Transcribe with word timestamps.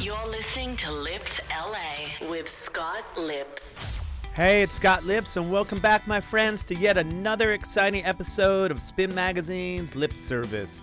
You're 0.00 0.28
listening 0.28 0.78
to 0.78 0.90
Lipps 0.90 1.40
LA 1.50 2.26
with 2.26 2.48
Scott 2.48 3.04
Lipps. 3.18 4.00
Hey, 4.32 4.62
it's 4.62 4.72
Scott 4.72 5.04
Lipps, 5.04 5.36
and 5.36 5.52
welcome 5.52 5.78
back, 5.78 6.06
my 6.06 6.20
friends, 6.20 6.62
to 6.64 6.74
yet 6.74 6.96
another 6.96 7.52
exciting 7.52 8.02
episode 8.06 8.70
of 8.70 8.80
Spin 8.80 9.14
Magazine's 9.14 9.94
Lipps 9.94 10.18
Service. 10.18 10.80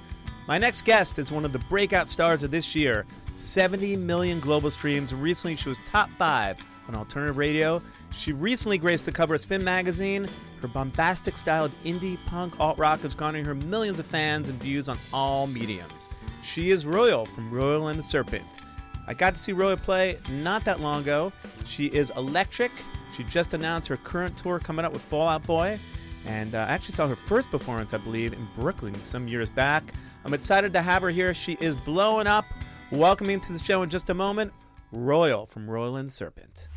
My 0.48 0.60
next 0.60 0.86
guest 0.86 1.18
is 1.18 1.32
one 1.32 1.46
of 1.46 1.52
the 1.52 1.58
breakout 1.58 2.10
stars 2.10 2.44
of 2.44 2.52
this 2.52 2.76
year 2.76 3.08
70 3.36 3.96
million 3.96 4.40
global 4.40 4.70
streams. 4.70 5.16
Recently, 5.16 5.56
she 5.56 5.68
was 5.68 5.80
top 5.84 6.12
five 6.20 6.60
on 6.88 6.96
alternative 6.96 7.38
radio. 7.38 7.82
She 8.12 8.34
recently 8.34 8.78
graced 8.78 9.06
the 9.06 9.12
cover 9.12 9.34
of 9.34 9.42
Spin 9.42 9.64
Magazine. 9.64 10.28
Her 10.62 10.68
bombastic 10.68 11.38
style 11.38 11.66
of 11.66 11.84
indie 11.84 12.24
punk 12.28 12.60
alt 12.60 12.78
rock 12.78 13.04
is 13.04 13.16
garnering 13.16 13.46
her 13.46 13.56
millions 13.56 13.98
of 13.98 14.06
fans 14.06 14.48
and 14.48 14.62
views 14.62 14.88
on 14.88 15.00
all 15.12 15.48
mediums. 15.48 16.12
She 16.44 16.70
is 16.70 16.86
Royal 16.86 17.26
from 17.26 17.50
Royal 17.50 17.88
and 17.88 17.98
the 17.98 18.04
Serpent. 18.04 18.60
I 19.08 19.14
got 19.14 19.36
to 19.36 19.42
see 19.42 19.54
Royal 19.54 19.78
play 19.78 20.18
not 20.30 20.66
that 20.66 20.82
long 20.82 21.02
ago. 21.02 21.32
She 21.66 21.86
is 21.88 22.12
electric. 22.18 22.72
She 23.16 23.24
just 23.24 23.54
announced 23.54 23.88
her 23.88 23.98
current 23.98 24.38
tour 24.38 24.60
coming 24.60 24.86
up 24.86 24.92
with 24.92 25.02
Fall 25.02 25.28
Out 25.28 25.44
Boy. 25.44 25.80
And 26.26 26.56
uh, 26.56 26.60
I 26.60 26.74
actually 26.74 26.96
saw 26.96 27.08
her 27.08 27.16
first 27.16 27.50
performance, 27.50 27.94
I 27.94 27.98
believe, 27.98 28.34
in 28.34 28.48
Brooklyn 28.60 28.94
some 29.04 29.28
years 29.28 29.50
back. 29.50 29.94
I'm 30.26 30.34
excited 30.34 30.74
to 30.74 30.82
have 30.82 31.02
her 31.04 31.10
here. 31.10 31.34
She 31.34 31.58
is 31.62 31.76
blowing 31.76 32.28
up. 32.28 32.46
Welcoming 32.92 33.40
to 33.42 33.54
the 33.54 33.60
show 33.60 33.84
in 33.84 33.90
just 33.90 34.10
a 34.10 34.14
moment, 34.14 34.54
Royal 34.94 35.46
from 35.46 35.70
Royal 35.70 35.98
and 35.98 36.12
Serpent. 36.12 36.70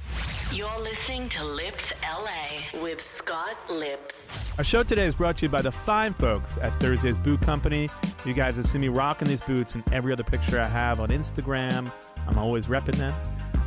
You're 0.52 0.80
listening 0.80 1.28
to 1.28 1.44
Lipps 1.44 1.92
LA 2.02 2.80
with 2.82 3.00
Scott 3.00 3.56
Lipps. 3.68 4.58
Our 4.58 4.64
show 4.64 4.82
today 4.82 5.06
is 5.06 5.14
brought 5.14 5.36
to 5.36 5.46
you 5.46 5.48
by 5.48 5.62
the 5.62 5.70
fine 5.70 6.12
folks 6.14 6.58
at 6.58 6.72
Thursday's 6.80 7.18
Boot 7.18 7.40
Company. 7.40 7.88
You 8.26 8.34
guys 8.34 8.56
have 8.56 8.66
seen 8.66 8.80
me 8.80 8.88
rocking 8.88 9.28
these 9.28 9.40
boots 9.40 9.76
in 9.76 9.84
every 9.92 10.12
other 10.12 10.24
picture 10.24 10.60
I 10.60 10.66
have 10.66 10.98
on 10.98 11.10
Instagram. 11.10 11.92
I'm 12.26 12.36
always 12.36 12.66
repping 12.66 12.96
them. 12.96 13.14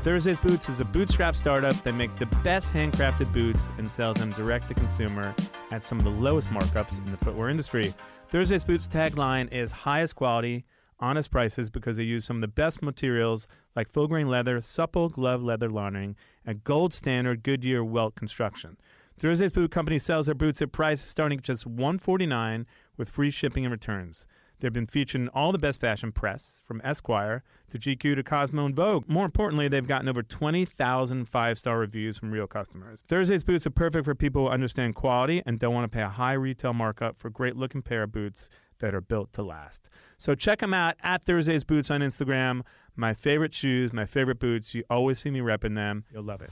Thursday's 0.03 0.37
Boots 0.37 0.67
is 0.67 0.81
a 0.81 0.85
bootstrap 0.85 1.37
startup 1.37 1.75
that 1.83 1.93
makes 1.93 2.15
the 2.15 2.25
best 2.43 2.73
handcrafted 2.73 3.31
boots 3.31 3.69
and 3.77 3.87
sells 3.87 4.17
them 4.17 4.33
direct 4.33 4.67
to 4.67 4.73
consumer 4.73 5.33
at 5.71 5.85
some 5.85 5.99
of 5.99 6.03
the 6.03 6.11
lowest 6.11 6.49
markups 6.49 6.97
in 6.97 7.09
the 7.09 7.17
footwear 7.17 7.47
industry. 7.47 7.93
Thursday's 8.27 8.65
Boots 8.65 8.89
tagline 8.89 9.49
is 9.53 9.71
highest 9.71 10.17
quality, 10.17 10.65
honest 11.03 11.29
prices 11.31 11.69
because 11.69 11.97
they 11.97 12.03
use 12.03 12.23
some 12.23 12.37
of 12.37 12.41
the 12.41 12.47
best 12.47 12.81
materials 12.81 13.47
like 13.75 13.91
full 13.91 14.07
grain 14.07 14.29
leather, 14.29 14.61
supple 14.61 15.09
glove 15.09 15.43
leather 15.43 15.69
lining, 15.69 16.15
and 16.45 16.63
gold 16.63 16.93
standard 16.93 17.43
Goodyear 17.43 17.83
welt 17.83 18.15
construction. 18.15 18.77
Thursday's 19.19 19.51
Boot 19.51 19.69
Company 19.69 19.99
sells 19.99 20.27
their 20.27 20.35
boots 20.35 20.61
at 20.61 20.71
prices 20.71 21.09
starting 21.09 21.39
at 21.39 21.43
just 21.43 21.67
149 21.67 22.65
with 22.97 23.09
free 23.09 23.29
shipping 23.29 23.65
and 23.65 23.71
returns. 23.71 24.27
They've 24.59 24.71
been 24.71 24.87
featured 24.87 25.19
in 25.19 25.27
all 25.27 25.51
the 25.51 25.57
best 25.57 25.81
fashion 25.81 26.13
press, 26.13 26.61
from 26.63 26.79
Esquire 26.85 27.43
to 27.71 27.77
GQ 27.77 28.15
to 28.15 28.23
Cosmo 28.23 28.65
and 28.65 28.73
Vogue. 28.73 29.03
More 29.09 29.25
importantly, 29.25 29.67
they've 29.67 29.85
gotten 29.85 30.07
over 30.07 30.23
20,000 30.23 31.25
five 31.25 31.59
star 31.59 31.77
reviews 31.79 32.17
from 32.17 32.31
real 32.31 32.47
customers. 32.47 33.03
Thursday's 33.09 33.43
boots 33.43 33.67
are 33.67 33.71
perfect 33.71 34.05
for 34.05 34.15
people 34.15 34.43
who 34.43 34.53
understand 34.53 34.95
quality 34.95 35.43
and 35.45 35.59
don't 35.59 35.73
want 35.73 35.91
to 35.91 35.93
pay 35.93 36.03
a 36.03 36.07
high 36.07 36.31
retail 36.31 36.71
markup 36.71 37.19
for 37.19 37.27
a 37.27 37.31
great 37.31 37.57
looking 37.57 37.81
pair 37.81 38.03
of 38.03 38.13
boots 38.13 38.49
that 38.79 38.93
are 38.95 39.01
built 39.01 39.33
to 39.33 39.43
last. 39.43 39.89
So 40.17 40.35
check 40.35 40.59
them 40.59 40.73
out 40.73 40.95
at 41.01 41.25
Thursday's 41.25 41.63
Boots 41.63 41.89
on 41.91 42.01
Instagram. 42.01 42.61
My 42.95 43.13
favorite 43.13 43.53
shoes, 43.53 43.91
my 43.91 44.05
favorite 44.05 44.39
boots. 44.39 44.73
You 44.75 44.83
always 44.89 45.19
see 45.19 45.29
me 45.31 45.39
repping 45.39 45.75
them. 45.75 46.05
You'll 46.13 46.23
love 46.23 46.41
it. 46.41 46.51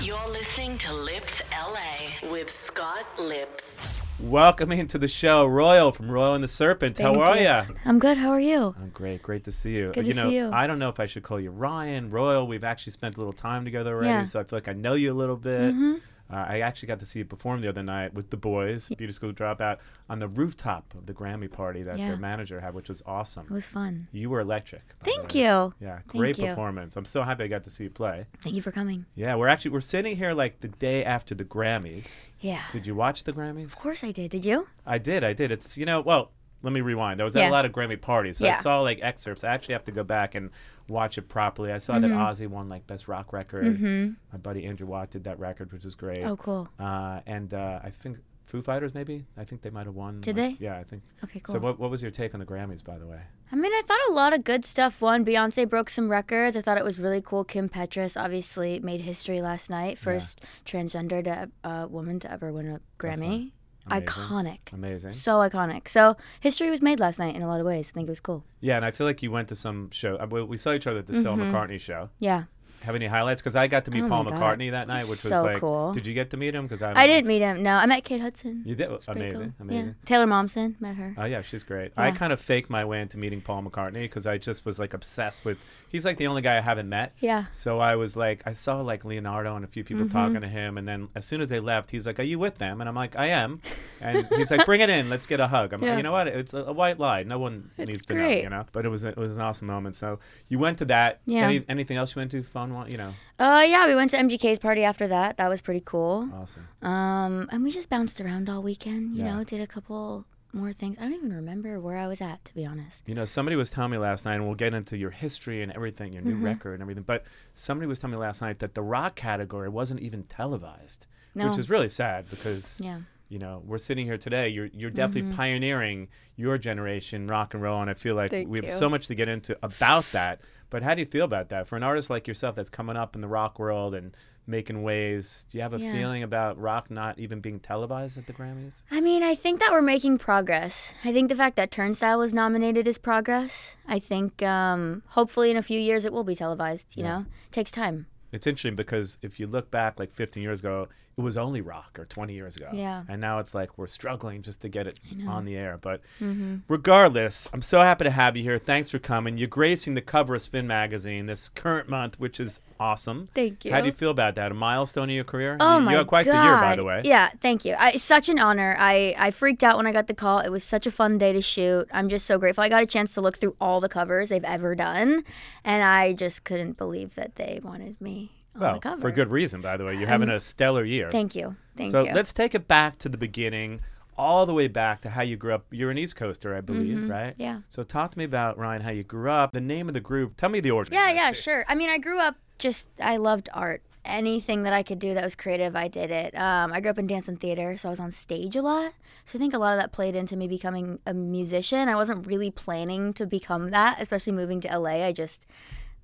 You're 0.00 0.28
listening 0.28 0.78
to 0.78 0.92
Lipps 0.92 1.40
LA 1.52 2.28
with 2.30 2.50
Scott 2.50 3.04
Lipps. 3.18 4.00
Welcome 4.20 4.70
into 4.70 4.96
the 4.96 5.08
show, 5.08 5.44
Royal 5.44 5.90
from 5.90 6.10
Royal 6.10 6.34
and 6.34 6.42
the 6.44 6.48
Serpent. 6.48 6.98
How 6.98 7.20
are 7.20 7.36
you. 7.36 7.42
you? 7.42 7.62
I'm 7.84 7.98
good. 7.98 8.16
How 8.16 8.30
are 8.30 8.40
you? 8.40 8.74
I'm 8.80 8.90
great. 8.90 9.22
Great 9.22 9.44
to 9.44 9.52
see 9.52 9.76
you. 9.76 9.90
Good 9.92 10.06
you 10.06 10.12
to 10.14 10.22
know, 10.22 10.28
see 10.30 10.36
you. 10.36 10.50
I 10.52 10.66
don't 10.68 10.78
know 10.78 10.88
if 10.88 11.00
I 11.00 11.06
should 11.06 11.24
call 11.24 11.40
you 11.40 11.50
Ryan, 11.50 12.08
Royal. 12.10 12.46
We've 12.46 12.62
actually 12.64 12.92
spent 12.92 13.16
a 13.16 13.18
little 13.18 13.32
time 13.32 13.64
together 13.64 13.92
already, 13.92 14.08
Yeah. 14.10 14.22
so 14.24 14.38
I 14.40 14.44
feel 14.44 14.56
like 14.56 14.68
I 14.68 14.72
know 14.72 14.94
you 14.94 15.12
a 15.12 15.14
little 15.14 15.36
bit. 15.36 15.74
Mhm. 15.74 16.00
Uh, 16.32 16.36
I 16.48 16.60
actually 16.60 16.88
got 16.88 16.98
to 17.00 17.06
see 17.06 17.18
you 17.20 17.24
perform 17.24 17.60
the 17.60 17.68
other 17.68 17.82
night 17.82 18.14
with 18.14 18.30
the 18.30 18.36
boys, 18.36 18.88
Beauty 18.88 19.12
School 19.12 19.32
Dropout, 19.32 19.78
on 20.08 20.18
the 20.20 20.28
rooftop 20.28 20.94
of 20.94 21.06
the 21.06 21.12
Grammy 21.12 21.50
party 21.50 21.82
that 21.82 21.98
Yeah. 21.98 22.08
their 22.08 22.16
manager 22.16 22.60
had, 22.60 22.74
which 22.74 22.88
was 22.88 23.02
awesome. 23.06 23.44
It 23.44 23.50
was 23.52 23.66
fun. 23.66 24.08
You 24.12 24.30
were 24.30 24.40
electric. 24.40 24.82
Thank 25.02 25.34
you. 25.34 25.74
Yeah, 25.80 25.96
Thank 25.96 26.06
great 26.06 26.38
you. 26.38 26.46
performance. 26.46 26.96
I'm 26.96 27.04
so 27.04 27.22
happy 27.22 27.44
I 27.44 27.48
got 27.48 27.64
to 27.64 27.70
see 27.70 27.84
you 27.84 27.90
play. 27.90 28.26
Thank 28.40 28.56
you 28.56 28.62
for 28.62 28.70
coming. 28.72 29.04
Yeah, 29.14 29.34
we're 29.36 29.48
actually 29.48 29.72
we're 29.72 29.80
sitting 29.82 30.16
here 30.16 30.32
like 30.32 30.60
the 30.60 30.68
day 30.68 31.04
after 31.04 31.34
the 31.34 31.44
Grammys. 31.44 32.28
Yeah. 32.40 32.62
Did 32.72 32.86
you 32.86 32.94
watch 32.94 33.24
the 33.24 33.32
Grammys? 33.32 33.64
Of 33.64 33.76
course 33.76 34.02
I 34.02 34.10
did. 34.10 34.30
Did 34.30 34.44
you? 34.44 34.66
I 34.86 34.98
did. 34.98 35.24
I 35.24 35.32
did. 35.34 35.50
It's 35.52 35.76
you 35.76 35.84
know 35.86 36.00
well. 36.00 36.30
Let 36.64 36.72
me 36.72 36.80
rewind. 36.80 37.20
I 37.20 37.24
was 37.24 37.36
at 37.36 37.42
Yeah. 37.42 37.50
a 37.50 37.52
lot 37.52 37.64
of 37.64 37.72
Grammy 37.72 38.00
parties, 38.00 38.38
so 38.38 38.46
I 38.46 38.54
saw 38.54 38.80
like 38.80 38.98
excerpts. 39.02 39.44
I 39.44 39.52
actually 39.54 39.74
have 39.74 39.84
to 39.84 39.92
go 39.92 40.02
back 40.02 40.34
and 40.34 40.50
watch 40.88 41.18
it 41.18 41.28
properly. 41.28 41.70
I 41.70 41.78
saw 41.78 41.98
that 41.98 42.10
Ozzy 42.10 42.48
won 42.48 42.68
like 42.68 42.86
best 42.86 43.06
rock 43.06 43.32
record. 43.32 43.64
Mhm. 43.66 44.16
My 44.32 44.38
buddy 44.38 44.64
Andrew 44.66 44.86
Watt 44.86 45.10
did 45.10 45.24
that 45.24 45.38
record, 45.38 45.72
which 45.72 45.84
is 45.84 45.94
great. 45.94 46.24
Oh, 46.24 46.36
cool. 46.36 46.68
Uh, 46.80 47.20
and 47.26 47.54
uh, 47.54 47.80
I 47.84 47.90
think 47.90 48.18
Foo 48.46 48.60
Fighters 48.60 48.92
maybe. 48.94 49.24
I 49.38 49.44
think 49.44 49.62
they 49.62 49.70
might 49.70 49.86
have 49.86 49.94
won. 49.94 50.20
Did 50.20 50.36
like- 50.36 50.58
they? 50.58 50.64
Yeah, 50.64 50.78
I 50.78 50.84
think. 50.84 51.02
Okay, 51.24 51.40
So 51.46 51.54
cool. 51.54 51.62
what 51.62 51.78
what 51.78 51.90
was 51.90 52.02
your 52.02 52.10
take 52.10 52.34
on 52.34 52.40
the 52.40 52.46
Grammys, 52.46 52.82
by 52.84 52.98
the 52.98 53.06
way? 53.06 53.20
I 53.52 53.56
mean, 53.56 53.72
I 53.72 53.82
thought 53.86 54.00
a 54.08 54.12
lot 54.12 54.32
of 54.34 54.42
good 54.42 54.64
stuff 54.64 55.00
won. 55.00 55.24
Beyonce 55.24 55.68
broke 55.68 55.88
some 55.90 56.10
records. 56.10 56.56
I 56.56 56.60
thought 56.62 56.76
it 56.78 56.84
was 56.84 56.98
really 56.98 57.20
cool. 57.20 57.44
Kim 57.44 57.68
Petras 57.68 58.20
obviously 58.20 58.80
made 58.80 59.02
history 59.02 59.40
last 59.42 59.70
night. 59.70 59.98
First 59.98 60.40
transgender 60.64 61.22
to, 61.24 61.50
uh, 61.62 61.86
woman 61.88 62.18
to 62.20 62.30
ever 62.32 62.52
win 62.52 62.66
a 62.68 62.80
Grammy. 62.98 63.52
Amazing. 63.86 64.06
Iconic. 64.08 64.58
Amazing. 64.72 65.12
So 65.12 65.38
iconic. 65.40 65.88
So 65.88 66.16
history 66.40 66.70
was 66.70 66.80
made 66.82 67.00
last 67.00 67.18
night 67.18 67.34
in 67.36 67.42
a 67.42 67.46
lot 67.48 67.60
of 67.60 67.66
ways. 67.66 67.90
I 67.90 67.92
think 67.94 68.08
it 68.08 68.12
was 68.12 68.20
cool. 68.20 68.44
Yeah, 68.60 68.76
and 68.76 68.84
I 68.84 68.90
feel 68.90 69.06
like 69.06 69.22
you 69.22 69.30
went 69.30 69.48
to 69.48 69.54
some 69.54 69.90
show. 69.90 70.16
uh, 70.16 70.26
we- 70.26 70.56
saw 70.56 70.72
each 70.72 70.86
other 70.86 71.00
at 71.00 71.06
the 71.06 71.14
Stella 71.14 71.36
Mhm. 71.36 71.52
McCartney 71.52 71.78
show. 71.80 72.08
Yeah. 72.18 72.44
Have 72.84 72.94
any 72.94 73.06
highlights? 73.06 73.42
Because 73.42 73.56
I 73.56 73.66
got 73.66 73.84
to 73.86 73.90
meet 73.90 74.02
Oh 74.04 74.08
Paul 74.08 74.24
my 74.24 74.30
God. 74.30 74.58
McCartney 74.58 74.70
that 74.70 74.86
night, 74.88 75.00
which 75.02 75.08
was 75.24 75.28
So 75.28 75.42
like, 75.42 75.58
cool. 75.58 75.92
did 75.92 76.06
you 76.06 76.14
get 76.14 76.30
to 76.30 76.36
meet 76.36 76.54
him? 76.54 76.66
Because 76.66 76.82
I, 76.82 76.92
I 76.94 77.06
didn't 77.06 77.26
meet 77.26 77.40
him. 77.40 77.62
No, 77.62 77.72
I 77.74 77.86
met 77.86 78.04
Kate 78.04 78.20
Hudson. 78.20 78.62
You 78.64 78.74
did. 78.74 78.90
It's 78.90 79.06
pretty 79.06 79.22
Amazing, 79.22 79.54
cool. 79.58 79.66
amazing. 79.68 79.86
Yeah. 79.86 79.92
Taylor 80.04 80.26
Momsen 80.26 80.80
met 80.80 80.96
her. 80.96 81.14
Oh 81.18 81.24
yeah, 81.24 81.42
she's 81.42 81.64
great. 81.64 81.92
I 81.96 82.08
Yeah. 82.08 82.14
kind 82.14 82.32
of 82.32 82.40
faked 82.40 82.70
my 82.70 82.84
way 82.84 83.00
into 83.00 83.18
meeting 83.18 83.40
Paul 83.40 83.62
McCartney 83.62 84.02
because 84.02 84.26
I 84.26 84.38
just 84.38 84.64
was 84.64 84.78
like 84.78 84.94
obsessed 84.94 85.44
with. 85.44 85.58
He's 85.88 86.04
like 86.04 86.16
the 86.16 86.26
only 86.26 86.42
guy 86.42 86.56
I 86.58 86.60
haven't 86.60 86.88
met. 86.88 87.14
Yeah. 87.20 87.46
So 87.50 87.78
I 87.80 87.96
was 87.96 88.16
like, 88.16 88.42
I 88.46 88.52
saw 88.52 88.80
like 88.80 89.04
Leonardo 89.04 89.56
and 89.56 89.64
a 89.64 89.68
few 89.68 89.84
people 89.84 90.04
Mhm. 90.06 90.10
talking 90.12 90.40
to 90.40 90.48
him, 90.48 90.76
and 90.78 90.86
then 90.86 91.08
as 91.14 91.24
soon 91.24 91.40
as 91.40 91.48
they 91.48 91.60
left, 91.60 91.90
he's 91.90 92.06
like, 92.06 92.18
"Are 92.20 92.24
you 92.24 92.38
with 92.38 92.58
them?" 92.58 92.80
And 92.80 92.88
I'm 92.88 92.94
like, 92.96 93.16
"I 93.16 93.26
am." 93.28 93.60
And 94.00 94.26
he's 94.36 94.50
like, 94.50 94.66
"Bring 94.66 94.80
it 94.80 94.90
in, 94.90 95.08
let's 95.08 95.26
get 95.26 95.40
a 95.40 95.46
hug." 95.46 95.72
I'm 95.72 95.82
Yeah. 95.82 95.90
like, 95.90 95.96
you 95.98 96.02
know 96.02 96.12
what? 96.12 96.26
It's 96.26 96.52
a, 96.52 96.64
a 96.64 96.72
white 96.72 96.98
lie. 96.98 97.22
No 97.22 97.38
one 97.38 97.70
needs 97.78 98.04
to 98.06 98.14
know, 98.14 98.20
great. 98.20 98.42
you 98.42 98.50
know. 98.50 98.66
But 98.72 98.84
it 98.84 98.88
was 98.88 99.04
a, 99.04 99.08
it 99.08 99.16
was 99.16 99.36
an 99.36 99.42
awesome 99.42 99.66
moment. 99.68 99.96
So 99.96 100.18
you 100.48 100.58
went 100.58 100.78
to 100.78 100.84
that. 100.86 101.20
Yeah. 101.26 101.44
Any, 101.46 101.64
anything 101.68 101.96
else 101.96 102.14
you 102.14 102.20
went 102.20 102.32
to? 102.32 102.42
Fun 102.42 102.73
one, 102.74 102.90
you 102.90 102.96
know. 102.98 103.14
Uh, 103.38 103.64
yeah, 103.66 103.86
we 103.86 103.94
went 103.94 104.10
to 104.10 104.16
MGK's 104.16 104.58
party 104.58 104.84
after 104.84 105.06
that. 105.08 105.36
That 105.38 105.48
was 105.48 105.60
pretty 105.60 105.82
cool. 105.84 106.28
Awesome. 106.34 106.68
Um, 106.82 107.48
and 107.50 107.62
we 107.64 107.70
just 107.70 107.88
bounced 107.88 108.20
around 108.20 108.48
all 108.50 108.62
weekend. 108.62 109.16
You 109.16 109.24
Yeah. 109.24 109.36
know, 109.36 109.44
did 109.44 109.60
a 109.60 109.66
couple 109.66 110.26
more 110.52 110.72
things. 110.72 110.96
I 110.98 111.02
don't 111.02 111.14
even 111.14 111.32
remember 111.32 111.80
where 111.80 111.96
I 111.96 112.06
was 112.06 112.20
at, 112.20 112.44
to 112.44 112.54
be 112.54 112.64
honest. 112.64 113.02
You 113.06 113.14
know, 113.14 113.24
somebody 113.24 113.56
was 113.56 113.70
telling 113.70 113.90
me 113.90 113.98
last 113.98 114.24
night, 114.24 114.34
and 114.36 114.44
we'll 114.46 114.54
get 114.54 114.72
into 114.74 114.96
your 114.96 115.10
history 115.10 115.62
and 115.62 115.72
everything, 115.72 116.12
your 116.12 116.22
new 116.22 116.36
Mhm. 116.36 116.44
record 116.44 116.74
and 116.74 116.82
everything. 116.82 117.02
But 117.04 117.24
somebody 117.54 117.88
was 117.88 117.98
telling 117.98 118.12
me 118.16 118.20
last 118.20 118.40
night 118.40 118.60
that 118.60 118.74
the 118.74 118.82
rock 118.82 119.16
category 119.16 119.68
wasn't 119.68 119.98
even 120.00 120.22
televised, 120.24 121.06
No. 121.34 121.48
which 121.48 121.58
is 121.58 121.68
really 121.70 121.88
sad 121.88 122.30
because 122.30 122.80
Yeah. 122.80 123.00
You 123.28 123.38
know 123.38 123.62
we're 123.64 123.78
sitting 123.78 124.06
here 124.06 124.18
today. 124.18 124.48
You're 124.48 124.66
you're 124.72 124.90
definitely 124.90 125.30
Mhm. 125.32 125.36
pioneering 125.36 126.08
your 126.36 126.58
generation 126.58 127.26
rock 127.26 127.54
and 127.54 127.62
roll, 127.62 127.80
and 127.80 127.90
I 127.90 127.94
feel 127.94 128.14
like 128.14 128.30
Thank 128.30 128.48
we 128.48 128.58
have 128.58 128.66
you. 128.66 128.70
so 128.72 128.88
much 128.88 129.06
to 129.08 129.14
get 129.14 129.28
into 129.28 129.56
about 129.62 130.04
that. 130.12 130.40
But 130.70 130.82
how 130.82 130.94
do 130.94 131.00
you 131.00 131.06
feel 131.06 131.24
about 131.24 131.50
that 131.50 131.68
for 131.68 131.76
an 131.76 131.82
artist 131.84 132.10
like 132.10 132.26
yourself 132.26 132.56
that's 132.56 132.70
coming 132.70 132.96
up 132.96 133.14
in 133.14 133.20
the 133.20 133.28
rock 133.28 133.58
world 133.58 133.94
and 133.94 134.16
making 134.46 134.82
waves? 134.82 135.46
Do 135.50 135.56
you 135.58 135.62
have 135.62 135.72
a 135.72 135.78
Yeah. 135.78 135.92
feeling 135.92 136.22
about 136.22 136.58
rock 136.58 136.90
not 136.90 137.18
even 137.18 137.40
being 137.40 137.60
televised 137.60 138.18
at 138.18 138.26
the 138.26 138.32
Grammys? 138.32 138.82
I 138.90 139.00
mean, 139.00 139.22
I 139.22 139.34
think 139.36 139.60
that 139.60 139.70
we're 139.72 139.80
making 139.82 140.18
progress. 140.18 140.92
I 141.04 141.12
think 141.12 141.28
the 141.28 141.36
fact 141.36 141.54
that 141.56 141.70
Turnstile 141.70 142.18
was 142.18 142.34
nominated 142.34 142.86
is 142.88 142.98
progress. 142.98 143.76
I 143.86 143.98
think 144.00 144.42
um, 144.42 145.02
hopefully 145.08 145.50
in 145.50 145.56
a 145.56 145.62
few 145.62 145.78
years 145.80 146.04
it 146.04 146.12
will 146.12 146.24
be 146.24 146.34
televised. 146.34 146.96
You 146.96 147.04
Yeah. 147.04 147.18
know, 147.18 147.26
it 147.46 147.52
takes 147.52 147.70
time. 147.70 148.06
It's 148.32 148.46
interesting 148.48 148.74
because 148.74 149.16
if 149.22 149.38
you 149.38 149.46
look 149.46 149.70
back 149.70 150.00
like 150.00 150.10
15 150.10 150.42
years 150.42 150.58
ago, 150.58 150.88
it 151.16 151.20
was 151.20 151.36
only 151.36 151.60
rock 151.60 151.96
or 151.98 152.04
20 152.06 152.32
years 152.34 152.56
ago. 152.56 152.70
Yeah. 152.72 153.04
And 153.08 153.20
now 153.20 153.38
it's 153.38 153.54
like 153.54 153.78
we're 153.78 153.86
struggling 153.86 154.42
just 154.42 154.60
to 154.62 154.68
get 154.68 154.86
it 154.86 154.98
on 155.28 155.44
the 155.44 155.56
air. 155.56 155.78
But 155.80 156.00
Mm-hmm. 156.20 156.56
regardless, 156.68 157.48
I'm 157.52 157.62
so 157.62 157.80
happy 157.80 158.04
to 158.04 158.10
have 158.10 158.36
you 158.36 158.42
here. 158.42 158.58
Thanks 158.58 158.90
for 158.90 158.98
coming. 158.98 159.38
You're 159.38 159.48
gracing 159.48 159.94
the 159.94 160.00
cover 160.02 160.34
of 160.34 160.42
Spin 160.42 160.66
Magazine 160.66 161.26
this 161.26 161.48
current 161.48 161.88
month, 161.88 162.18
which 162.18 162.40
is 162.40 162.60
awesome. 162.80 163.28
Thank 163.34 163.64
you. 163.64 163.72
How 163.72 163.80
do 163.80 163.86
you. 163.86 163.92
feel 163.92 164.10
about 164.10 164.34
that? 164.34 164.50
A 164.50 164.54
milestone 164.54 165.08
in 165.08 165.14
your 165.14 165.24
career? 165.24 165.56
Oh 165.60 165.78
you, 165.78 165.84
my 165.84 165.92
you 165.92 165.98
had 165.98 166.06
quite 166.06 166.26
god! 166.26 166.32
the 166.42 166.48
year, 166.48 166.56
by 166.60 166.76
the 166.76 166.84
way. 166.84 167.02
Yeah, 167.04 167.30
thank 167.40 167.64
you. 167.64 167.74
I, 167.74 167.90
it's 167.92 168.02
such 168.02 168.28
an 168.28 168.38
honor. 168.38 168.74
I 168.78 169.14
I 169.18 169.30
freaked 169.30 169.62
out 169.62 169.76
when 169.76 169.86
I 169.86 169.92
got 169.92 170.06
the 170.08 170.14
call. 170.14 170.40
It 170.40 170.50
was 170.50 170.64
such 170.64 170.86
a 170.86 170.90
fun 170.90 171.18
day 171.18 171.32
to 171.32 171.40
shoot. 171.40 171.88
I'm 171.92 172.08
just 172.08 172.26
so 172.26 172.38
grateful. 172.38 172.64
I 172.64 172.68
got 172.68 172.82
a 172.82 172.86
chance 172.86 173.14
to 173.14 173.20
look 173.20 173.38
through 173.38 173.56
all 173.60 173.80
the 173.80 173.88
covers 173.88 174.28
they've 174.30 174.42
ever 174.44 174.74
done, 174.74 175.24
and 175.64 175.82
I 175.84 176.12
just 176.12 176.44
couldn't 176.44 176.76
believe 176.76 177.14
that 177.14 177.36
they 177.36 177.60
wanted 177.62 178.00
me 178.00 178.32
Well, 178.58 178.80
for 179.00 179.10
good 179.10 179.28
reason, 179.28 179.60
by 179.60 179.76
the 179.76 179.84
way. 179.84 179.96
You're 179.96 180.08
having 180.08 180.28
a 180.28 180.40
stellar 180.40 180.84
year. 180.84 181.10
Thank 181.10 181.34
you. 181.34 181.56
Thank 181.76 181.90
so 181.90 182.04
you. 182.04 182.12
let's 182.12 182.32
take 182.32 182.54
it 182.54 182.68
back 182.68 182.98
to 182.98 183.08
the 183.08 183.18
beginning, 183.18 183.80
all 184.16 184.46
the 184.46 184.54
way 184.54 184.68
back 184.68 185.00
to 185.02 185.10
how 185.10 185.22
you 185.22 185.36
grew 185.36 185.54
up. 185.54 185.66
You're 185.70 185.90
an 185.90 185.98
East 185.98 186.16
Coaster, 186.16 186.54
I 186.54 186.60
believe, 186.60 187.08
right? 187.08 187.32
Mm-hmm. 187.32 187.42
Yeah. 187.42 187.60
So 187.70 187.82
talk 187.82 188.12
to 188.12 188.18
me 188.18 188.24
about 188.24 188.56
Ryan, 188.56 188.82
how 188.82 188.90
you 188.90 189.02
grew 189.02 189.30
up, 189.30 189.52
the 189.52 189.60
name 189.60 189.88
of 189.88 189.94
the 189.94 190.00
group. 190.00 190.36
Tell 190.36 190.48
me 190.48 190.60
the 190.60 190.70
origin. 190.70 190.94
Yeah, 190.94 191.10
yeah, 191.10 191.32
sure. 191.32 191.64
I 191.68 191.74
mean, 191.74 191.90
I 191.90 191.98
grew 191.98 192.20
up 192.20 192.36
just 192.58 192.88
I 193.00 193.16
loved 193.16 193.48
art. 193.52 193.82
Anything 194.04 194.64
that 194.64 194.74
I 194.74 194.82
could 194.82 194.98
do 194.98 195.14
that 195.14 195.24
was 195.24 195.34
creative, 195.34 195.74
I 195.74 195.88
did 195.88 196.10
it. 196.10 196.36
Um, 196.36 196.74
I 196.74 196.80
grew 196.80 196.90
up 196.90 196.98
in 196.98 197.06
dance 197.06 197.26
and 197.26 197.40
theater, 197.40 197.74
so 197.78 197.88
I 197.88 197.90
was 197.90 198.00
on 198.00 198.10
stage 198.10 198.54
a 198.54 198.60
lot. 198.60 198.92
So 199.24 199.38
I 199.38 199.40
think 199.40 199.54
a 199.54 199.58
lot 199.58 199.72
of 199.72 199.80
that 199.80 199.92
played 199.92 200.14
into 200.14 200.36
me 200.36 200.46
becoming 200.46 200.98
a 201.06 201.14
musician. 201.14 201.88
I 201.88 201.94
wasn't 201.94 202.26
really 202.26 202.50
planning 202.50 203.14
to 203.14 203.24
become 203.24 203.70
that, 203.70 204.02
especially 204.02 204.34
moving 204.34 204.60
to 204.60 204.78
LA. 204.78 205.06
I 205.06 205.12
just 205.12 205.46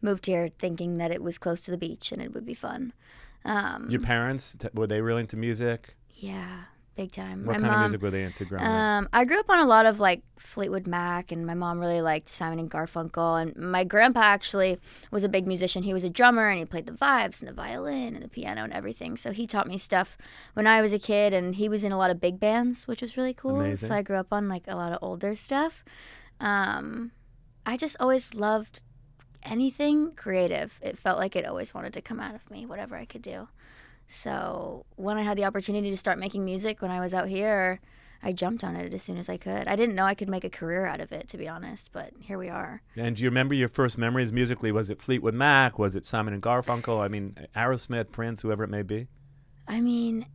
moved 0.03 0.27
here 0.27 0.49
thinking 0.59 0.99
that 0.99 1.11
it 1.11 1.23
was 1.23 1.39
close 1.39 1.61
to 1.63 1.71
the 1.71 1.79
beach 1.79 2.13
and 2.13 2.21
it 2.23 2.35
would 2.35 2.47
be 2.47 2.55
fun. 2.55 2.93
Um, 3.45 3.89
Your 3.89 4.01
parents, 4.01 4.57
t- 4.59 4.69
were 4.75 4.87
they 4.87 5.01
really 5.01 5.21
into 5.21 5.37
music? 5.37 5.95
yeah, 6.15 6.65
big 6.95 7.13
time. 7.13 7.47
What 7.47 7.59
My 7.59 7.69
kind 7.69 7.75
of 7.75 7.81
music 7.81 8.03
were 8.03 8.11
they 8.11 8.25
into 8.25 8.45
growing 8.45 8.63
up? 8.63 8.71
Um, 8.71 9.09
I 9.15 9.25
grew 9.25 9.41
up 9.41 9.49
on 9.49 9.59
a 9.61 9.65
lot 9.65 9.87
of 9.87 10.01
like 10.01 10.21
Fleetwood 10.37 10.87
Mac, 10.87 11.33
and 11.33 11.47
my 11.47 11.55
mom 11.55 11.81
really 11.81 12.03
liked 12.03 12.29
Simon 12.29 12.59
and 12.59 12.71
Garfunkel. 12.71 13.41
And 13.41 13.57
my 13.57 13.85
grandpa 13.85 14.21
actually 14.21 14.79
was 15.11 15.25
a 15.25 15.29
big 15.31 15.47
musician. 15.47 15.83
He 15.83 15.95
was 15.95 16.05
a 16.05 16.11
drummer, 16.11 16.51
and 16.51 16.59
he 16.59 16.67
played 16.67 16.85
the 16.85 16.93
vibes 16.93 17.41
and 17.41 17.49
the 17.49 17.55
violin 17.55 18.15
and 18.15 18.23
the 18.23 18.29
piano 18.29 18.63
and 18.65 18.73
everything. 18.75 19.17
So 19.17 19.33
he 19.33 19.47
taught 19.47 19.67
me 19.67 19.79
stuff 19.79 20.19
when 20.53 20.67
I 20.67 20.83
was 20.83 20.93
a 20.93 20.99
kid, 20.99 21.33
and 21.33 21.55
he 21.55 21.67
was 21.71 21.83
in 21.83 21.93
a 21.93 21.97
lot 21.97 22.11
of 22.11 22.21
big 22.21 22.39
bands, 22.39 22.87
which 22.87 23.01
was 23.01 23.17
really 23.17 23.33
cool. 23.33 23.61
Amazing. 23.61 23.89
So 23.89 23.95
I 23.95 24.03
grew 24.03 24.17
up 24.17 24.31
on 24.31 24.51
like 24.51 24.65
a 24.69 24.77
lot 24.77 24.93
of 24.93 24.99
older 25.01 25.35
stuff. 25.35 25.83
Um, 26.39 27.13
I 27.65 27.79
just 27.79 27.97
always 27.99 28.35
loved 28.35 28.83
anything 29.43 30.13
creative. 30.13 30.79
It 30.83 30.99
felt 30.99 31.19
like 31.19 31.37
it 31.37 31.47
always 31.47 31.75
wanted 31.75 31.93
to 31.95 32.03
come 32.03 32.21
out 32.21 32.35
of 32.35 32.51
me, 32.51 32.67
whatever 32.67 32.97
I 32.97 33.05
could 33.05 33.23
do. 33.23 33.49
So 34.07 34.87
when 34.97 35.19
I 35.19 35.23
had 35.23 35.39
the 35.39 35.45
opportunity 35.45 35.91
to 35.91 35.97
start 35.97 36.19
making 36.19 36.45
music 36.45 36.83
when 36.83 36.91
I 36.91 37.01
was 37.01 37.15
out 37.15 37.29
here, 37.29 37.81
I 38.23 38.33
jumped 38.33 38.65
on 38.65 38.77
it 38.77 38.93
as 38.93 39.03
soon 39.03 39.17
as 39.17 39.29
I 39.29 39.37
could. 39.37 39.67
I 39.67 39.77
didn't 39.77 39.95
know 39.95 40.05
I 40.05 40.15
could 40.15 40.29
make 40.29 40.45
a 40.45 40.51
career 40.51 40.85
out 40.85 41.01
of 41.01 41.13
it, 41.13 41.29
to 41.29 41.39
be 41.39 41.49
honest, 41.49 41.91
but 41.93 42.13
here 42.21 42.37
we 42.37 42.49
are. 42.49 42.83
and 42.97 43.17
do 43.17 43.23
you 43.23 43.31
remember 43.31 43.55
your 43.55 43.69
first 43.69 43.97
memories 43.97 44.33
musically? 44.33 44.73
Was 44.73 44.91
it 44.91 45.01
Fleetwood 45.01 45.35
Mac? 45.35 45.79
Was 45.79 45.97
it 45.97 46.07
Simon 46.07 46.35
and 46.35 46.43
Garfunkel? 46.43 47.01
I 47.01 47.09
mean, 47.09 47.37
Aerosmith, 47.57 48.11
Prince, 48.11 48.43
whoever 48.43 48.65
it 48.65 48.71
may 48.71 48.83
be? 48.83 49.07
I 49.67 49.81
mean, 49.81 50.27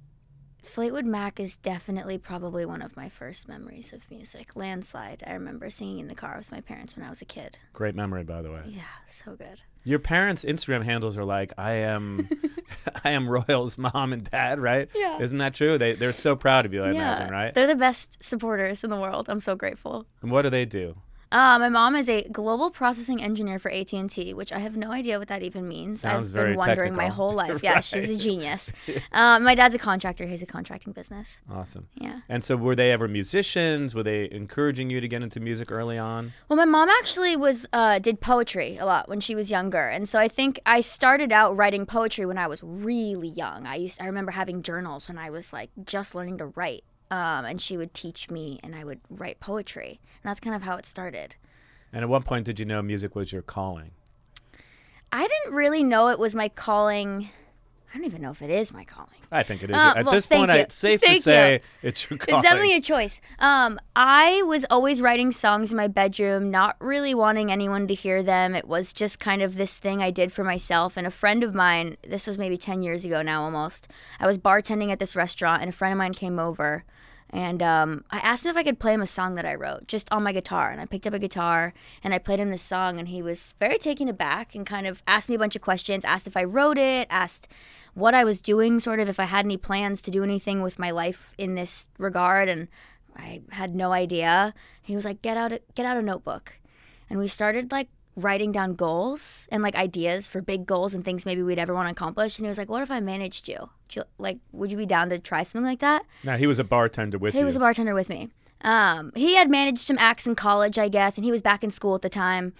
Fleetwood 0.65 1.05
Mac 1.05 1.39
is 1.39 1.55
definitely 1.57 2.17
probably 2.17 2.65
one 2.65 2.81
of 2.81 2.97
my 2.97 3.07
first 3.07 3.47
memories 3.47 3.93
of 3.93 4.09
music. 4.09 4.55
Landslide. 4.55 5.23
I 5.25 5.33
remember 5.33 5.69
singing 5.69 5.99
in 5.99 6.07
the 6.07 6.15
car 6.15 6.35
with 6.37 6.51
my 6.51 6.59
parents 6.61 6.95
when 6.95 7.05
I 7.05 7.09
was 7.09 7.21
a 7.21 7.25
kid. 7.25 7.57
Great 7.73 7.95
memory, 7.95 8.23
by 8.23 8.41
the 8.41 8.51
way. 8.51 8.61
Yeah, 8.65 8.81
so 9.07 9.35
good. 9.35 9.61
Your 9.83 9.99
parents' 9.99 10.43
Instagram 10.43 10.83
handles 10.83 11.17
are 11.17 11.23
like, 11.23 11.53
I 11.57 11.73
am, 11.73 12.27
I 13.03 13.11
am 13.11 13.29
Royal's 13.29 13.77
mom 13.77 14.11
and 14.11 14.23
dad, 14.29 14.59
right? 14.59 14.89
Yeah. 14.95 15.19
Isn't 15.19 15.37
that 15.37 15.53
true? 15.53 15.77
They 15.77 15.93
they're 15.93 16.11
so 16.11 16.35
proud 16.35 16.65
of 16.65 16.73
you, 16.73 16.83
I 16.83 16.89
imagine, 16.91 17.31
right? 17.31 17.53
They're 17.53 17.67
the 17.67 17.75
best 17.75 18.21
supporters 18.23 18.83
in 18.83 18.89
the 18.89 18.99
world. 18.99 19.29
I'm 19.29 19.41
so 19.41 19.55
grateful. 19.55 20.05
And 20.21 20.31
what 20.31 20.41
do 20.41 20.49
they 20.49 20.65
do? 20.65 20.95
Uh, 21.35 21.59
my 21.59 21.67
mom 21.67 21.97
is 21.97 22.07
a 22.07 22.21
global 22.29 22.71
processing 22.71 23.21
engineer 23.21 23.59
for 23.59 23.69
AT&T, 23.69 24.33
which 24.33 24.53
I 24.53 24.59
have 24.59 24.77
no 24.77 24.93
idea 24.93 25.19
what 25.19 25.27
that 25.27 25.43
even 25.43 25.67
means. 25.67 25.99
Sounds 25.99 26.29
I've 26.29 26.33
very 26.33 26.51
been 26.51 26.59
wondering 26.59 26.95
my 26.95 27.09
whole 27.09 27.33
life. 27.43 27.61
Yeah, 27.61 27.81
she's 27.81 28.09
a 28.09 28.15
genius. 28.15 28.71
um, 29.11 29.43
my 29.43 29.53
dad's 29.53 29.73
a 29.73 29.77
contractor. 29.77 30.25
He's 30.25 30.41
a 30.41 30.45
contracting 30.45 30.93
business. 30.93 31.41
Awesome. 31.51 31.89
Yeah. 31.95 32.21
And 32.29 32.41
so, 32.41 32.55
were 32.55 32.73
they 32.73 32.89
ever 32.93 33.09
musicians? 33.09 33.93
Were 33.93 34.03
they 34.03 34.29
encouraging 34.31 34.89
you 34.89 35.01
to 35.01 35.09
get 35.09 35.23
into 35.23 35.41
music 35.41 35.73
early 35.73 35.97
on? 35.97 36.31
Well, 36.47 36.55
my 36.55 36.63
mom 36.63 36.87
actually 36.87 37.35
was 37.35 37.67
uh, 37.73 37.99
did 37.99 38.21
poetry 38.21 38.77
a 38.77 38.85
lot 38.85 39.09
when 39.09 39.19
she 39.19 39.35
was 39.35 39.51
younger, 39.51 39.89
and 39.89 40.07
so 40.07 40.17
I 40.17 40.29
think 40.29 40.61
I 40.65 40.79
started 40.79 41.33
out 41.33 41.57
writing 41.57 41.85
poetry 41.85 42.25
when 42.25 42.37
I 42.37 42.47
was 42.47 42.63
really 42.63 43.27
young. 43.27 43.67
I 43.67 43.75
used 43.75 44.01
I 44.01 44.05
remember 44.05 44.31
having 44.31 44.61
journals 44.61 45.09
when 45.09 45.17
I 45.17 45.31
was 45.31 45.51
like 45.51 45.69
just 45.83 46.15
learning 46.15 46.37
to 46.37 46.45
write, 46.45 46.85
um, 47.11 47.45
and 47.45 47.61
she 47.61 47.77
would 47.77 47.93
teach 47.93 48.29
me, 48.29 48.59
and 48.63 48.75
I 48.75 48.83
would 48.83 48.99
write 49.09 49.39
poetry, 49.39 49.99
and 50.23 50.29
that's 50.29 50.39
kind 50.39 50.55
of 50.55 50.63
how 50.63 50.75
it 50.77 50.85
started. 50.85 51.35
And 51.93 52.03
at 52.03 52.09
what 52.09 52.25
point 52.25 52.45
did 52.45 52.59
you 52.59 52.65
know 52.65 52.81
music 52.81 53.15
was 53.15 53.31
your 53.31 53.41
calling? 53.41 53.91
I 55.11 55.27
didn't 55.27 55.55
really 55.55 55.83
know 55.83 56.09
it 56.09 56.19
was 56.19 56.35
my 56.35 56.49
calling. 56.49 57.29
I 57.95 57.97
don't 57.97 58.07
even 58.07 58.21
know 58.21 58.31
if 58.31 58.41
it 58.41 58.49
is 58.49 58.73
my 58.73 58.83
calling. 58.83 59.21
I 59.31 59.43
think 59.43 59.63
it 59.63 59.69
is. 59.69 59.77
Uh, 59.77 59.93
at 59.95 60.05
well, 60.05 60.13
this 60.13 60.25
thank 60.25 60.41
point, 60.41 60.51
you. 60.51 60.57
it's 60.57 60.75
safe 60.75 60.99
to 60.99 61.21
say 61.21 61.53
you. 61.53 61.59
it's 61.81 62.09
your 62.09 62.17
calling. 62.17 62.39
It's 62.39 62.43
definitely 62.43 62.75
a 62.75 62.81
choice. 62.81 63.21
Um, 63.39 63.79
I 63.95 64.41
was 64.43 64.65
always 64.69 65.01
writing 65.01 65.31
songs 65.31 65.71
in 65.71 65.77
my 65.77 65.87
bedroom, 65.87 66.51
not 66.51 66.75
really 66.81 67.15
wanting 67.15 67.53
anyone 67.53 67.87
to 67.87 67.93
hear 67.93 68.21
them. 68.21 68.53
It 68.53 68.67
was 68.67 68.91
just 68.91 69.21
kind 69.21 69.41
of 69.41 69.55
this 69.55 69.77
thing 69.77 70.01
I 70.01 70.11
did 70.11 70.33
for 70.33 70.43
myself. 70.43 70.97
And 70.97 71.07
a 71.07 71.11
friend 71.11 71.41
of 71.41 71.55
mine, 71.55 71.95
this 72.05 72.27
was 72.27 72.37
maybe 72.37 72.57
10 72.57 72.81
years 72.81 73.05
ago 73.05 73.21
now 73.21 73.43
almost, 73.43 73.87
I 74.19 74.27
was 74.27 74.37
bartending 74.37 74.91
at 74.91 74.99
this 74.99 75.15
restaurant, 75.15 75.61
and 75.61 75.69
a 75.69 75.71
friend 75.71 75.93
of 75.93 75.97
mine 75.97 76.13
came 76.13 76.37
over. 76.37 76.83
And 77.31 77.61
um, 77.61 78.05
I 78.11 78.19
asked 78.19 78.45
him 78.45 78.51
if 78.51 78.57
I 78.57 78.63
could 78.63 78.79
play 78.79 78.93
him 78.93 79.01
a 79.01 79.07
song 79.07 79.35
that 79.35 79.45
I 79.45 79.55
wrote 79.55 79.87
just 79.87 80.07
on 80.11 80.23
my 80.23 80.31
guitar. 80.31 80.71
And 80.71 80.79
I 80.79 80.85
picked 80.85 81.07
up 81.07 81.13
a 81.13 81.19
guitar 81.19 81.73
and 82.03 82.13
I 82.13 82.17
played 82.17 82.39
him 82.39 82.51
this 82.51 82.61
song. 82.61 82.99
And 82.99 83.09
he 83.09 83.21
was 83.21 83.55
very 83.59 83.77
taken 83.77 84.07
aback 84.07 84.55
and 84.55 84.65
kind 84.65 84.87
of 84.87 85.03
asked 85.07 85.27
me 85.27 85.35
a 85.35 85.39
bunch 85.39 85.55
of 85.55 85.61
questions, 85.61 86.05
asked 86.05 86.27
if 86.27 86.37
I 86.37 86.43
wrote 86.43 86.77
it, 86.77 87.07
asked 87.09 87.47
what 87.93 88.13
I 88.13 88.23
was 88.23 88.41
doing, 88.41 88.79
sort 88.79 88.99
of 88.99 89.09
if 89.09 89.19
I 89.19 89.25
had 89.25 89.45
any 89.45 89.57
plans 89.57 90.01
to 90.03 90.11
do 90.11 90.23
anything 90.23 90.61
with 90.61 90.79
my 90.79 90.91
life 90.91 91.33
in 91.37 91.55
this 91.55 91.87
regard. 91.97 92.47
And 92.47 92.67
I 93.15 93.41
had 93.51 93.75
no 93.75 93.91
idea. 93.91 94.53
He 94.81 94.95
was 94.95 95.05
like, 95.05 95.21
"Get 95.21 95.37
out, 95.37 95.51
a, 95.51 95.61
get 95.73 95.85
out 95.85 95.97
a 95.97 96.01
notebook," 96.01 96.53
and 97.09 97.17
we 97.17 97.27
started 97.27 97.71
like 97.71 97.87
writing 98.15 98.51
down 98.51 98.75
goals 98.75 99.47
and 99.51 99.61
like 99.61 99.75
ideas 99.75 100.29
for 100.29 100.41
big 100.41 100.65
goals 100.65 100.93
and 100.93 101.03
things 101.03 101.25
maybe 101.25 101.43
we'd 101.43 101.59
ever 101.59 101.73
want 101.73 101.87
to 101.87 101.91
accomplish. 101.91 102.37
And 102.37 102.45
he 102.45 102.49
was 102.49 102.57
like, 102.57 102.69
"What 102.69 102.81
if 102.81 102.91
I 102.91 102.99
managed 102.99 103.47
you? 103.47 103.69
You 103.91 104.03
like, 104.17 104.39
would 104.51 104.71
you 104.71 104.77
be 104.77 104.85
down 104.85 105.09
to 105.09 105.19
try 105.19 105.43
something 105.43 105.65
like 105.65 105.79
that?" 105.79 106.05
Now 106.23 106.37
he 106.37 106.47
was 106.47 106.59
a 106.59 106.63
bartender 106.63 107.17
with 107.17 107.33
me. 107.33 107.37
He 107.37 107.41
you. 107.41 107.45
was 107.45 107.55
a 107.55 107.59
bartender 107.59 107.93
with 107.93 108.09
me. 108.09 108.29
Um, 108.61 109.11
he 109.15 109.35
had 109.35 109.49
managed 109.49 109.79
some 109.79 109.97
acts 109.99 110.25
in 110.25 110.35
college, 110.35 110.77
I 110.79 110.87
guess, 110.87 111.17
and 111.17 111.25
he 111.25 111.31
was 111.31 111.41
back 111.41 111.63
in 111.63 111.71
school 111.71 111.95
at 111.95 112.01
the 112.01 112.09
time. 112.09 112.53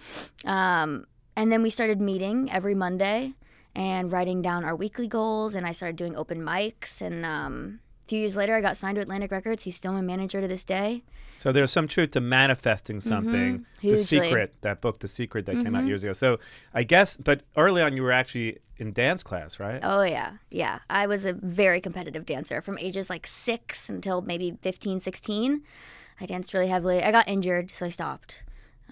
Um, 0.44 1.06
and 1.36 1.50
then 1.50 1.62
we 1.62 1.70
started 1.70 2.00
meeting 2.00 2.50
every 2.50 2.74
Monday 2.74 3.34
and 3.74 4.10
writing 4.10 4.40
down 4.40 4.64
our 4.64 4.74
weekly 4.76 5.08
goals. 5.08 5.54
And 5.54 5.66
I 5.66 5.72
started 5.72 5.96
doing 5.96 6.16
open 6.16 6.42
mics. 6.42 7.02
And 7.02 7.26
um, 7.26 7.80
few 8.06 8.20
years 8.20 8.36
later, 8.36 8.54
I 8.54 8.60
got 8.60 8.76
signed 8.76 8.96
to 8.96 9.02
Atlantic 9.02 9.30
Records. 9.30 9.64
He's 9.64 9.76
still 9.76 9.92
my 9.92 10.00
manager 10.00 10.40
to 10.40 10.48
this 10.48 10.64
day. 10.64 11.02
So 11.36 11.52
there's 11.52 11.70
some 11.70 11.86
truth 11.86 12.12
to 12.12 12.20
manifesting 12.20 13.00
something. 13.00 13.32
The 13.32 13.58
Mm-hmm. 13.58 13.80
Hugely. 13.80 14.18
Mm-hmm. 14.18 14.24
Secret, 14.26 14.54
that 14.62 14.80
book, 14.80 15.00
The 15.00 15.08
Secret, 15.08 15.46
that 15.46 15.62
came 15.62 15.74
out 15.74 15.86
years 15.86 16.02
ago. 16.02 16.12
So 16.12 16.38
I 16.72 16.82
guess, 16.82 17.16
but 17.16 17.42
early 17.56 17.82
on, 17.82 17.94
you 17.94 18.02
were 18.02 18.12
actually 18.12 18.58
in 18.78 18.92
dance 18.92 19.22
class, 19.22 19.60
right? 19.60 19.80
Oh, 19.82 20.02
yeah. 20.02 20.32
Yeah. 20.50 20.80
I 20.88 21.06
was 21.06 21.24
a 21.24 21.32
very 21.34 21.80
competitive 21.80 22.26
dancer 22.26 22.60
from 22.60 22.78
ages 22.78 23.10
like 23.10 23.26
six 23.26 23.88
until 23.88 24.22
maybe 24.22 24.56
15, 24.62 25.00
16. 25.00 25.62
I 26.20 26.26
danced 26.26 26.54
really 26.54 26.68
heavily. 26.68 27.02
I 27.02 27.12
got 27.12 27.28
injured, 27.28 27.70
so 27.70 27.86
I 27.86 27.90
stopped. 27.90 28.42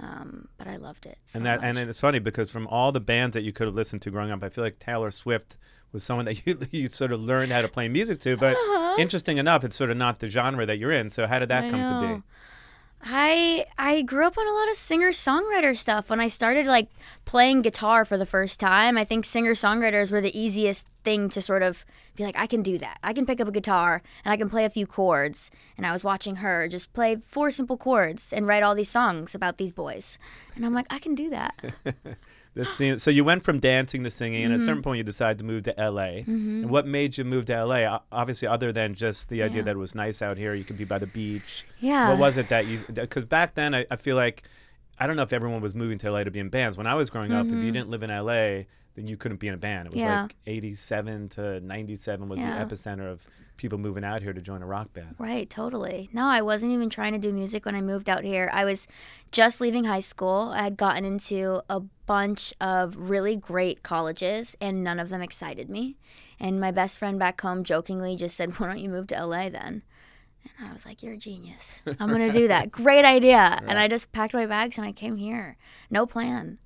Um, 0.01 0.49
but 0.59 0.67
I 0.67 0.77
loved 0.77 1.07
it. 1.07 1.19
So 1.25 1.39
and 1.39 1.47
that, 1.47 1.61
much. 1.61 1.77
and 1.77 1.79
it's 1.79 2.01
funny 2.01 2.19
because 2.19 2.51
from 2.51 2.67
all 2.67 2.93
the 2.93 3.01
bands 3.01 3.35
that 3.35 3.43
you 3.43 3.53
could 3.53 3.67
have 3.67 3.77
listened 3.77 4.03
to 4.03 4.11
growing 4.11 4.31
up, 4.31 4.43
I 4.43 4.49
feel 4.49 4.65
like 4.65 4.79
Taylor 4.79 5.11
Swift 5.11 5.57
was 5.95 6.05
someone 6.05 6.27
that 6.27 6.47
you 6.47 6.59
you 6.71 6.89
sort 6.89 7.13
of 7.13 7.21
learned 7.23 7.53
how 7.53 7.63
to 7.63 7.69
play 7.69 7.89
music 7.89 8.21
to. 8.21 8.37
But 8.37 8.57
interesting 8.99 9.39
enough, 9.39 9.65
it's 9.65 9.77
sort 9.77 9.91
of 9.91 9.97
not 9.97 10.19
the 10.19 10.29
genre 10.29 10.67
that 10.67 10.77
you're 10.79 10.93
in. 10.93 11.09
So 11.09 11.27
how 11.27 11.39
did 11.39 11.49
that 11.49 11.65
Uh-huh. 11.65 11.69
I 11.69 11.71
come 11.71 12.03
to 12.03 12.17
be? 12.17 12.23
I 13.07 13.67
I 13.77 14.01
grew 14.03 14.27
up 14.27 14.39
on 14.39 14.47
a 14.47 14.53
lot 14.53 14.71
of 14.71 14.77
singer 14.77 15.11
songwriter 15.11 15.77
stuff. 15.77 16.09
When 16.09 16.21
I 16.21 16.29
started 16.29 16.67
like 16.67 16.89
playing 17.27 17.61
guitar 17.61 18.05
for 18.07 18.17
the 18.17 18.25
first 18.25 18.59
time, 18.59 18.97
I 18.97 19.05
think 19.05 19.27
singer 19.27 19.53
songwriters 19.53 20.11
were 20.11 20.23
the 20.23 20.37
easiest 20.39 20.87
thing 21.05 21.29
to 21.31 21.43
sort 21.43 21.63
of 21.63 21.85
be 22.17 22.25
like, 22.25 22.39
I 22.39 22.47
can 22.47 22.63
do 22.63 22.79
that. 22.79 22.99
I 23.03 23.13
can 23.13 23.27
pick 23.27 23.41
up 23.43 23.49
a 23.49 23.53
guitar 23.53 24.03
and 24.25 24.33
I 24.33 24.39
can 24.39 24.49
play 24.49 24.65
a 24.65 24.71
few 24.71 24.87
chords. 24.87 25.51
And 25.77 25.85
I 25.85 25.93
was 25.93 26.03
watching 26.03 26.37
her 26.37 26.67
just 26.67 26.95
play 26.95 27.17
four 27.17 27.51
simple 27.51 27.77
chords 27.77 28.33
and 28.33 28.47
write 28.47 28.63
all 28.63 28.75
these 28.75 28.89
songs 28.89 29.35
about 29.35 29.59
these 29.59 29.73
boys. 29.73 30.17
And 30.57 30.65
I'm 30.65 30.73
like, 30.73 30.87
I 30.89 30.99
can 30.99 31.15
do 31.15 31.29
that. 31.29 31.55
This 32.55 32.73
seems, 32.73 33.03
so 33.03 33.11
you 33.11 33.25
went 33.25 33.43
from 33.43 33.59
dancing 33.59 34.05
to 34.05 34.11
singing, 34.11 34.45
and 34.45 34.53
at 34.53 34.57
a 34.57 34.59
Mm-hmm. 34.59 34.67
certain 34.67 34.83
point 34.83 34.99
you 34.99 35.03
decided 35.05 35.39
to 35.39 35.45
move 35.45 35.65
to 35.65 35.75
LA. 35.77 36.23
And 36.27 36.71
what 36.71 36.87
made 36.87 37.19
you 37.19 37.25
move 37.25 37.47
to 37.47 37.65
LA? 37.65 37.99
Obviously, 38.13 38.47
other 38.47 38.71
than 38.73 38.95
just 38.95 39.29
the 39.29 39.43
idea 39.43 39.59
Yeah. 39.59 39.63
that 39.65 39.71
it 39.73 39.79
was 39.79 39.95
nice 39.97 40.23
out 40.23 40.39
here, 40.39 40.55
you 40.55 40.63
could 40.65 40.79
be 40.79 40.85
by 40.85 40.99
the 41.01 41.07
beach. 41.09 41.67
Yeah. 41.81 42.11
What 42.11 42.19
was 42.21 42.37
it 42.39 42.49
that 42.51 42.67
you? 42.67 42.79
Because 42.93 43.25
back 43.25 43.55
then, 43.55 43.75
I, 43.75 43.87
I 43.91 43.97
feel 43.97 44.15
like 44.15 44.45
I 44.99 45.07
don't 45.07 45.17
know 45.17 45.23
if 45.23 45.33
everyone 45.33 45.61
was 45.61 45.75
moving 45.75 45.99
to 45.99 46.11
LA 46.11 46.25
to 46.25 46.31
be 46.31 46.39
in 46.41 46.49
bands. 46.49 46.77
When 46.79 46.87
I 46.87 46.95
was 46.95 47.11
growing 47.11 47.33
up, 47.33 47.47
if 47.47 47.53
you 47.53 47.73
didn't 47.73 47.89
live 47.91 48.03
in 48.03 48.11
LA, 48.11 48.65
then 48.95 49.09
you 49.09 49.17
couldn't 49.17 49.39
be 49.41 49.49
in 49.49 49.55
a 49.55 49.59
band. 49.59 49.89
It 49.89 49.95
was 49.95 50.03
Mm-hmm. 50.05 50.11
Yeah. 50.13 50.23
like 50.23 50.37
87 50.47 51.29
to 51.31 51.61
97 51.61 52.29
was 52.29 52.39
Yeah. 52.39 52.65
the 52.65 52.75
epicenter 52.75 53.11
of 53.11 53.27
people 53.57 53.79
moving 53.79 54.05
out 54.05 54.23
here 54.23 54.33
to 54.33 54.41
join 54.41 54.63
a 54.63 54.67
rock 54.67 54.93
band. 54.93 55.15
Right, 55.19 55.49
totally. 55.51 56.09
No, 56.13 56.27
I 56.27 56.43
wasn't 56.43 56.73
even 56.73 56.91
trying 56.91 57.13
to 57.13 57.19
do 57.19 57.33
music 57.33 57.65
when 57.67 57.75
I 57.75 57.81
moved 57.81 58.09
out 58.09 58.23
here. 58.25 58.51
I 58.53 58.65
was 58.65 58.87
just 59.33 59.61
leaving 59.61 59.85
high 59.85 60.01
school. 60.01 60.53
I 60.55 60.63
had 60.63 60.77
gotten 60.77 61.05
into 61.05 61.61
a 61.69 61.81
bunch 62.07 62.53
of 62.61 62.97
really 62.97 63.35
great 63.37 63.83
colleges, 63.83 64.57
and 64.61 64.83
none 64.85 64.99
of 65.01 65.09
them 65.09 65.23
excited 65.23 65.69
me. 65.71 65.97
And 66.41 66.61
my 66.61 66.71
best 66.73 66.99
friend 66.99 67.19
back 67.19 67.41
home 67.41 67.63
jokingly 67.65 68.17
just 68.17 68.37
said, 68.37 68.59
Why 68.59 68.67
don't 68.69 68.81
you 68.81 68.91
move 68.91 69.07
to 69.09 69.25
LA 69.27 69.49
then? 69.49 69.83
And 70.59 70.69
I 70.69 70.73
was 70.73 70.85
like, 70.87 71.03
You're 71.03 71.15
a 71.15 71.19
genius. 71.19 71.83
I'm 71.99 72.09
going 72.09 72.31
to 72.31 72.39
do 72.39 72.49
that. 72.49 72.71
Great 72.71 73.05
idea. 73.05 73.59
And 73.67 73.79
I 73.79 73.89
just 73.89 74.13
packed 74.13 74.35
my 74.35 74.47
bags 74.47 74.79
and 74.79 74.87
I 74.87 74.93
came 74.93 75.17
here. 75.17 75.57
No 75.91 76.07
plan. 76.07 76.59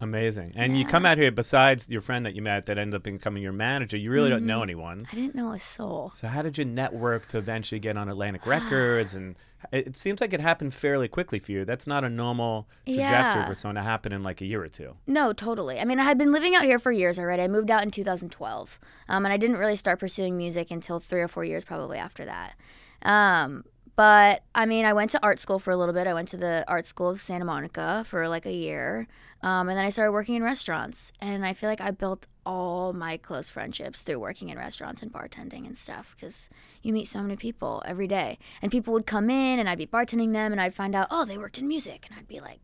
Amazing. 0.00 0.52
And 0.56 0.78
you 0.78 0.84
come 0.84 1.06
out 1.06 1.18
here, 1.18 1.30
besides 1.30 1.88
your 1.88 2.00
friend 2.00 2.26
that 2.26 2.34
you 2.34 2.42
met 2.42 2.66
that 2.66 2.78
ended 2.78 2.94
up 2.96 3.02
becoming 3.04 3.42
your 3.42 3.52
manager, 3.52 3.96
you 3.96 4.10
really 4.10 4.30
don't 4.30 4.46
know 4.46 4.62
anyone. 4.62 5.06
I 5.10 5.14
didn't 5.14 5.34
know 5.34 5.52
a 5.52 5.58
soul. 5.58 6.10
So 6.10 6.28
how 6.28 6.42
did 6.42 6.58
you 6.58 6.64
network 6.64 7.28
to 7.28 7.38
eventually 7.38 7.78
get 7.78 7.96
on 7.96 8.08
Atlantic 8.08 8.44
Records? 8.46 9.14
And 9.14 9.36
it 9.72 9.86
it 9.88 9.96
seems 9.96 10.20
like 10.20 10.32
it 10.32 10.40
happened 10.40 10.74
fairly 10.74 11.08
quickly 11.08 11.38
for 11.38 11.52
you. 11.52 11.64
That's 11.64 11.86
not 11.86 12.04
a 12.04 12.08
normal 12.10 12.68
trajectory 12.84 13.02
Yeah. 13.08 13.46
for 13.46 13.54
someone 13.54 13.76
to 13.76 13.82
happen 13.82 14.12
in 14.12 14.22
like 14.22 14.40
a 14.40 14.44
year 14.44 14.62
or 14.62 14.68
two. 14.68 14.96
No, 15.06 15.32
totally. 15.32 15.80
I 15.80 15.84
mean, 15.84 15.98
I 16.00 16.04
had 16.04 16.18
been 16.18 16.32
living 16.32 16.54
out 16.54 16.64
here 16.64 16.78
for 16.78 16.92
years 16.92 17.18
already. 17.18 17.42
I 17.42 17.48
moved 17.48 17.70
out 17.70 17.82
in 17.82 17.90
2012, 17.90 18.78
um, 19.08 19.24
and 19.24 19.32
I 19.32 19.36
didn't 19.36 19.56
really 19.56 19.76
start 19.76 20.00
pursuing 20.00 20.36
music 20.36 20.70
until 20.70 21.00
three 21.00 21.20
or 21.22 21.28
four 21.28 21.44
years 21.44 21.64
probably 21.64 21.96
after 21.98 22.24
that. 22.26 22.54
Um, 23.02 23.64
but 23.96 24.42
I 24.54 24.66
mean, 24.66 24.84
I 24.84 24.92
went 24.92 25.10
to 25.12 25.20
art 25.22 25.38
school 25.40 25.58
for 25.58 25.70
a 25.70 25.76
little 25.76 25.94
bit. 25.94 26.06
I 26.06 26.14
went 26.14 26.28
to 26.28 26.36
the 26.36 26.64
art 26.66 26.86
school 26.86 27.10
of 27.10 27.20
Santa 27.20 27.44
Monica 27.44 28.04
for 28.06 28.28
like 28.28 28.46
a 28.46 28.52
year, 28.52 29.06
um, 29.42 29.68
and 29.68 29.78
then 29.78 29.84
I 29.84 29.90
started 29.90 30.12
working 30.12 30.34
in 30.34 30.42
restaurants. 30.42 31.12
And 31.20 31.44
I 31.46 31.52
feel 31.52 31.68
like 31.68 31.80
I 31.80 31.90
built 31.90 32.26
all 32.44 32.92
my 32.92 33.16
close 33.16 33.48
friendships 33.50 34.02
through 34.02 34.18
working 34.18 34.48
in 34.48 34.58
restaurants 34.58 35.02
and 35.02 35.12
bartending 35.12 35.66
and 35.66 35.76
stuff 35.76 36.14
because 36.16 36.50
you 36.82 36.92
meet 36.92 37.06
so 37.06 37.22
many 37.22 37.36
people 37.36 37.82
every 37.86 38.08
day. 38.08 38.38
And 38.60 38.72
people 38.72 38.92
would 38.94 39.06
come 39.06 39.30
in, 39.30 39.58
and 39.58 39.68
I'd 39.68 39.78
be 39.78 39.86
bartending 39.86 40.32
them, 40.32 40.52
and 40.52 40.60
I'd 40.60 40.74
find 40.74 40.94
out, 40.94 41.08
oh, 41.10 41.24
they 41.24 41.38
worked 41.38 41.58
in 41.58 41.68
music, 41.68 42.06
and 42.08 42.18
I'd 42.18 42.28
be 42.28 42.40
like, 42.40 42.60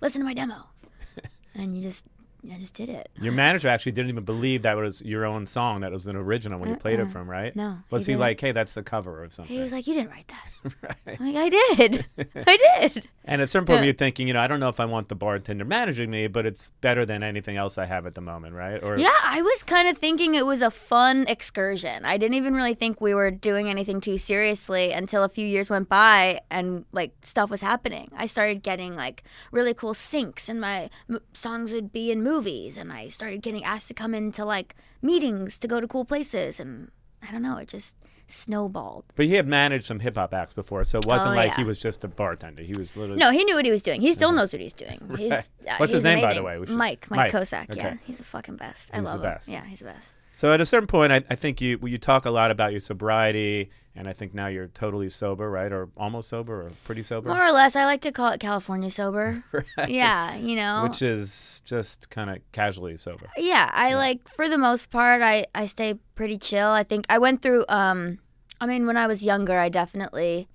listen 0.00 0.20
to 0.20 0.24
my 0.24 0.34
demo 0.34 0.66
and 1.54 1.76
you 1.76 1.82
just 1.82 2.06
I 2.52 2.58
just 2.58 2.74
did 2.74 2.88
it. 2.88 3.10
Your 3.20 3.32
manager 3.32 3.68
actually 3.68 3.92
didn't 3.92 4.10
even 4.10 4.24
believe 4.24 4.62
that 4.62 4.76
was 4.76 5.02
your 5.02 5.26
own 5.26 5.46
song, 5.46 5.80
that 5.82 5.92
was 5.92 6.06
an 6.06 6.16
original 6.16 6.58
when 6.58 6.68
you 6.70 6.76
played 6.76 6.98
it 6.98 7.02
uh-uh. 7.02 7.08
from, 7.10 7.28
right? 7.30 7.52
Uh-uh. 7.56 7.62
No, 7.70 7.78
Was 7.90 8.06
he 8.06 8.12
he, 8.12 8.16
like, 8.16 8.40
hey, 8.40 8.52
that's 8.52 8.74
the 8.74 8.82
cover 8.82 9.22
of 9.24 9.32
something? 9.34 9.54
He 9.54 9.62
was 9.62 9.72
like, 9.72 9.86
"You 9.86 9.94
didn't 9.94 10.10
write 10.10 10.28
that." 10.28 10.72
right. 11.06 11.18
I'm 11.20 11.32
like, 11.34 11.36
"I 11.36 11.48
did. 11.48 12.06
I 12.46 12.56
did." 12.88 13.08
And 13.24 13.40
at 13.40 13.44
a 13.44 13.46
certain 13.46 13.66
point, 13.66 13.80
Yeah. 13.80 13.84
you're 13.86 13.94
thinking, 13.94 14.26
you 14.26 14.34
know, 14.34 14.40
I 14.40 14.46
don't 14.48 14.60
know 14.60 14.68
if 14.68 14.80
I 14.80 14.84
want 14.86 15.08
the 15.08 15.14
bartender 15.14 15.64
managing 15.64 16.10
me, 16.10 16.26
but 16.26 16.46
it's 16.46 16.70
better 16.80 17.04
than 17.06 17.22
anything 17.22 17.56
else 17.56 17.78
I 17.78 17.86
have 17.86 18.06
at 18.06 18.14
the 18.14 18.20
moment, 18.20 18.54
right? 18.54 18.82
Or 18.82 18.96
Yeah, 18.98 19.10
I 19.24 19.42
was 19.42 19.62
kind 19.62 19.88
of 19.88 19.98
thinking 19.98 20.34
it 20.34 20.46
was 20.46 20.62
a 20.62 20.70
fun 20.70 21.26
excursion. 21.28 22.04
I 22.04 22.16
didn't 22.16 22.34
even 22.34 22.54
really 22.54 22.74
think 22.74 23.00
we 23.00 23.14
were 23.14 23.30
doing 23.30 23.68
anything 23.68 24.00
too 24.00 24.18
seriously 24.18 24.92
until 24.92 25.22
a 25.22 25.28
few 25.28 25.46
years 25.46 25.68
went 25.70 25.88
by 25.88 26.40
and 26.50 26.84
like 26.92 27.12
stuff 27.22 27.50
was 27.50 27.60
happening. 27.60 28.10
I 28.16 28.26
started 28.26 28.62
getting 28.62 28.96
like 28.96 29.22
really 29.52 29.74
cool 29.74 29.94
syncs 29.94 30.48
and 30.48 30.60
my 30.60 30.90
m- 31.08 31.20
songs 31.32 31.72
would 31.72 31.92
be 31.92 32.10
in 32.10 32.22
movies 32.22 32.29
and 32.78 32.92
I 32.92 33.08
started 33.08 33.42
getting 33.42 33.64
asked 33.64 33.88
to 33.88 33.94
come 33.94 34.14
into 34.14 34.44
like 34.44 34.74
meetings 35.02 35.58
to 35.58 35.68
go 35.68 35.80
to 35.80 35.88
cool 35.88 36.04
places 36.04 36.60
and 36.60 36.90
I 37.26 37.32
don't 37.32 37.42
know, 37.42 37.56
it 37.58 37.68
just 37.68 37.96
snowballed. 38.28 39.04
But 39.16 39.26
he 39.26 39.34
had 39.34 39.46
managed 39.46 39.84
some 39.84 39.98
hip 40.00 40.16
hop 40.16 40.32
acts 40.32 40.52
before, 40.54 40.84
so 40.84 40.98
it 40.98 41.06
wasn't 41.06 41.32
Oh, 41.32 41.34
like 41.34 41.48
yeah. 41.50 41.56
he 41.56 41.64
was 41.64 41.78
just 41.78 42.04
a 42.04 42.08
bartender. 42.08 42.62
He 42.62 42.72
was 42.78 42.96
literally 42.96 43.18
No, 43.18 43.30
he 43.30 43.42
knew 43.44 43.56
what 43.56 43.64
he 43.64 43.70
was 43.70 43.82
doing. 43.82 44.00
He 44.00 44.12
still 44.12 44.32
knows 44.32 44.52
what 44.52 44.62
he's 44.62 44.72
doing. 44.72 45.00
He's, 45.16 45.32
uh, 45.32 45.42
What's 45.78 45.92
his 45.92 46.04
name, 46.04 46.20
by 46.22 46.32
the 46.34 46.40
amazing. 46.40 46.60
way? 46.60 46.66
Should- 46.66 46.76
Mike, 46.76 47.06
Mike, 47.10 47.18
Mike. 47.18 47.32
Kosak. 47.32 47.76
Yeah, 47.76 47.96
he's 48.04 48.18
the 48.18 48.24
fucking 48.24 48.56
best. 48.56 48.90
He's 48.94 48.98
I 49.00 49.02
the 49.02 49.08
love 49.18 49.22
best. 49.22 49.48
him. 49.48 49.54
Yeah, 49.54 49.64
he's 49.66 49.80
the 49.80 49.86
best. 49.86 50.14
So 50.40 50.50
at 50.50 50.60
a 50.62 50.64
certain 50.64 50.86
point, 50.86 51.12
I, 51.12 51.22
I 51.28 51.34
think 51.34 51.60
you 51.60 51.78
you 51.82 51.98
talk 51.98 52.24
a 52.24 52.30
lot 52.30 52.50
about 52.50 52.70
your 52.70 52.80
sobriety, 52.80 53.68
and 53.94 54.08
I 54.08 54.14
think 54.14 54.32
now 54.32 54.46
you're 54.46 54.68
totally 54.68 55.10
sober, 55.10 55.50
right, 55.50 55.70
or 55.70 55.90
almost 55.98 56.30
sober, 56.30 56.62
or 56.62 56.70
pretty 56.84 57.02
sober, 57.02 57.28
More 57.28 57.44
or 57.44 57.52
less, 57.52 57.76
I 57.76 57.84
like 57.84 58.00
to 58.00 58.10
call 58.10 58.32
it 58.32 58.40
California 58.40 58.90
sober. 58.90 59.44
Yeah, 59.86 60.36
you 60.36 60.56
know. 60.56 60.84
which 60.84 61.02
is 61.02 61.60
just 61.66 62.08
kind 62.08 62.30
of 62.30 62.38
casually 62.52 62.96
sober. 62.96 63.28
yeah, 63.36 63.70
I 63.74 63.96
like 63.96 64.26
for 64.28 64.48
the 64.48 64.56
most 64.56 64.88
part, 64.88 65.20
I 65.20 65.44
I 65.54 65.66
stay 65.66 65.96
pretty 66.14 66.38
chill. 66.38 66.68
I 66.68 66.84
think 66.84 67.04
I 67.10 67.18
went 67.18 67.42
through. 67.42 67.66
Um, 67.68 68.18
I 68.62 68.64
mean, 68.64 68.86
when 68.86 68.96
I 68.96 69.06
was 69.08 69.22
younger, 69.22 69.58
I 69.58 69.68
definitely 69.68 70.48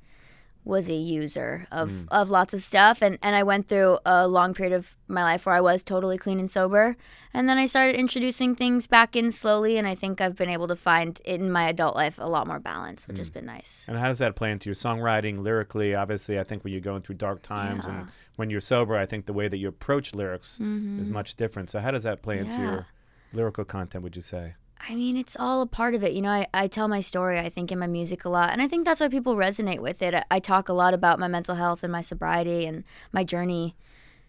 was 0.65 0.89
a 0.89 0.93
user 0.95 1.67
of, 1.71 1.89
Mm. 1.91 2.07
of 2.09 2.29
lots 2.29 2.53
of 2.53 2.61
stuff 2.63 3.01
and, 3.01 3.17
and 3.21 3.35
I 3.35 3.43
went 3.43 3.67
through 3.67 3.99
a 4.05 4.27
long 4.27 4.53
period 4.55 4.73
of 4.75 4.95
my 5.07 5.21
life 5.23 5.45
where 5.45 5.53
I 5.55 5.61
was 5.61 5.83
totally 5.83 6.17
clean 6.17 6.39
and 6.39 6.49
sober. 6.49 6.97
And 7.33 7.47
then 7.47 7.57
I 7.59 7.67
started 7.67 7.95
introducing 7.95 8.55
things 8.55 8.87
back 8.87 9.15
in 9.15 9.29
slowly 9.31 9.77
and 9.77 9.87
I 9.87 9.93
think 9.93 10.19
I've 10.21 10.35
been 10.35 10.49
able 10.49 10.67
to 10.67 10.75
find 10.75 11.21
in 11.23 11.51
my 11.51 11.69
adult 11.69 11.95
life 11.95 12.17
a 12.17 12.25
lot 12.25 12.47
more 12.47 12.59
balance, 12.59 13.07
which 13.07 13.17
has 13.19 13.29
been 13.29 13.45
nice. 13.45 13.85
And 13.87 13.97
how 13.97 14.07
does 14.07 14.19
that 14.19 14.35
play 14.35 14.51
into 14.51 14.67
your 14.69 14.75
songwriting, 14.75 15.43
lyrically? 15.43 15.93
Obviously, 15.93 16.39
I 16.39 16.43
think 16.43 16.63
when 16.63 16.73
you're 16.73 16.81
going 16.81 17.03
through 17.03 17.15
dark 17.15 17.43
times 17.43 17.85
and 17.85 18.07
when 18.35 18.49
you're 18.49 18.59
sober, 18.61 18.97
I 18.97 19.05
think 19.05 19.27
the 19.27 19.33
way 19.33 19.47
that 19.47 19.57
you 19.57 19.67
approach 19.67 20.15
lyrics 20.15 20.59
is 20.59 21.09
much 21.09 21.35
different. 21.35 21.69
So 21.69 21.79
how 21.79 21.91
does 21.91 22.03
that 22.03 22.21
play 22.21 22.39
into 22.39 22.51
Mm-hmm. 22.53 22.63
Your 22.63 22.87
lyrical 23.33 23.65
content? 23.65 24.03
Would 24.03 24.15
you 24.15 24.21
say? 24.21 24.55
I 24.87 24.93
mean, 24.95 25.17
it's 25.17 25.35
all 25.39 25.61
a 25.61 25.65
part 25.65 25.95
of 25.95 26.03
it. 26.03 26.13
You 26.13 26.21
know, 26.21 26.29
I, 26.31 26.47
I 26.53 26.67
tell 26.67 26.87
my 26.87 27.01
story, 27.01 27.39
I 27.39 27.49
think, 27.49 27.71
in 27.71 27.79
my 27.79 27.87
music 27.87 28.25
a 28.25 28.29
lot. 28.29 28.51
And 28.51 28.61
I 28.61 28.67
think 28.67 28.85
that's 28.85 28.99
why 28.99 29.07
people 29.07 29.35
resonate 29.35 29.79
with 29.79 30.01
it. 30.01 30.13
I, 30.13 30.23
I 30.29 30.39
talk 30.39 30.69
a 30.69 30.73
lot 30.73 30.93
about 30.93 31.19
my 31.19 31.27
mental 31.27 31.55
health 31.55 31.83
and 31.83 31.91
my 31.91 32.01
sobriety 32.01 32.65
and 32.65 32.83
my 33.11 33.23
journey 33.23 33.75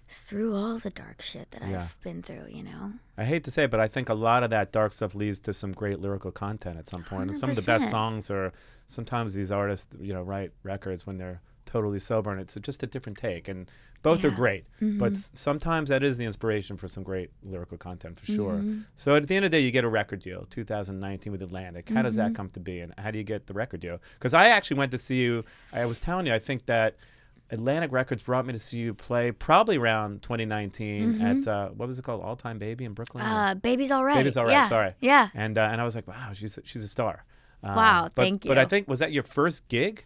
through 0.09 0.55
all 0.55 0.79
the 0.79 0.91
dark 0.91 1.21
shit 1.21 1.51
that 1.51 1.63
Yeah. 1.69 1.83
I've 1.83 2.01
been 2.03 2.23
through, 2.23 2.47
you 2.49 2.63
know? 2.63 2.93
I 3.19 3.25
hate 3.25 3.45
to 3.45 3.51
say 3.51 3.65
it, 3.65 3.71
but 3.71 3.81
I 3.81 3.89
think 3.89 4.09
a 4.09 4.15
lot 4.15 4.45
of 4.45 4.51
that 4.51 4.73
dark 4.73 4.93
stuff 4.93 5.15
leads 5.15 5.41
to 5.41 5.53
some 5.53 5.73
great 5.73 6.01
lyrical 6.01 6.31
content 6.31 6.79
at 6.79 6.89
some 6.89 7.03
point. 7.03 7.29
And 7.29 7.37
some 7.37 7.51
of 7.51 7.57
the 7.57 7.63
best 7.63 7.91
songs 7.91 8.31
are 8.31 8.53
sometimes 8.87 9.35
these 9.35 9.51
artists, 9.51 9.89
you 10.01 10.13
know, 10.13 10.23
write 10.23 10.53
records 10.63 11.07
when 11.07 11.19
they're 11.19 11.41
totally 11.67 11.99
sober, 11.99 12.31
and 12.31 12.41
it's 12.41 12.55
just 12.63 12.83
a 12.83 12.87
different 12.87 13.19
take. 13.19 13.49
And 13.49 13.71
both 14.03 14.25
are 14.25 14.31
great, 14.31 14.65
but 14.81 14.87
Mm-hmm. 14.87 15.05
s- 15.15 15.33
sometimes 15.35 15.89
that 15.91 16.03
is 16.03 16.17
the 16.17 16.25
inspiration 16.25 16.77
for 16.77 16.87
some 16.89 17.03
great 17.03 17.31
lyrical 17.43 17.77
content 17.77 18.19
for 18.21 18.27
sure. 18.27 18.55
Mm-hmm. 18.55 18.81
So 18.97 19.17
at 19.17 19.27
the 19.27 19.35
end 19.37 19.45
of 19.45 19.51
the 19.51 19.57
day, 19.59 19.63
you 19.63 19.71
get 19.73 19.85
a 19.85 19.89
record 19.89 20.21
deal, 20.21 20.47
2019 20.51 21.33
with 21.33 21.43
Atlantic. 21.43 21.89
How 21.91 22.03
does 22.03 22.17
Mm-hmm. 22.17 22.29
that 22.29 22.35
come 22.37 22.49
to 22.51 22.61
be, 22.61 22.81
and 22.81 22.95
how 22.99 23.11
do 23.11 23.19
you 23.19 23.25
get 23.25 23.47
the 23.49 23.55
record 23.55 23.81
deal? 23.81 24.01
Because 24.15 24.33
I 24.33 24.49
actually 24.49 24.79
went 24.79 24.93
to 24.93 24.99
see 24.99 25.17
you. 25.17 25.45
I 25.73 25.85
was 25.87 25.99
telling 25.99 26.27
you, 26.27 26.33
I 26.35 26.39
think 26.39 26.67
that. 26.67 26.97
Atlantic 27.49 27.93
Records 27.93 28.25
brought 28.25 28.45
me 28.45 28.53
to 28.55 28.59
see 28.59 28.79
you 28.79 28.93
play 28.93 29.31
probably 29.31 29.77
around 29.77 30.21
2019 30.23 31.21
at 31.21 31.47
uh, 31.47 31.69
what 31.69 31.87
was 31.87 31.97
it 31.97 32.03
called, 32.05 32.21
All 32.21 32.35
Time 32.35 32.59
Baby 32.59 32.85
in 32.85 32.93
Brooklyn. 32.93 33.23
Mm-hmm. 33.25 33.33
Uh, 33.35 33.55
baby's 33.55 33.93
all 33.93 34.05
right. 34.05 34.17
Baby's 34.17 34.37
all 34.37 34.45
right. 34.47 34.51
Yeah. 34.51 34.69
Sorry. 34.69 34.95
Yeah. 35.01 35.29
And 35.33 35.57
uh, 35.57 35.69
and 35.71 35.81
I 35.81 35.85
was 35.85 35.95
like, 35.95 36.09
wow, 36.09 36.31
she's 36.35 36.59
she's 36.65 36.83
a 36.83 36.89
star. 36.89 37.25
Um, 37.63 37.77
Wow, 37.77 38.03
but, 38.05 38.15
thank 38.21 38.45
you. 38.45 38.49
But 38.49 38.59
I 38.59 38.65
think 38.65 38.89
was 38.89 38.99
that 38.99 39.13
your 39.13 39.23
first 39.23 39.69
gig? 39.69 40.05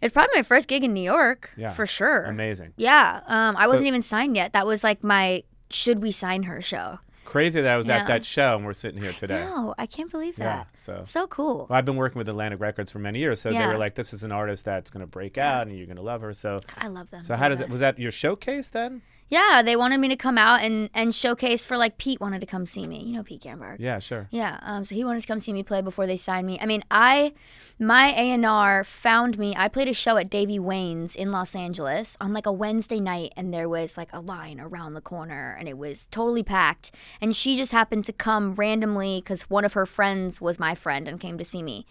It's 0.00 0.12
probably 0.12 0.36
my 0.36 0.42
first 0.42 0.68
gig 0.68 0.84
in 0.84 0.92
New 0.92 1.02
York, 1.02 1.50
Yeah. 1.56 1.70
for 1.70 1.86
sure. 1.86 2.24
Amazing. 2.24 2.72
Yeah. 2.76 3.20
Um, 3.26 3.56
I 3.56 3.64
So- 3.64 3.70
wasn't 3.70 3.88
even 3.88 4.02
signed 4.02 4.36
yet. 4.36 4.52
That 4.52 4.66
was 4.66 4.84
like 4.84 5.02
my 5.02 5.42
should 5.70 6.02
we 6.02 6.12
sign 6.12 6.44
her 6.44 6.60
show. 6.60 6.98
Crazy 7.24 7.60
that 7.62 7.72
I 7.72 7.76
was 7.76 7.88
Yeah. 7.88 7.96
at 7.98 8.06
that 8.06 8.24
show 8.24 8.54
and 8.56 8.64
we're 8.66 8.74
sitting 8.74 9.02
here 9.02 9.12
today. 9.12 9.40
No, 9.44 9.74
I 9.78 9.86
can't 9.86 10.10
believe 10.10 10.38
Yeah, 10.38 10.44
that. 10.44 10.66
so- 10.74 11.00
so 11.04 11.26
cool. 11.26 11.66
Well, 11.68 11.76
I've 11.78 11.86
been 11.86 11.96
working 11.96 12.18
with 12.18 12.28
Atlantic 12.28 12.60
Records 12.60 12.92
for 12.92 12.98
many 12.98 13.18
years, 13.18 13.40
so 13.40 13.50
they 13.50 13.66
were 13.66 13.78
like, 13.78 13.94
"This 13.94 14.12
is 14.12 14.22
an 14.24 14.30
artist 14.30 14.64
that's 14.66 14.90
going 14.90 15.00
to 15.00 15.06
break 15.06 15.38
out, 15.38 15.66
and 15.66 15.76
you're 15.76 15.86
going 15.86 15.96
to 15.96 16.02
love 16.02 16.20
her." 16.20 16.34
So, 16.34 16.60
I 16.78 16.88
love 16.88 17.10
them. 17.10 17.22
so 17.22 17.34
how 17.34 17.48
does 17.48 17.60
it? 17.60 17.70
Was 17.70 17.80
that 17.80 17.98
your 17.98 18.12
showcase 18.12 18.68
then? 18.68 19.00
Yeah, 19.28 19.62
they 19.62 19.74
wanted 19.74 19.98
me 19.98 20.08
to 20.08 20.16
come 20.16 20.36
out 20.36 20.60
and, 20.60 20.90
and 20.92 21.14
showcase 21.14 21.64
for 21.64 21.76
like 21.76 21.96
Pete 21.96 22.20
wanted 22.20 22.40
to 22.40 22.46
come 22.46 22.66
see 22.66 22.86
me. 22.86 23.02
You 23.04 23.14
know 23.14 23.22
Pete 23.22 23.42
Ganbarg. 23.42 23.76
Yeah, 23.78 23.98
sure. 23.98 24.28
Yeah, 24.30 24.58
um, 24.62 24.84
so 24.84 24.94
he 24.94 25.02
wanted 25.04 25.22
to 25.22 25.26
come 25.26 25.40
see 25.40 25.52
me 25.52 25.62
play 25.62 25.80
before 25.80 26.06
they 26.06 26.16
signed 26.16 26.46
me. 26.46 26.58
I 26.60 26.66
mean, 26.66 26.84
I, 26.90 27.32
my 27.78 28.08
A 28.12 28.30
and 28.30 28.44
R 28.44 28.84
found 28.84 29.38
me. 29.38 29.54
I 29.56 29.68
played 29.68 29.88
a 29.88 29.94
show 29.94 30.18
at 30.18 30.30
Davey 30.30 30.58
Wayne's 30.58 31.16
in 31.16 31.32
Los 31.32 31.56
Angeles 31.56 32.16
on 32.20 32.32
like 32.32 32.46
a 32.46 32.52
Wednesday 32.52 33.00
night, 33.00 33.32
and 33.36 33.52
there 33.52 33.68
was 33.68 33.96
like 33.96 34.12
a 34.12 34.20
line 34.20 34.60
around 34.60 34.94
the 34.94 35.00
corner, 35.00 35.56
and 35.58 35.68
it 35.68 35.78
was 35.78 36.06
totally 36.08 36.42
packed. 36.42 36.92
And 37.20 37.34
she 37.34 37.56
just 37.56 37.72
happened 37.72 38.04
to 38.04 38.12
come 38.12 38.54
randomly 38.54 39.20
because 39.20 39.42
one 39.50 39.64
of 39.64 39.72
her 39.72 39.86
friends 39.86 40.40
was 40.40 40.58
my 40.58 40.74
friend 40.74 41.08
and 41.08 41.18
came 41.18 41.38
to 41.38 41.44
see 41.44 41.62
me. 41.62 41.86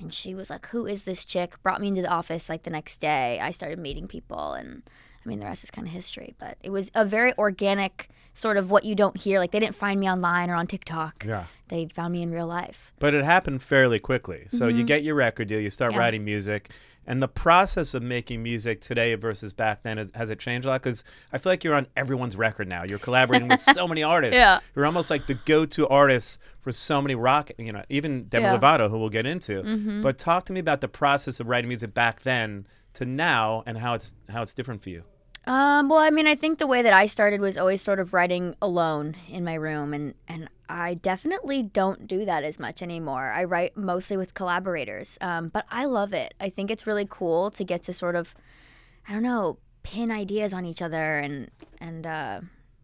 And 0.00 0.14
she 0.14 0.34
was 0.34 0.48
like, 0.48 0.66
"Who 0.68 0.86
is 0.86 1.04
this 1.04 1.24
chick?" 1.24 1.62
Brought 1.62 1.80
me 1.80 1.88
into 1.88 2.02
the 2.02 2.08
office 2.08 2.48
like 2.48 2.62
the 2.62 2.70
next 2.70 2.98
day. 2.98 3.38
I 3.40 3.50
started 3.50 3.78
meeting 3.78 4.08
people, 4.08 4.52
and 4.52 4.82
I 5.28 5.30
mean, 5.30 5.40
the 5.40 5.46
rest 5.46 5.62
is 5.64 5.70
kind 5.70 5.86
of 5.86 5.92
history. 5.92 6.34
But 6.38 6.56
it 6.62 6.70
was 6.70 6.90
a 6.94 7.04
very 7.04 7.36
organic 7.36 8.08
sort 8.32 8.56
of 8.56 8.70
what 8.70 8.84
you 8.84 8.94
don't 8.94 9.16
hear. 9.16 9.38
Like 9.38 9.50
they 9.50 9.60
didn't 9.60 9.74
find 9.74 10.00
me 10.00 10.08
online 10.10 10.48
or 10.48 10.54
on 10.54 10.66
TikTok 10.66 11.24
Yeah. 11.26 11.44
they 11.68 11.86
found 11.92 12.12
me 12.14 12.22
in 12.22 12.30
real 12.30 12.46
life. 12.46 12.92
But 12.98 13.12
it 13.12 13.24
happened 13.24 13.62
fairly 13.62 13.98
quickly. 13.98 14.44
So 14.48 14.68
you 14.68 14.84
get 14.84 15.02
your 15.02 15.16
record 15.16 15.48
deal, 15.48 15.60
you 15.60 15.70
start 15.70 15.90
Mm-hmm. 15.90 15.98
Yeah. 15.98 16.04
writing 16.04 16.24
music, 16.24 16.70
and 17.06 17.22
the 17.22 17.28
process 17.28 17.94
of 17.94 18.02
making 18.02 18.42
music 18.42 18.80
today 18.80 19.14
versus 19.16 19.52
back 19.54 19.82
then 19.82 19.98
is, 19.98 20.12
has 20.14 20.30
it 20.30 20.38
changed 20.38 20.66
a 20.66 20.68
lot? 20.70 20.82
Because 20.82 21.04
I 21.32 21.38
feel 21.38 21.50
like 21.52 21.64
you're 21.64 21.74
on 21.74 21.86
everyone's 21.96 22.36
record 22.36 22.68
now. 22.68 22.84
You're 22.88 22.98
collaborating 22.98 23.48
with 23.48 23.60
so 23.78 23.88
many 23.88 24.02
artists. 24.02 24.36
Yeah. 24.36 24.60
You're 24.76 24.86
almost 24.86 25.08
like 25.10 25.26
the 25.26 25.34
go-to 25.46 25.88
artist 25.88 26.38
for 26.60 26.70
so 26.70 27.00
many 27.02 27.14
rock. 27.14 27.50
You 27.58 27.72
know, 27.72 27.82
even 27.88 28.24
Demi 28.24 28.44
Yeah. 28.44 28.56
Mm-hmm. 28.56 28.64
Lovato, 28.64 28.90
who 28.90 28.98
we'll 28.98 29.08
get 29.08 29.26
into. 29.26 30.00
But 30.02 30.16
talk 30.18 30.44
to 30.46 30.52
me 30.52 30.60
about 30.60 30.80
the 30.80 30.88
process 30.88 31.40
of 31.40 31.48
writing 31.48 31.68
music 31.68 31.92
back 31.94 32.20
then 32.22 32.66
to 32.94 33.04
now, 33.04 33.62
and 33.66 33.78
how 33.78 33.94
it's 33.94 34.14
how 34.28 34.42
it's 34.42 34.52
different 34.52 34.82
for 34.82 34.90
you. 34.90 35.02
Um, 35.48 35.88
well, 35.88 35.98
I 35.98 36.10
mean, 36.10 36.26
I 36.26 36.34
think 36.34 36.58
the 36.58 36.66
way 36.66 36.82
that 36.82 36.92
I 36.92 37.06
started 37.06 37.40
was 37.40 37.56
always 37.56 37.80
sort 37.80 38.00
of 38.00 38.12
writing 38.12 38.54
alone 38.60 39.16
in 39.30 39.44
my 39.44 39.54
room, 39.54 39.94
and 39.94 40.12
and 40.28 40.50
I 40.68 40.92
definitely 40.92 41.62
don't 41.62 42.06
do 42.06 42.26
that 42.26 42.44
as 42.44 42.58
much 42.58 42.82
anymore. 42.82 43.32
I 43.32 43.44
write 43.44 43.74
mostly 43.74 44.18
with 44.18 44.34
collaborators, 44.34 45.16
um, 45.22 45.48
but 45.48 45.64
I 45.70 45.86
love 45.86 46.12
it. 46.12 46.34
I 46.38 46.50
think 46.50 46.70
it's 46.70 46.86
really 46.86 47.06
cool 47.08 47.50
to 47.52 47.64
get 47.64 47.82
to 47.84 47.94
sort 47.94 48.14
of, 48.14 48.34
I 49.08 49.14
don't 49.14 49.22
know, 49.22 49.56
pin 49.82 50.10
ideas 50.10 50.52
on 50.52 50.66
each 50.66 50.82
other 50.82 51.18
and 51.18 51.50
and 51.80 52.06
uh, 52.06 52.40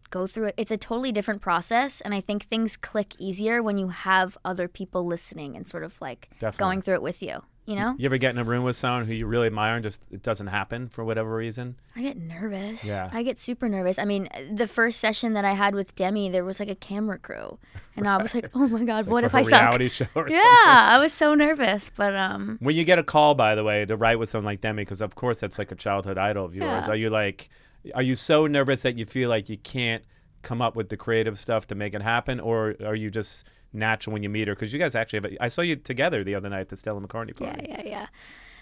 go 0.09 0.25
through 0.25 0.45
it. 0.47 0.55
It's 0.57 0.71
a 0.71 0.77
totally 0.77 1.11
different 1.11 1.43
process, 1.43 2.01
and 2.01 2.15
I 2.15 2.21
think 2.21 2.45
things 2.45 2.77
click 2.77 3.13
easier 3.19 3.61
when 3.61 3.77
you 3.77 3.89
have 3.89 4.39
other 4.43 4.67
people 4.67 5.03
listening 5.03 5.55
and 5.55 5.67
sort 5.67 5.83
of 5.83 6.01
like 6.01 6.29
Definitely. 6.39 6.57
going 6.57 6.81
through 6.81 6.95
it 6.95 7.03
with 7.03 7.21
you. 7.21 7.43
You 7.65 7.75
know, 7.75 7.95
You 7.97 8.05
ever 8.05 8.17
get 8.17 8.29
in 8.31 8.37
a 8.37 8.43
room 8.43 8.63
with 8.63 8.75
someone 8.75 9.07
who 9.07 9.13
you 9.13 9.25
really 9.25 9.47
admire 9.47 9.73
and 9.73 9.83
just 9.83 9.99
it 10.11 10.21
doesn't 10.21 10.47
happen 10.47 10.87
for 10.87 11.03
whatever 11.03 11.35
reason? 11.35 11.75
I 11.95 12.03
get 12.03 12.15
nervous. 12.15 12.83
Yeah. 12.83 13.09
I 13.11 13.23
get 13.23 13.39
super 13.39 13.67
nervous. 13.67 13.97
I 13.97 14.05
mean, 14.05 14.29
the 14.53 14.67
first 14.67 14.99
session 14.99 15.33
that 15.33 15.45
I 15.45 15.53
had 15.53 15.73
with 15.73 15.95
Demi, 15.95 16.29
there 16.29 16.45
was 16.45 16.59
like 16.59 16.69
a 16.69 16.75
camera 16.75 17.17
crew, 17.17 17.57
and 17.95 18.07
I 18.07 18.21
was 18.21 18.35
like, 18.35 18.51
"Oh 18.53 18.67
my 18.67 18.83
god, 18.83 18.99
It's 18.99 19.07
what 19.07 19.21
for 19.21 19.25
if 19.25 19.33
I 19.35 19.41
suck?" 19.41 19.61
reality 19.61 19.89
show 19.89 20.05
or 20.13 20.27
Yeah, 20.29 20.37
something. 20.37 20.93
I 20.95 20.99
was 20.99 21.11
so 21.11 21.33
nervous, 21.33 21.89
but 21.95 22.15
um, 22.15 22.57
When 22.61 22.75
you 22.75 22.83
get 22.83 22.99
a 22.99 23.03
call, 23.03 23.33
by 23.33 23.55
the 23.55 23.63
way, 23.63 23.83
to 23.85 23.97
write 23.97 24.19
with 24.19 24.29
someone 24.29 24.45
like 24.45 24.61
Demi, 24.61 24.83
because 24.83 25.01
of 25.01 25.15
course 25.15 25.39
that's 25.39 25.57
like 25.57 25.71
a 25.71 25.75
childhood 25.75 26.19
idol 26.19 26.45
of 26.45 26.55
yours. 26.55 26.85
Yeah. 26.85 26.91
Are 26.93 26.95
you 26.95 27.09
like, 27.09 27.49
are 27.95 28.03
you 28.03 28.13
so 28.13 28.45
nervous 28.45 28.83
that 28.83 28.95
you 28.95 29.07
feel 29.07 29.27
like 29.29 29.49
you 29.49 29.57
can't 29.57 30.03
come 30.43 30.61
up 30.61 30.75
with 30.75 30.89
the 30.89 30.97
creative 30.97 31.39
stuff 31.39 31.65
to 31.67 31.73
make 31.73 31.95
it 31.95 32.03
happen, 32.03 32.39
or 32.39 32.75
are 32.85 32.93
you 32.95 33.09
just 33.09 33.43
natural 33.75 34.13
when 34.13 34.23
you 34.23 34.29
meet 34.29 34.47
her? 34.47 34.55
Because 34.55 34.73
you 34.73 34.79
guys 34.79 34.95
actually 34.95 35.17
have. 35.17 35.25
A, 35.25 35.43
I 35.43 35.47
saw 35.47 35.61
you 35.61 35.75
together 35.75 36.23
the 36.23 36.35
other 36.35 36.49
night 36.49 36.61
at 36.61 36.69
the 36.69 36.77
Stella 36.77 37.01
McCartney 37.01 37.39
yeah, 37.39 37.51
party. 37.53 37.67
yeah, 37.69 37.81
yeah. 37.85 38.07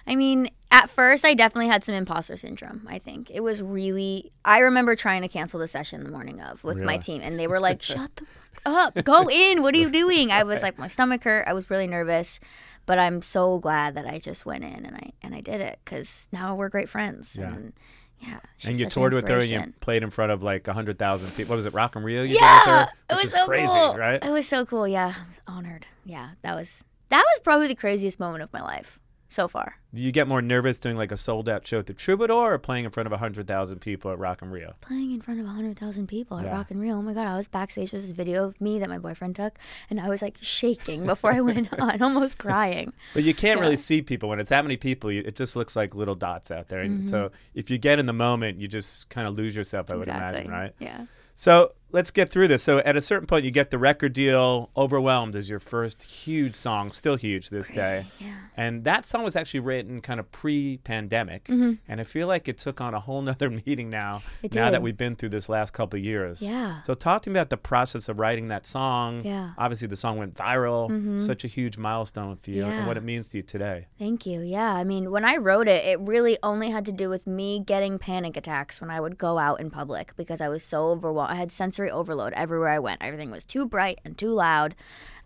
I 0.05 0.15
mean, 0.15 0.49
at 0.69 0.89
first, 0.89 1.23
I 1.23 1.33
definitely 1.33 1.67
had 1.67 1.83
some 1.83 1.95
imposter 1.95 2.35
syndrome. 2.35 2.85
I 2.89 2.99
think 2.99 3.31
it 3.31 3.41
was 3.41 3.61
really. 3.61 4.31
I 4.43 4.59
remember 4.59 4.95
trying 4.95 5.21
to 5.21 5.27
cancel 5.27 5.59
the 5.59 5.67
session 5.67 6.03
the 6.03 6.11
morning 6.11 6.41
of 6.41 6.63
with 6.63 6.81
my 6.81 6.97
team, 6.97 7.21
and 7.21 7.39
they 7.39 7.47
were 7.47 7.59
like, 7.59 7.81
"Shut 7.81 8.15
the 8.15 8.25
up, 8.65 9.01
go 9.03 9.29
in. 9.29 9.61
What 9.61 9.73
are 9.75 9.77
you 9.79 9.89
doing?" 9.89 10.31
I 10.31 10.43
was 10.43 10.61
like, 10.61 10.77
my 10.77 10.87
stomach 10.87 11.23
hurt. 11.23 11.47
I 11.47 11.53
was 11.53 11.69
really 11.69 11.87
nervous, 11.87 12.39
but 12.85 12.99
I'm 12.99 13.21
so 13.21 13.59
glad 13.59 13.95
that 13.95 14.05
I 14.05 14.19
just 14.19 14.45
went 14.45 14.63
in 14.63 14.85
and 14.85 14.95
I 14.95 15.11
and 15.21 15.33
I 15.33 15.41
did 15.41 15.61
it 15.61 15.79
because 15.85 16.27
now 16.31 16.55
we're 16.55 16.69
great 16.69 16.89
friends. 16.89 17.37
Yeah. 17.39 17.53
And, 17.53 17.73
yeah. 18.21 18.39
And 18.65 18.77
you 18.77 18.85
an 18.85 18.91
toured 18.91 19.13
with 19.13 19.27
her 19.27 19.37
and 19.39 19.49
you 19.49 19.73
played 19.81 20.03
in 20.03 20.09
front 20.09 20.31
of 20.31 20.41
like 20.43 20.65
100,000 20.67 21.31
people. 21.35 21.51
What 21.51 21.57
was 21.57 21.65
it, 21.65 21.73
Rock 21.73 21.95
in 21.95 22.03
Rio? 22.03 22.21
You 22.23 22.29
did 22.29 22.35
with 22.35 22.41
Yeah, 22.41 22.85
her? 22.85 22.91
it 23.09 23.13
was 23.23 23.33
so 23.33 23.45
crazy, 23.45 23.67
cool. 23.67 23.95
right? 23.95 24.23
It 24.23 24.31
was 24.31 24.47
so 24.47 24.65
cool. 24.65 24.87
Yeah, 24.87 25.13
honored. 25.47 25.85
Yeah, 26.05 26.29
that 26.41 26.55
was 26.55 26.83
that 27.09 27.23
was 27.23 27.39
probably 27.43 27.67
the 27.67 27.75
craziest 27.75 28.19
moment 28.19 28.43
of 28.43 28.51
my 28.53 28.61
life 28.61 28.99
so 29.33 29.47
far. 29.47 29.75
Do 29.93 30.01
you 30.01 30.11
get 30.11 30.27
more 30.27 30.41
nervous 30.41 30.77
doing 30.79 30.95
like 30.97 31.11
a 31.11 31.17
sold 31.17 31.47
out 31.49 31.65
show 31.67 31.79
at 31.79 31.85
the 31.87 31.93
Troubadour 31.93 32.53
or 32.53 32.57
playing 32.57 32.85
in 32.85 32.91
front 32.91 33.05
of 33.07 33.11
100,000 33.11 33.79
people 33.79 34.11
at 34.11 34.17
Rock 34.19 34.41
in 34.41 34.49
Rio? 34.51 34.73
Playing 34.81 35.11
in 35.11 35.21
front 35.21 35.39
of 35.39 35.45
100,000 35.45 36.07
people 36.07 36.37
at 36.39 36.45
Yeah. 36.45 36.51
Rock 36.53 36.71
in 36.71 36.79
Rio. 36.79 36.95
Oh 36.95 37.01
my 37.01 37.13
God, 37.13 37.27
I 37.27 37.35
was 37.35 37.47
backstage. 37.47 37.91
There's 37.91 38.03
this 38.03 38.11
video 38.11 38.45
of 38.45 38.59
me 38.61 38.79
that 38.79 38.89
my 38.89 38.97
boyfriend 38.97 39.35
took, 39.35 39.57
and 39.89 39.99
I 39.99 40.09
was 40.09 40.21
like 40.21 40.37
shaking 40.41 41.05
before 41.05 41.31
I 41.33 41.41
went 41.41 41.71
on, 41.79 42.01
almost 42.01 42.37
crying. 42.37 42.93
But 43.13 43.23
you 43.23 43.33
can't 43.33 43.57
Yeah. 43.59 43.63
really 43.65 43.77
see 43.77 44.01
people 44.01 44.29
when 44.29 44.39
it's 44.39 44.49
that 44.49 44.63
many 44.63 44.77
people. 44.77 45.11
You, 45.11 45.21
it 45.25 45.35
just 45.35 45.55
looks 45.55 45.75
like 45.75 45.93
little 45.95 46.15
dots 46.15 46.49
out 46.51 46.69
there. 46.69 46.81
And 46.81 47.09
so 47.09 47.31
if 47.53 47.69
you 47.69 47.77
get 47.77 47.99
in 47.99 48.05
the 48.05 48.13
moment, 48.13 48.59
you 48.59 48.67
just 48.67 49.09
kind 49.09 49.27
of 49.27 49.35
lose 49.35 49.55
yourself. 49.55 49.91
I 49.91 49.95
would 49.95 50.07
Mm-hmm. 50.07 50.17
exactly. 50.17 50.45
imagine, 50.45 50.51
right? 50.51 50.73
Yeah. 50.79 51.05
So 51.35 51.73
let's 51.93 52.11
get 52.11 52.27
through 52.29 52.49
this. 52.49 52.61
So 52.63 52.79
at 52.79 52.97
a 52.97 53.01
certain 53.01 53.27
point, 53.27 53.45
you 53.45 53.51
get 53.51 53.69
the 53.71 53.77
record 53.77 54.11
deal. 54.11 54.69
Overwhelmed 54.75 55.35
is 55.35 55.49
your 55.49 55.59
first 55.61 56.03
huge 56.03 56.55
song, 56.55 56.91
still 56.91 57.15
huge 57.15 57.49
this 57.49 57.69
day. 57.69 58.05
yeah. 58.19 58.33
And 58.57 58.83
that 58.83 59.05
song 59.05 59.23
was 59.23 59.35
actually 59.35 59.61
written 59.61 60.01
kind 60.01 60.19
of 60.19 60.31
pre-pandemic, 60.31 61.47
and 61.49 61.79
I 61.87 62.03
feel 62.03 62.27
like 62.27 62.47
it 62.47 62.57
took 62.57 62.81
on 62.81 62.93
a 62.93 62.99
whole 62.99 63.21
nother 63.29 63.49
meaning 63.49 63.89
now. 63.89 64.15
Mm-hmm. 64.15 64.45
It 64.45 64.55
now 64.55 64.69
that 64.71 64.81
we've 64.81 64.97
been 64.97 65.15
through 65.15 65.29
this 65.29 65.47
last 65.49 65.71
couple 65.73 65.97
of 65.97 66.03
years. 66.03 66.41
Yeah. 66.41 66.81
So 66.81 66.93
talk 66.93 67.21
to 67.23 67.29
me 67.29 67.39
about 67.39 67.49
the 67.49 67.57
process 67.57 68.09
of 68.09 68.19
writing 68.19 68.49
that 68.49 68.65
song. 68.65 69.23
Yeah. 69.23 69.49
Mm-hmm. 69.49 69.61
Obviously, 69.61 69.87
the 69.87 69.95
song 69.95 70.17
went 70.17 70.35
viral. 70.35 71.19
Such 71.19 71.43
a 71.43 71.47
huge 71.47 71.77
milestone 71.77 72.35
for 72.37 72.51
you, 72.51 72.65
and 72.65 72.87
what 72.87 72.97
it 72.97 73.03
means 73.03 73.29
to 73.29 73.37
you 73.37 73.43
today. 73.43 73.87
Thank 73.99 74.25
you. 74.25 74.41
Yeah. 74.41 74.73
I 74.73 74.83
mean, 74.83 75.11
when 75.11 75.23
I 75.25 75.37
wrote 75.37 75.67
it, 75.67 75.85
it 75.85 75.99
really 76.01 76.37
only 76.43 76.69
had 76.69 76.85
to 76.85 76.91
do 76.91 77.09
with 77.09 77.27
me 77.27 77.59
getting 77.59 77.99
panic 77.99 78.35
attacks 78.35 78.81
when 78.81 78.89
I 78.89 78.99
would 78.99 79.17
go 79.17 79.37
out 79.37 79.59
in 79.59 79.69
public 79.69 80.15
because 80.15 80.41
I 80.41 80.49
was 80.49 80.63
so 80.63 80.87
overwhelmed. 80.87 81.31
I 81.31 81.35
had 81.35 81.51
sensory 81.51 81.82
overload 81.89 82.33
everywhere 82.33 82.69
I 82.69 82.79
went. 82.79 83.01
Everything 83.01 83.31
was 83.31 83.43
too 83.43 83.65
bright 83.65 83.99
and 84.03 84.17
too 84.17 84.31
loud. 84.33 84.75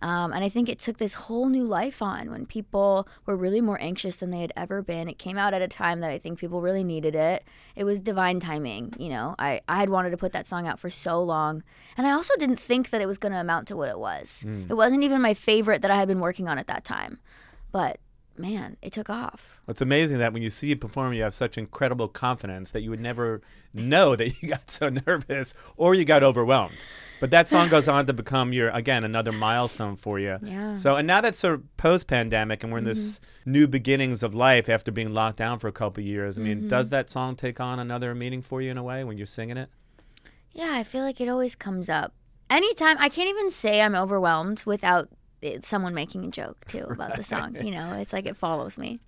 Um, 0.02 0.32
and 0.32 0.44
I 0.44 0.50
think 0.50 0.70
it 0.70 0.80
took 0.80 0.98
this 0.98 1.14
whole 1.14 1.50
new 1.50 1.64
life 1.64 2.02
on 2.02 2.30
when 2.30 2.46
people 2.46 3.08
were 3.26 3.36
really 3.36 3.62
more 3.62 3.82
anxious 3.82 4.18
than 4.18 4.30
they 4.30 4.42
had 4.42 4.54
ever 4.56 4.82
been. 4.82 5.08
It 5.08 5.18
came 5.18 5.38
out 5.38 5.54
at 5.54 5.62
a 5.62 5.68
time 5.68 6.02
that 6.02 6.12
I 6.12 6.20
think 6.20 6.38
people 6.38 6.62
really 6.62 6.84
needed 6.84 7.16
it. 7.16 7.44
It 7.76 7.84
was 7.84 8.00
divine 8.00 8.40
timing. 8.40 8.94
You 9.00 9.10
know, 9.10 9.36
I, 9.40 9.62
I 9.68 9.78
had 9.78 9.90
wanted 9.90 10.12
to 10.12 10.18
put 10.18 10.34
that 10.34 10.46
song 10.46 10.68
out 10.68 10.80
for 10.80 10.90
so 10.90 11.22
long. 11.24 11.64
And 11.98 12.06
I 12.06 12.12
also 12.12 12.34
didn't 12.38 12.60
think 12.60 12.92
that 12.92 13.02
it 13.02 13.08
was 13.08 13.18
going 13.18 13.32
to 13.32 13.40
amount 13.40 13.68
to 13.70 13.76
what 13.76 13.90
it 13.90 13.98
was. 13.98 14.46
It 14.70 14.76
wasn't 14.76 15.04
even 15.04 15.22
my 15.22 15.34
favorite 15.34 15.82
that 15.82 15.92
I 15.92 15.96
had 15.96 16.08
been 16.08 16.20
working 16.20 16.48
on 16.48 16.60
at 16.60 16.68
that 16.68 16.84
time. 16.84 17.20
But 17.72 18.00
man, 18.40 18.78
it 18.82 18.92
took 18.92 19.10
off. 19.10 19.60
It's 19.68 19.82
amazing 19.82 20.20
that 20.20 20.34
when 20.34 20.42
you 20.42 20.50
see 20.50 20.68
you 20.70 20.76
perform, 20.76 21.14
you 21.14 21.24
have 21.24 21.34
such 21.34 21.58
incredible 21.58 22.08
confidence 22.08 22.72
that 22.72 22.82
you 22.82 22.90
would 22.90 23.00
never 23.00 23.42
know 23.74 24.16
that 24.16 24.42
you 24.42 24.50
got 24.50 24.70
so 24.72 24.90
nervous 25.08 25.54
or 25.76 25.94
you 25.96 26.06
got 26.06 26.24
overwhelmed. 26.24 26.76
But 27.20 27.32
that 27.32 27.48
song 27.48 27.70
goes 27.70 27.88
on 27.88 28.06
to 28.08 28.14
become 28.14 28.54
your 28.54 28.70
again 28.70 29.04
another 29.04 29.32
milestone 29.32 29.96
for 29.96 30.20
you. 30.20 30.38
Yeah. 30.42 30.54
Mm-hmm. 30.54 30.76
So 30.76 30.96
and 30.96 31.08
now 31.08 31.22
that's 31.22 31.40
sort 31.40 31.56
of 31.56 31.78
post 31.78 32.08
pandemic 32.08 32.64
and 32.64 32.72
we're 32.72 32.78
in 32.80 32.84
this 32.86 33.20
new 33.46 33.68
beginnings 33.68 34.22
of 34.24 34.36
life 34.36 34.70
after 34.70 34.92
being 34.92 35.14
locked 35.14 35.38
down 35.38 35.58
for 35.60 35.68
a 35.68 35.72
couple 35.72 36.02
of 36.02 36.08
years. 36.08 36.38
I 36.38 36.42
mean, 36.44 36.58
Mm-hmm. 36.60 36.68
does 36.70 36.90
that 36.92 37.10
song 37.10 37.36
take 37.36 37.60
on 37.60 37.80
another 37.80 38.14
meaning 38.16 38.42
for 38.42 38.62
you 38.62 38.70
in 38.72 38.78
a 38.78 38.84
way 38.84 39.04
when 39.04 39.18
you're 39.18 39.26
singing 39.26 39.58
it? 39.58 39.70
Yeah, 40.54 40.72
I 40.74 40.84
feel 40.84 41.04
like 41.04 41.20
it 41.22 41.28
always 41.30 41.56
comes 41.56 41.90
up. 41.90 42.14
Anytime, 42.50 42.96
I 43.00 43.10
can't 43.10 43.30
even 43.30 43.50
say 43.52 43.82
I'm 43.82 43.94
overwhelmed 43.96 44.64
without 44.66 45.10
it, 45.42 45.66
someone 45.66 45.94
making 45.94 46.26
a 46.26 46.30
joke 46.30 46.66
too 46.68 46.86
about 46.90 47.16
the 47.16 47.24
song. 47.24 47.56
You 47.64 47.72
know, 47.72 47.94
it's 47.94 48.14
like 48.14 48.26
it 48.26 48.36
follows 48.38 48.78
me. 48.78 49.00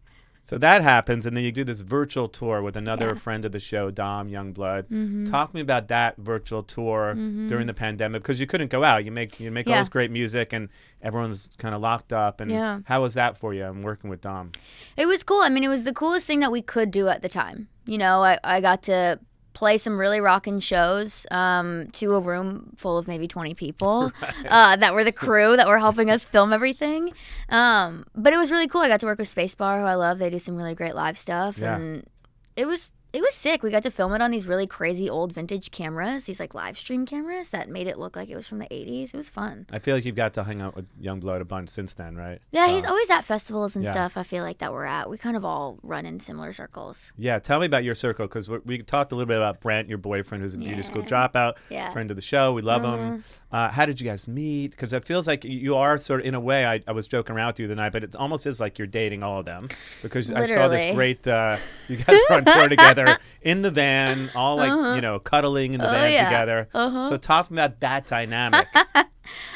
So 0.42 0.58
that 0.58 0.82
happens, 0.82 1.28
and 1.28 1.38
then 1.38 1.44
you 1.44 1.52
do 1.52 1.64
this 1.64 1.82
virtual 1.82 2.28
tour 2.28 2.64
with 2.64 2.76
another 2.76 3.08
Yeah. 3.08 3.12
Mm-hmm. 3.12 3.20
friend 3.20 3.46
of 3.46 3.52
the 3.52 3.60
show, 3.60 3.92
Dom 3.92 4.30
Yungblud. 4.30 5.30
Talk 5.30 5.52
to 5.52 5.56
me 5.56 5.62
about 5.62 5.90
that 5.90 6.18
virtual 6.18 6.64
tour 6.64 7.14
during 7.14 7.68
the 7.68 7.74
pandemic 7.74 8.24
because 8.24 8.40
you 8.40 8.48
couldn't 8.48 8.70
go 8.72 8.84
out. 8.84 9.06
You 9.06 9.12
make 9.12 9.40
you 9.40 9.52
make 9.52 9.68
all 9.68 9.76
this 9.78 9.90
great 9.90 10.10
music, 10.10 10.52
and 10.54 10.70
everyone's 11.04 11.50
kind 11.60 11.76
of 11.76 11.82
locked 11.82 12.14
up. 12.14 12.40
And 12.42 12.50
Yeah. 12.50 12.80
how 12.86 13.02
was 13.04 13.14
that 13.14 13.38
for 13.38 13.54
you? 13.54 13.64
I'm 13.64 13.84
working 13.84 14.10
with 14.10 14.22
Dom. 14.22 14.54
It 14.98 15.06
was 15.06 15.24
cool. 15.24 15.42
I 15.42 15.50
mean, 15.50 15.64
it 15.64 15.68
was 15.68 15.84
the 15.84 15.94
coolest 15.94 16.26
thing 16.26 16.40
that 16.40 16.52
we 16.52 16.64
could 16.64 16.90
do 16.90 17.10
at 17.10 17.22
the 17.22 17.30
time. 17.30 17.68
You 17.86 18.00
know, 18.00 18.24
I, 18.24 18.40
I 18.44 18.60
got 18.62 18.82
to 18.84 19.20
play 19.60 19.78
some 19.78 20.00
really 20.00 20.22
rocking 20.22 20.62
shows 20.62 21.26
um, 21.32 21.90
to 21.92 22.16
a 22.16 22.22
room 22.22 22.72
full 22.78 22.98
of 22.98 23.10
maybe 23.10 23.28
20 23.28 23.54
people 23.56 24.10
uh, 24.50 24.78
that 24.78 24.94
were 24.94 25.04
the 25.04 25.12
crew 25.12 25.58
that 25.58 25.68
were 25.68 25.78
helping 25.78 26.10
us 26.10 26.24
film 26.24 26.54
everything. 26.54 27.12
Um, 27.50 28.06
but 28.16 28.32
it 28.32 28.38
was 28.38 28.52
really 28.52 28.70
cool. 28.70 28.80
I 28.80 28.88
got 28.88 29.02
to 29.02 29.06
work 29.06 29.20
with 29.20 29.28
Spacebar, 29.28 29.82
who 29.82 29.86
I 29.86 29.96
love. 29.96 30.18
They 30.18 30.30
do 30.30 30.40
some 30.40 30.56
really 30.56 30.76
great 30.76 30.96
live 30.96 31.18
stuff. 31.18 31.58
Yeah. 31.58 31.76
And 31.76 32.08
it 32.56 32.68
was. 32.68 32.94
It 33.12 33.22
was 33.22 33.34
sick. 33.34 33.64
We 33.64 33.72
got 33.72 33.82
to 33.84 33.92
film 33.92 34.14
it 34.14 34.22
on 34.22 34.30
these 34.30 34.46
really 34.46 34.68
crazy 34.68 35.10
old 35.10 35.34
vintage 35.34 35.72
cameras, 35.72 36.26
these 36.26 36.40
like 36.40 36.54
live 36.54 36.78
stream 36.78 37.08
cameras 37.08 37.50
that 37.50 37.68
made 37.68 37.88
it 37.88 37.98
look 37.98 38.16
like 38.16 38.30
it 38.30 38.36
was 38.36 38.48
from 38.48 38.60
the 38.60 38.68
80s. 38.68 39.16
It 39.16 39.18
was 39.18 39.30
fun. 39.30 39.66
I 39.72 39.80
feel 39.80 39.96
like 39.96 40.06
you've 40.06 40.16
got 40.16 40.36
to 40.36 40.44
hang 40.44 40.62
out 40.62 40.76
with 40.76 40.86
Yungblud 41.02 41.42
a 41.42 41.46
bunch 41.46 41.70
since 41.70 41.94
then, 41.94 42.16
right? 42.16 42.40
Yeah, 42.52 42.68
he's 42.68 42.86
always 42.86 43.10
at 43.10 43.22
festivals 43.22 43.76
and 43.76 43.84
yeah. 43.84 43.94
stuff. 43.94 44.16
I 44.16 44.22
feel 44.22 44.44
like 44.44 44.60
that 44.60 44.72
we're 44.72 44.86
at. 44.86 45.10
We 45.10 45.18
kind 45.18 45.36
of 45.36 45.44
all 45.44 45.80
run 45.82 46.06
in 46.06 46.20
similar 46.20 46.54
circles. 46.54 47.12
Yeah, 47.18 47.40
tell 47.40 47.60
me 47.60 47.66
about 47.66 47.84
your 47.84 47.96
circle 47.96 48.28
because 48.28 48.48
we 48.48 48.84
talked 48.84 49.12
a 49.12 49.16
little 49.16 49.28
bit 49.28 49.38
about 49.38 49.60
Brent, 49.60 49.90
your 49.90 49.98
boyfriend, 49.98 50.44
who's 50.44 50.54
a 50.54 50.60
beauty 50.60 50.84
school 50.84 51.02
dropout, 51.02 51.56
Yeah. 51.70 51.86
Mm-hmm. 51.86 51.94
friend 51.94 52.12
of 52.12 52.16
the 52.16 52.22
show. 52.22 52.54
We 52.54 52.62
love 52.62 52.84
him. 52.84 53.24
Uh, 53.52 53.70
how 53.70 53.88
did 53.88 54.00
you 54.00 54.06
guys 54.06 54.28
meet? 54.28 54.70
Because 54.70 54.94
it 54.94 55.04
feels 55.04 55.26
like 55.26 55.44
you 55.44 55.76
are 55.76 55.98
sort 55.98 56.20
of, 56.20 56.28
in 56.28 56.36
a 56.36 56.40
way, 56.40 56.64
I, 56.64 56.84
I 56.88 56.92
was 56.92 57.08
joking 57.08 57.36
around 57.36 57.48
with 57.48 57.60
you 57.60 57.68
the 57.68 57.74
night, 57.74 57.92
but 57.92 58.04
it 58.04 58.16
almost 58.16 58.46
is 58.46 58.60
like 58.60 58.78
you're 58.78 58.86
dating 58.86 59.24
all 59.24 59.40
of 59.40 59.46
them 59.46 59.68
because 60.04 60.32
I 60.32 60.46
saw 60.46 60.68
this 60.68 60.94
great, 60.94 61.26
uh, 61.28 61.58
you 61.88 61.98
guys 61.98 62.20
were 62.30 62.36
on 62.36 62.46
tour 62.46 62.68
together 62.70 62.99
in 63.42 63.62
the 63.62 63.72
van, 63.72 64.30
all 64.36 64.58
like, 64.58 64.96
you 64.96 65.02
know, 65.02 65.20
cuddling 65.20 65.74
in 65.74 65.80
the 65.82 65.88
Oh, 65.88 65.92
van 65.92 66.12
yeah. 66.12 66.26
together. 66.30 66.70
So 66.74 67.16
talk 67.18 67.48
to 67.48 67.54
me 67.54 67.62
about 67.62 67.80
that 67.82 68.06
dynamic. 68.08 68.68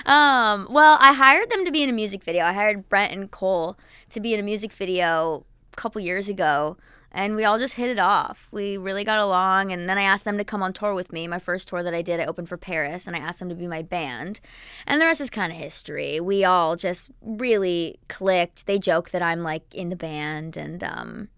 Um, 0.06 0.68
well, 0.70 0.98
I 1.02 1.14
hired 1.14 1.50
them 1.50 1.66
to 1.66 1.72
be 1.72 1.82
in 1.82 1.90
a 1.90 1.94
music 1.94 2.24
video. 2.24 2.44
I 2.46 2.54
hired 2.54 2.90
Brent 2.90 3.12
and 3.14 3.32
Cole 3.32 3.78
to 4.10 4.20
be 4.20 4.34
in 4.34 4.40
a 4.40 4.44
music 4.44 4.72
video 4.72 5.46
a 5.72 5.76
couple 5.76 6.00
years 6.02 6.30
ago, 6.30 6.78
and 7.12 7.36
we 7.36 7.44
all 7.44 7.58
just 7.58 7.74
hit 7.76 7.90
it 7.90 8.00
off. 8.00 8.48
We 8.52 8.78
really 8.78 9.04
got 9.04 9.20
along, 9.20 9.72
and 9.72 9.90
then 9.90 9.98
I 9.98 10.04
asked 10.04 10.26
them 10.26 10.38
to 10.38 10.44
come 10.44 10.62
on 10.62 10.74
tour 10.74 10.94
with 10.94 11.12
me. 11.12 11.28
My 11.28 11.40
first 11.40 11.68
tour 11.68 11.82
that 11.84 11.94
I 11.94 12.02
did, 12.02 12.20
I 12.20 12.26
opened 12.26 12.50
for 12.50 12.58
Paris, 12.58 13.08
and 13.08 13.16
I 13.16 13.20
asked 13.20 13.40
them 13.40 13.50
to 13.50 13.56
be 13.56 13.66
my 13.68 13.82
band. 13.82 14.40
And 14.86 15.02
the 15.02 15.06
rest 15.06 15.22
is 15.22 15.30
kind 15.30 15.52
of 15.52 15.58
history. 15.58 16.20
We 16.20 16.44
all 16.44 16.76
just 16.76 17.10
really 17.22 18.00
clicked. 18.10 18.66
They 18.68 18.78
joke 18.78 19.10
that 19.12 19.22
I'm 19.24 19.42
like 19.42 19.64
in 19.74 19.90
the 19.90 19.96
band, 19.96 20.56
and 20.58 20.84
um, 20.84 21.30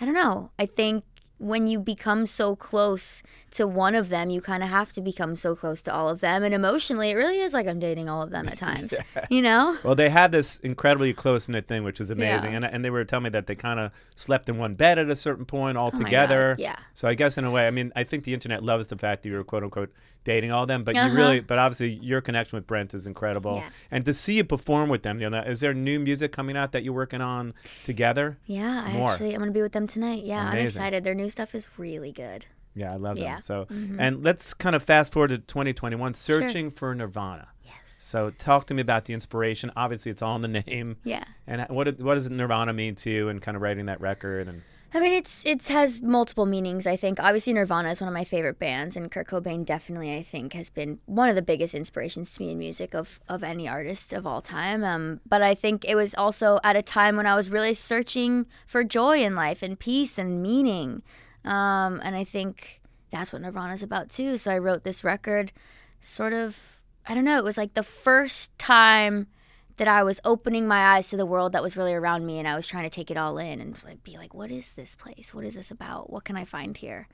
I 0.00 0.04
don't 0.04 0.14
know. 0.14 0.50
I 0.58 0.64
think 0.66 1.04
when 1.40 1.66
you 1.66 1.80
become 1.80 2.26
so 2.26 2.54
close 2.54 3.22
to 3.52 3.66
one 3.66 3.94
of 3.94 4.10
them, 4.10 4.28
you 4.30 4.40
kind 4.42 4.62
of 4.62 4.68
have 4.68 4.92
to 4.92 5.00
become 5.00 5.34
so 5.34 5.56
close 5.56 5.80
to 5.82 5.92
all 5.92 6.08
of 6.08 6.20
them. 6.20 6.44
And 6.44 6.52
emotionally, 6.54 7.10
it 7.10 7.14
really 7.16 7.40
is 7.40 7.52
like 7.54 7.66
I'm 7.66 7.78
dating 7.80 8.08
all 8.10 8.20
of 8.22 8.30
them 8.30 8.46
at 8.46 8.58
times. 8.68 8.92
You 9.30 9.40
know? 9.42 9.78
Well, 9.82 9.94
they 9.94 10.10
have 10.10 10.32
this 10.32 10.58
incredibly 10.58 11.12
close 11.14 11.48
knit 11.48 11.66
thing, 11.66 11.82
which 11.82 11.98
is 12.00 12.10
amazing. 12.10 12.50
Yeah. 12.50 12.56
And, 12.58 12.64
and 12.66 12.84
they 12.84 12.90
were 12.90 13.04
telling 13.04 13.24
me 13.24 13.30
that 13.30 13.46
they 13.46 13.54
kind 13.54 13.80
of 13.80 13.90
slept 14.14 14.48
in 14.50 14.58
one 14.58 14.74
bed 14.74 14.98
at 14.98 15.08
a 15.08 15.16
certain 15.16 15.46
point 15.46 15.78
all 15.78 15.90
Oh 15.94 15.98
together. 15.98 16.56
Yeah. 16.58 16.76
So 16.94 17.08
I 17.08 17.14
guess 17.14 17.38
in 17.38 17.44
a 17.46 17.50
way, 17.50 17.66
I 17.66 17.70
mean, 17.70 17.90
I 17.96 18.04
think 18.04 18.24
the 18.24 18.34
internet 18.34 18.62
loves 18.62 18.86
the 18.88 18.98
fact 18.98 19.22
that 19.22 19.30
you're 19.30 19.42
quote 19.42 19.64
unquote 19.64 19.90
dating 20.22 20.52
all 20.52 20.64
of 20.64 20.68
them, 20.68 20.84
but 20.84 20.94
you 20.94 21.00
Uh-huh. 21.00 21.16
really, 21.16 21.40
but 21.40 21.58
obviously 21.58 21.92
your 21.92 22.20
connection 22.20 22.58
with 22.58 22.66
Brent 22.66 22.92
is 22.92 23.06
incredible. 23.06 23.54
Yeah. 23.56 23.70
And 23.90 24.04
to 24.04 24.12
see 24.12 24.34
you 24.34 24.44
perform 24.44 24.90
with 24.90 25.02
them, 25.02 25.18
you 25.18 25.30
know, 25.30 25.40
is 25.40 25.60
there 25.60 25.72
new 25.72 25.98
music 25.98 26.30
coming 26.30 26.58
out 26.58 26.72
that 26.72 26.84
you're 26.84 26.92
working 26.92 27.22
on 27.22 27.54
together? 27.84 28.36
Yeah, 28.44 28.84
I 28.86 28.92
More. 28.92 29.12
actually 29.12 29.32
I'm 29.32 29.38
gonna 29.40 29.50
be 29.50 29.62
with 29.62 29.72
them 29.72 29.86
tonight. 29.86 30.24
Yeah, 30.24 30.42
I'm 30.42 30.48
Amazing. 30.52 30.66
excited. 30.82 31.04
Their 31.04 31.14
new 31.14 31.29
stuff 31.30 31.54
is 31.54 31.66
really 31.78 32.12
good. 32.12 32.46
Yeah, 32.74 32.92
I 32.92 32.96
love 32.96 33.16
them. 33.16 33.24
Yeah. 33.24 33.38
Mm-hmm. 33.38 33.96
So, 33.96 33.96
and 33.98 34.22
let's 34.22 34.54
kind 34.54 34.76
of 34.76 34.82
fast 34.82 35.12
forward 35.12 35.28
to 35.28 35.38
2021, 35.38 36.14
searching 36.14 36.70
for 36.70 36.94
Nirvana. 36.94 37.48
Yes. 37.64 37.74
So, 37.86 38.30
talk 38.30 38.66
to 38.66 38.74
me 38.74 38.80
about 38.80 39.06
the 39.06 39.14
inspiration. 39.14 39.72
Obviously, 39.76 40.10
it's 40.10 40.22
all 40.22 40.36
in 40.36 40.42
the 40.42 40.62
name. 40.66 40.96
Yeah. 41.04 41.24
And 41.46 41.66
what 41.68 41.98
what 42.00 42.14
does 42.14 42.30
Nirvana 42.30 42.72
mean 42.72 42.94
to 42.96 43.10
you, 43.10 43.28
and 43.28 43.42
kind 43.42 43.56
of 43.56 43.62
writing 43.62 43.86
that 43.86 44.00
record? 44.00 44.48
And 44.48 44.62
I 44.92 44.98
mean, 44.98 45.12
it's 45.12 45.44
it 45.46 45.68
has 45.68 46.02
multiple 46.02 46.46
meanings. 46.46 46.84
I 46.84 46.96
think 46.96 47.20
obviously 47.20 47.52
Nirvana 47.52 47.90
is 47.90 48.00
one 48.00 48.08
of 48.08 48.14
my 48.14 48.24
favorite 48.24 48.58
bands, 48.58 48.96
and 48.96 49.10
Kurt 49.10 49.28
Cobain 49.28 49.64
definitely 49.64 50.16
I 50.16 50.22
think 50.22 50.52
has 50.54 50.68
been 50.68 50.98
one 51.06 51.28
of 51.28 51.36
the 51.36 51.42
biggest 51.42 51.74
inspirations 51.74 52.34
to 52.34 52.42
me 52.42 52.50
in 52.50 52.58
music 52.58 52.92
of 52.94 53.20
of 53.28 53.44
any 53.44 53.68
artist 53.68 54.12
of 54.12 54.26
all 54.26 54.42
time. 54.42 54.82
Um, 54.82 55.20
but 55.28 55.42
I 55.42 55.54
think 55.54 55.84
it 55.84 55.94
was 55.94 56.12
also 56.14 56.58
at 56.64 56.74
a 56.74 56.82
time 56.82 57.16
when 57.16 57.26
I 57.26 57.36
was 57.36 57.50
really 57.50 57.74
searching 57.74 58.46
for 58.66 58.82
joy 58.82 59.22
in 59.22 59.36
life 59.36 59.62
and 59.62 59.78
peace 59.78 60.18
and 60.18 60.42
meaning, 60.42 61.02
um, 61.44 62.00
and 62.02 62.16
I 62.16 62.24
think 62.24 62.80
that's 63.12 63.32
what 63.32 63.42
Nirvana 63.42 63.74
is 63.74 63.84
about 63.84 64.10
too. 64.10 64.38
So 64.38 64.50
I 64.50 64.58
wrote 64.58 64.82
this 64.82 65.04
record, 65.04 65.52
sort 66.00 66.32
of 66.32 66.56
I 67.06 67.14
don't 67.14 67.24
know. 67.24 67.38
It 67.38 67.44
was 67.44 67.56
like 67.56 67.74
the 67.74 67.84
first 67.84 68.58
time 68.58 69.28
that 69.76 69.88
I 69.88 70.02
was 70.02 70.20
opening 70.24 70.66
my 70.68 70.94
eyes 70.96 71.08
to 71.10 71.16
the 71.16 71.26
world 71.26 71.52
that 71.52 71.62
was 71.62 71.76
really 71.76 71.94
around 71.94 72.26
me, 72.26 72.38
and 72.38 72.46
I 72.48 72.54
was 72.56 72.66
trying 72.66 72.84
to 72.84 72.90
take 72.90 73.10
it 73.10 73.16
all 73.16 73.38
in 73.38 73.60
and 73.60 73.82
like 73.84 74.02
be 74.04 74.16
like, 74.16 74.34
"What 74.34 74.50
is 74.50 74.72
this 74.72 74.94
place? 74.94 75.32
What 75.34 75.44
is 75.44 75.54
this 75.54 75.70
about? 75.70 76.10
What 76.10 76.24
can 76.24 76.36
I 76.36 76.44
find 76.44 76.76
here?" 76.76 77.08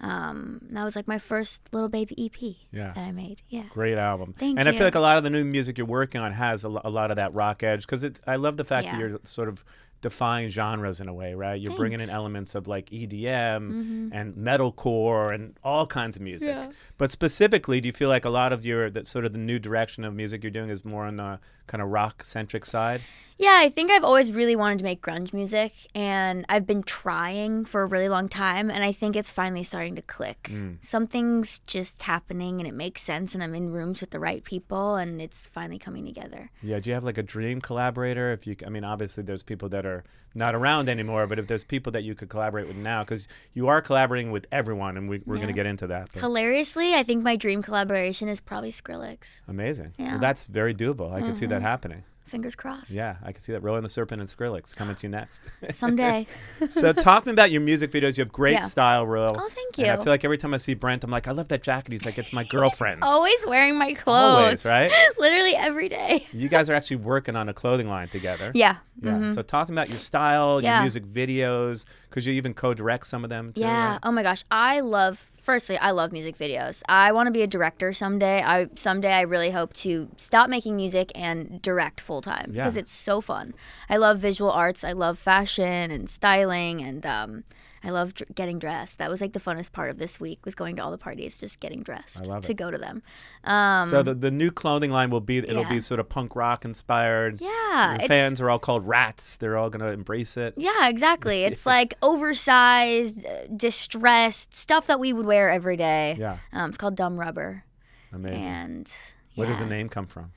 Um, 0.00 0.60
that 0.70 0.84
was 0.84 0.94
like 0.94 1.08
my 1.08 1.18
first 1.18 1.62
little 1.72 1.88
baby 1.88 2.14
EP 2.26 2.54
Yeah. 2.70 2.92
that 2.92 3.04
I 3.04 3.10
made. 3.10 3.42
Yeah, 3.48 3.64
great 3.70 3.98
album. 3.98 4.34
Thank 4.38 4.58
and 4.58 4.68
I 4.68 4.72
feel 4.72 4.86
like 4.86 4.94
a 4.94 5.00
lot 5.00 5.18
of 5.18 5.24
the 5.24 5.30
new 5.30 5.42
music 5.44 5.76
you're 5.76 5.88
working 5.88 6.20
on 6.20 6.32
has 6.32 6.64
a, 6.64 6.68
a 6.68 6.90
lot 6.90 7.10
of 7.10 7.16
that 7.16 7.34
rock 7.34 7.62
edge 7.64 7.80
because 7.84 8.04
it. 8.04 8.20
I 8.26 8.36
love 8.36 8.56
the 8.56 8.64
fact 8.64 8.86
that 8.90 8.98
you're 9.00 9.18
sort 9.24 9.48
of 9.48 9.64
defying 10.00 10.48
genres 10.48 11.00
in 11.00 11.08
a 11.08 11.12
way, 11.12 11.34
right? 11.34 11.60
You're 11.60 11.74
bringing 11.74 11.98
in 12.00 12.06
Mm-hmm. 12.06 12.14
elements 12.14 12.54
of 12.54 12.68
like 12.68 12.88
EDM 12.90 14.10
and 14.12 14.34
metalcore 14.36 15.34
and 15.34 15.56
all 15.64 15.84
kinds 15.88 16.16
of 16.16 16.22
music. 16.22 16.56
But 16.96 17.10
specifically, 17.10 17.80
do 17.80 17.88
you 17.88 17.92
feel 17.92 18.08
like 18.08 18.24
a 18.24 18.30
lot 18.30 18.52
of 18.52 18.64
your 18.64 18.90
that 18.90 19.08
sort 19.08 19.24
of 19.24 19.32
the 19.32 19.40
new 19.40 19.58
direction 19.58 20.04
of 20.04 20.14
music 20.14 20.44
you're 20.44 20.52
doing 20.52 20.70
is 20.70 20.84
more 20.84 21.06
on 21.06 21.16
the 21.16 21.40
kind 21.68 21.80
of 21.82 21.88
rock 21.90 22.24
centric 22.24 22.64
side? 22.64 23.00
yeah. 23.40 23.56
I 23.60 23.68
think 23.68 23.90
I've 23.92 24.02
always 24.02 24.32
really 24.32 24.56
wanted 24.56 24.78
to 24.80 24.84
make 24.84 25.00
grunge 25.00 25.32
music, 25.32 25.72
and 25.94 26.44
I've 26.48 26.66
been 26.66 26.82
trying 26.82 27.64
for 27.66 27.82
a 27.82 27.86
really 27.86 28.08
long 28.08 28.28
time, 28.28 28.68
and 28.68 28.82
I 28.82 28.90
think 28.90 29.14
it's 29.14 29.30
finally 29.30 29.62
starting 29.62 29.94
to 29.94 30.02
click. 30.02 30.50
Something's 30.80 31.60
just 31.60 32.02
happening, 32.02 32.58
and 32.60 32.66
it 32.66 32.74
makes 32.74 33.02
sense, 33.02 33.34
and 33.34 33.42
I'm 33.44 33.54
in 33.54 33.70
rooms 33.70 34.00
with 34.00 34.10
the 34.10 34.18
right 34.18 34.42
people, 34.42 34.96
and 34.96 35.20
it's 35.20 35.46
finally 35.48 35.78
coming 35.78 36.04
together. 36.06 36.50
Yeah. 36.62 36.80
Do 36.80 36.90
you 36.90 36.94
have 36.94 37.04
like 37.04 37.18
a 37.18 37.22
dream 37.22 37.60
collaborator? 37.60 38.32
If 38.32 38.46
you, 38.46 38.56
I 38.66 38.70
mean, 38.70 38.84
obviously 38.84 39.22
there's 39.22 39.42
people 39.42 39.68
that 39.68 39.84
are 39.86 40.02
not 40.34 40.54
around 40.54 40.88
anymore, 40.88 41.26
but 41.26 41.38
if 41.38 41.46
there's 41.46 41.64
people 41.64 41.90
that 41.92 42.04
you 42.04 42.14
could 42.14 42.28
collaborate 42.28 42.66
with 42.68 42.76
now, 42.76 43.02
because 43.02 43.28
you 43.54 43.68
are 43.68 43.80
collaborating 43.82 44.30
with 44.30 44.46
everyone, 44.52 44.96
and 44.96 45.08
we, 45.08 45.20
we're 45.26 45.36
going 45.36 45.48
to 45.48 45.52
get 45.52 45.66
into 45.66 45.86
that. 45.88 46.08
but- 46.12 46.20
Hilariously, 46.22 46.94
I 46.94 47.02
think 47.02 47.22
my 47.22 47.36
dream 47.36 47.62
collaboration 47.62 48.28
is 48.28 48.40
probably 48.40 48.70
Skrillex. 48.72 49.42
Amazing. 49.48 49.94
Yeah. 49.98 50.12
Mm-hmm. 50.12 50.20
that's 50.20 50.46
very 50.46 50.74
doable. 50.74 51.12
I 51.12 51.20
can 51.20 51.34
see 51.34 51.46
that 51.46 51.57
Mm. 51.60 51.62
happening. 51.62 52.02
Fingers 52.26 52.54
crossed. 52.54 52.90
Yeah, 52.90 53.16
I 53.24 53.32
can 53.32 53.40
see 53.40 53.52
that. 53.52 53.62
Royal 53.62 53.76
and 53.76 53.84
the 53.86 53.88
Serpent 53.88 54.20
and 54.20 54.28
Skrillex 54.28 54.76
coming 54.76 54.94
to 54.96 55.02
you 55.04 55.08
next. 55.08 55.40
Someday. 55.72 56.26
so, 56.68 56.92
talk 56.92 57.24
to 57.24 57.28
me 57.30 57.32
about 57.32 57.50
your 57.50 57.62
music 57.62 57.90
videos. 57.90 58.18
You 58.18 58.24
have 58.24 58.30
great 58.32 58.52
Yeah. 58.52 58.60
style, 58.60 59.06
Royal. 59.06 59.34
Oh, 59.34 59.48
thank 59.48 59.78
And 59.78 59.88
I 59.88 59.96
feel 59.96 60.12
like 60.12 60.26
every 60.26 60.36
time 60.36 60.52
I 60.52 60.58
see 60.58 60.74
Brent, 60.74 61.02
I'm 61.04 61.10
like, 61.10 61.26
I 61.26 61.30
love 61.30 61.48
that 61.48 61.62
jacket. 61.62 61.90
He's 61.92 62.04
like, 62.04 62.18
it's 62.18 62.34
my 62.34 62.44
girlfriend's. 62.44 63.00
Always 63.06 63.46
wearing 63.46 63.78
my 63.78 63.94
clothes. 63.94 64.44
Always, 64.44 64.64
right? 64.66 64.92
Literally 65.18 65.54
every 65.56 65.88
day. 65.88 66.26
You 66.30 66.50
guys 66.50 66.68
are 66.68 66.74
actually 66.74 66.96
working 66.96 67.34
on 67.34 67.48
a 67.48 67.54
clothing 67.54 67.88
line 67.88 68.08
together. 68.08 68.52
Yeah. 68.54 68.76
Yeah. 69.00 69.12
Mm-hmm. 69.12 69.32
So, 69.32 69.40
talk 69.40 69.66
to 69.68 69.72
me 69.72 69.76
about 69.78 69.88
your 69.88 69.96
style, 69.98 70.60
your 70.60 70.70
Yeah. 70.70 70.82
music 70.82 71.06
videos, 71.06 71.86
because 72.10 72.26
you 72.26 72.34
even 72.34 72.52
co 72.52 72.74
direct 72.74 73.06
some 73.06 73.24
of 73.24 73.30
them, 73.30 73.54
too. 73.54 73.62
Yeah. 73.62 73.92
right? 73.92 74.00
Oh 74.02 74.12
my 74.12 74.22
gosh. 74.22 74.44
I 74.50 74.80
love 74.80 75.30
firstly, 75.48 75.78
I 75.78 75.92
love 75.92 76.12
music 76.12 76.36
videos. 76.36 76.82
I 76.90 77.10
want 77.12 77.26
to 77.26 77.30
be 77.30 77.40
a 77.40 77.46
director 77.46 77.94
someday. 77.94 78.42
I 78.42 78.68
someday 78.74 79.12
I 79.14 79.22
really 79.22 79.50
hope 79.50 79.72
to 79.84 80.08
stop 80.18 80.50
making 80.50 80.76
music 80.76 81.10
and 81.14 81.62
direct 81.62 82.02
full 82.02 82.20
time 82.20 82.50
because 82.52 82.76
Yeah. 82.76 82.80
it's 82.82 82.92
so 82.92 83.22
fun. 83.22 83.54
I 83.88 83.96
love 83.96 84.18
visual 84.18 84.50
arts. 84.50 84.84
I 84.84 84.92
love 84.92 85.18
fashion 85.18 85.90
and 85.90 86.10
styling 86.10 86.82
and 86.82 87.06
um 87.06 87.44
I 87.84 87.90
love 87.90 88.14
dr- 88.14 88.34
getting 88.34 88.58
dressed. 88.58 88.98
That 88.98 89.10
was 89.10 89.20
like 89.20 89.32
the 89.32 89.40
funnest 89.40 89.72
part 89.72 89.90
of 89.90 89.98
this 89.98 90.18
week 90.18 90.40
was 90.44 90.54
going 90.54 90.76
to 90.76 90.82
all 90.82 90.90
the 90.90 90.98
parties, 90.98 91.38
just 91.38 91.60
getting 91.60 91.82
dressed 91.82 92.24
to 92.42 92.54
go 92.54 92.70
to 92.70 92.78
them. 92.78 93.02
Um, 93.44 93.88
so, 93.88 94.02
the, 94.02 94.14
the 94.14 94.30
new 94.30 94.50
clothing 94.50 94.90
line 94.90 95.10
will 95.10 95.20
be, 95.20 95.38
it'll 95.38 95.64
be 95.64 95.80
sort 95.80 96.00
of 96.00 96.08
punk 96.08 96.34
rock 96.36 96.64
inspired. 96.64 97.40
yeah, 97.40 97.98
fans 98.06 98.40
are 98.40 98.50
all 98.50 98.58
called 98.58 98.86
rats. 98.86 99.36
They're 99.36 99.56
all 99.56 99.70
going 99.70 99.84
to 99.84 99.92
embrace 99.92 100.36
it. 100.36 100.54
Yeah, 100.56 100.88
exactly. 100.88 101.44
It's 101.48 101.64
like 101.66 101.94
oversized, 102.02 103.24
uh, 103.24 103.46
distressed 103.56 104.54
stuff 104.54 104.86
that 104.86 105.00
we 105.00 105.12
would 105.12 105.24
wear 105.26 105.48
every 105.50 105.76
day. 105.76 106.16
Yeah. 106.18 106.38
Um, 106.52 106.70
it's 106.70 106.78
called 106.78 106.94
dumb 106.96 107.18
rubber. 107.18 107.64
Amazing. 108.12 108.48
And 108.48 108.92
Where 109.34 109.46
does 109.46 109.58
the 109.58 109.66
name 109.66 109.88
come 109.88 110.06
from? 110.06 110.32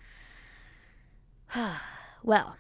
Well, 2.24 2.56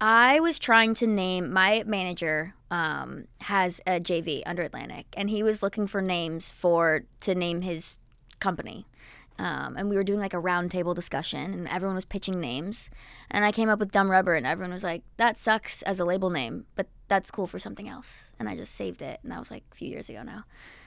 I 0.00 0.40
was 0.40 0.58
trying 0.58 0.94
to 0.94 1.06
name 1.06 1.52
my 1.52 1.82
manager 1.86 2.54
um, 2.70 3.26
has 3.40 3.80
a 3.86 3.98
JV 4.00 4.42
under 4.46 4.62
Atlantic, 4.62 5.06
and 5.16 5.28
he 5.28 5.42
was 5.42 5.62
looking 5.62 5.86
for 5.86 6.00
names 6.00 6.50
for 6.50 7.04
to 7.20 7.34
name 7.34 7.62
his 7.62 7.98
company. 8.38 8.86
Um, 9.40 9.76
and 9.76 9.88
we 9.88 9.94
were 9.96 10.02
doing 10.04 10.18
like 10.20 10.34
a 10.34 10.38
roundtable 10.42 10.94
discussion, 10.94 11.52
and 11.54 11.68
everyone 11.68 11.94
was 11.94 12.04
pitching 12.04 12.40
names. 12.40 12.90
And 13.30 13.44
I 13.44 13.52
came 13.52 13.68
up 13.68 13.78
with 13.78 13.92
Dumb 13.92 14.10
Rubber, 14.10 14.34
and 14.34 14.46
everyone 14.46 14.72
was 14.72 14.82
like, 14.84 15.02
"That 15.16 15.36
sucks 15.36 15.82
as 15.82 15.98
a 16.00 16.04
label 16.04 16.30
name, 16.30 16.66
but 16.74 16.88
that's 17.08 17.30
cool 17.30 17.46
for 17.46 17.58
something 17.58 17.88
else." 17.88 18.32
And 18.38 18.48
I 18.48 18.56
just 18.56 18.74
saved 18.74 19.00
it, 19.02 19.20
and 19.22 19.30
that 19.32 19.38
was 19.38 19.50
like 19.50 19.62
a 19.72 19.74
few 19.74 19.88
years 19.88 20.08
ago 20.08 20.22
now. 20.22 20.44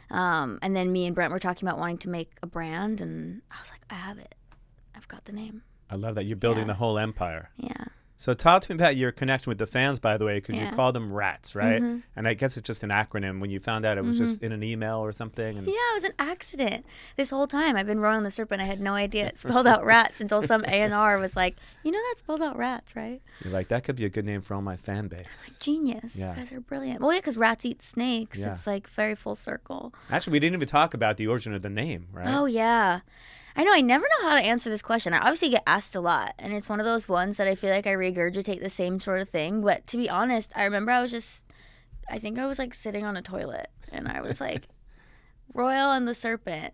Um, 0.09 0.59
and 0.61 0.75
then 0.75 0.91
me 0.91 1.05
and 1.05 1.15
Brent 1.15 1.31
were 1.31 1.39
talking 1.39 1.67
about 1.67 1.79
wanting 1.79 1.97
to 1.99 2.09
make 2.09 2.31
a 2.43 2.47
brand, 2.47 2.99
and 3.01 3.41
I 3.51 3.59
was 3.61 3.69
like, 3.71 3.81
"I 3.89 3.95
have 3.95 4.17
it. 4.17 4.35
I've 4.95 5.07
got 5.07 5.25
the 5.25 5.33
name." 5.33 5.63
I 5.89 5.95
love 5.95 6.15
that. 6.15 6.25
You're 6.25 6.35
building 6.37 6.63
Yeah. 6.63 6.67
the 6.67 6.73
whole 6.75 6.97
empire. 6.97 7.49
Yeah. 7.57 7.85
So 8.21 8.35
talk 8.35 8.61
to 8.61 8.71
me 8.71 8.75
about 8.75 8.95
your 8.97 9.11
connection 9.11 9.49
with 9.49 9.57
the 9.57 9.65
fans, 9.65 9.99
by 9.99 10.15
the 10.15 10.25
way, 10.25 10.35
because 10.35 10.53
you 10.53 10.61
Yeah. 10.61 10.67
Mm-hmm. 10.67 10.75
call 10.75 10.91
them 10.91 11.11
rats, 11.11 11.55
right? 11.55 11.81
And 11.81 12.27
I 12.27 12.35
guess 12.35 12.55
it's 12.55 12.67
just 12.67 12.83
an 12.83 12.91
acronym. 12.91 13.39
When 13.39 13.49
you 13.49 13.59
found 13.59 13.83
out 13.83 13.97
it 13.97 14.05
was 14.05 14.15
just 14.19 14.43
in 14.43 14.51
an 14.51 14.61
email 14.61 14.97
or 14.97 15.11
something, 15.11 15.57
and 15.57 15.65
Yeah, 15.65 15.73
it 15.73 15.95
was 15.95 16.03
an 16.03 16.13
accident. 16.19 16.85
This 17.17 17.31
whole 17.31 17.47
time 17.47 17.75
I've 17.75 17.87
been 17.87 17.99
Royal 17.99 18.17
and 18.17 18.25
the 18.25 18.29
Serpent. 18.29 18.61
I 18.61 18.65
had 18.65 18.79
no 18.79 18.93
idea 18.93 19.25
it 19.25 19.37
spelled 19.39 19.65
out 19.65 19.83
rats 19.83 20.21
until 20.21 20.43
some 20.43 20.63
A 20.65 20.83
and 20.83 20.93
R 20.93 21.17
was 21.17 21.35
like, 21.35 21.55
"You 21.83 21.89
know 21.91 21.97
that 21.97 22.19
spelled 22.19 22.43
out 22.43 22.55
rats, 22.59 22.95
right?" 22.95 23.23
you're 23.43 23.51
like, 23.51 23.69
that 23.69 23.83
could 23.83 23.95
be 23.95 24.05
a 24.05 24.09
good 24.09 24.25
name 24.25 24.41
for 24.41 24.53
all 24.53 24.61
my 24.61 24.77
fan 24.77 25.07
base. 25.07 25.57
Genius. 25.59 26.15
Yeah. 26.15 26.35
You 26.35 26.41
guys 26.41 26.51
are 26.51 26.61
brilliant. 26.61 27.01
Well, 27.01 27.11
yeah, 27.13 27.21
because 27.21 27.39
rats 27.39 27.65
eat 27.65 27.81
snakes. 27.81 28.37
Yeah. 28.37 28.53
It's 28.53 28.67
like 28.67 28.87
very 28.87 29.15
full 29.15 29.33
circle. 29.35 29.95
Actually, 30.11 30.33
we 30.33 30.39
didn't 30.41 30.57
even 30.57 30.67
talk 30.67 30.93
about 30.93 31.17
the 31.17 31.25
origin 31.25 31.55
of 31.55 31.63
the 31.63 31.71
name, 31.71 32.05
right? 32.13 32.27
Oh 32.31 32.45
yeah. 32.45 32.99
I 33.55 33.63
know. 33.63 33.73
I 33.73 33.81
never 33.81 34.05
know 34.05 34.29
how 34.29 34.35
to 34.35 34.45
answer 34.45 34.69
this 34.69 34.81
question. 34.81 35.13
I 35.13 35.19
obviously 35.19 35.49
get 35.49 35.63
asked 35.67 35.95
a 35.95 36.01
lot, 36.01 36.33
and 36.39 36.53
it's 36.53 36.69
one 36.69 36.79
of 36.79 36.85
those 36.85 37.09
ones 37.09 37.37
that 37.37 37.47
I 37.47 37.55
feel 37.55 37.69
like 37.69 37.87
I 37.87 37.93
regurgitate 37.93 38.61
the 38.61 38.69
same 38.69 38.99
sort 38.99 39.21
of 39.21 39.29
thing. 39.29 39.61
But 39.61 39.87
to 39.87 39.97
be 39.97 40.09
honest, 40.09 40.51
I 40.55 40.63
remember 40.63 40.91
I 40.91 41.01
was 41.01 41.11
just, 41.11 41.45
I 42.09 42.19
think 42.19 42.39
I 42.39 42.45
was 42.45 42.59
like 42.59 42.73
sitting 42.73 43.05
on 43.05 43.17
a 43.17 43.21
toilet, 43.21 43.69
and 43.91 44.07
I 44.07 44.21
was 44.21 44.39
like, 44.39 44.67
"Royal 45.53 45.91
and 45.91 46.07
the 46.07 46.15
Serpent." 46.15 46.73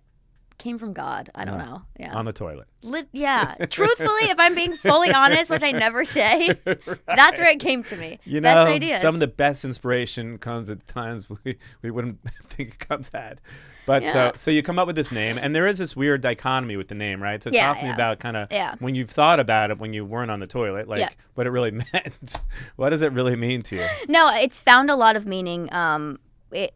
Came 0.60 0.80
from 0.80 0.94
God. 0.94 1.30
I 1.36 1.46
don't 1.46 1.60
know. 1.60 1.84
Yeah. 2.00 2.16
On 2.18 2.26
the 2.26 2.34
toilet. 2.34 2.68
Lit- 2.82 3.10
yeah. 3.12 3.54
Truthfully, 3.70 4.24
if 4.24 4.40
I'm 4.40 4.56
being 4.56 4.74
fully 4.76 5.12
honest, 5.14 5.52
which 5.52 5.62
I 5.62 5.72
never 5.72 6.04
say, 6.04 6.50
that's 7.06 7.38
where 7.40 7.52
it 7.52 7.60
came 7.60 7.84
to 7.84 7.96
me. 7.96 8.18
You 8.26 8.42
know, 8.42 8.66
ideas. 8.66 9.00
some 9.02 9.14
of 9.14 9.20
the 9.20 9.28
best 9.28 9.64
inspiration 9.64 10.40
comes 10.40 10.72
at 10.72 10.88
times 10.88 11.30
we, 11.44 11.58
we 11.84 11.92
wouldn't 11.92 12.18
think 12.50 12.70
it 12.70 12.80
comes 12.80 13.12
at. 13.14 13.40
But 13.86 14.02
so 14.04 14.08
Yeah. 14.10 14.32
so 14.36 14.50
you 14.50 14.64
come 14.64 14.80
up 14.80 14.88
with 14.88 14.96
this 14.96 15.12
name, 15.12 15.38
and 15.42 15.56
there 15.56 15.68
is 15.68 15.78
this 15.78 15.96
weird 15.96 16.22
dichotomy 16.22 16.76
with 16.76 16.88
the 16.88 16.96
name, 16.96 17.22
right? 17.22 17.42
So 17.42 17.52
Yeah, 17.54 17.68
talk 17.68 17.78
to 17.78 17.84
me 17.84 17.90
yeah. 17.90 17.94
about 17.96 18.20
kind 18.20 18.36
of 18.36 18.48
Yeah. 18.52 18.74
when 18.80 18.96
you've 18.96 19.12
thought 19.12 19.40
about 19.40 19.70
it 19.70 19.78
when 19.78 19.94
you 19.94 20.04
weren't 20.06 20.32
on 20.32 20.40
the 20.40 20.48
toilet, 20.48 20.88
like 20.88 21.16
what 21.36 21.46
it 21.46 21.52
really 21.52 21.72
meant. 21.72 22.38
what 22.78 22.90
does 22.90 23.04
it 23.04 23.12
really 23.14 23.36
mean 23.36 23.62
to 23.64 23.76
you? 23.76 23.88
No, 24.10 24.28
it's 24.34 24.60
found 24.60 24.90
a 24.90 24.96
lot 24.96 25.16
of 25.16 25.28
meaning. 25.28 25.72
Um, 25.72 26.20
it 26.52 26.76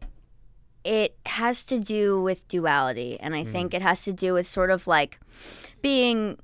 it 0.84 1.16
has 1.26 1.64
to 1.66 1.78
do 1.78 2.20
with 2.20 2.46
duality, 2.48 3.18
and 3.20 3.34
I 3.34 3.44
think 3.44 3.74
it 3.74 3.82
has 3.82 4.02
to 4.04 4.12
do 4.12 4.34
with 4.34 4.46
sort 4.46 4.70
of 4.70 4.86
like 4.86 5.18
being. 5.80 6.38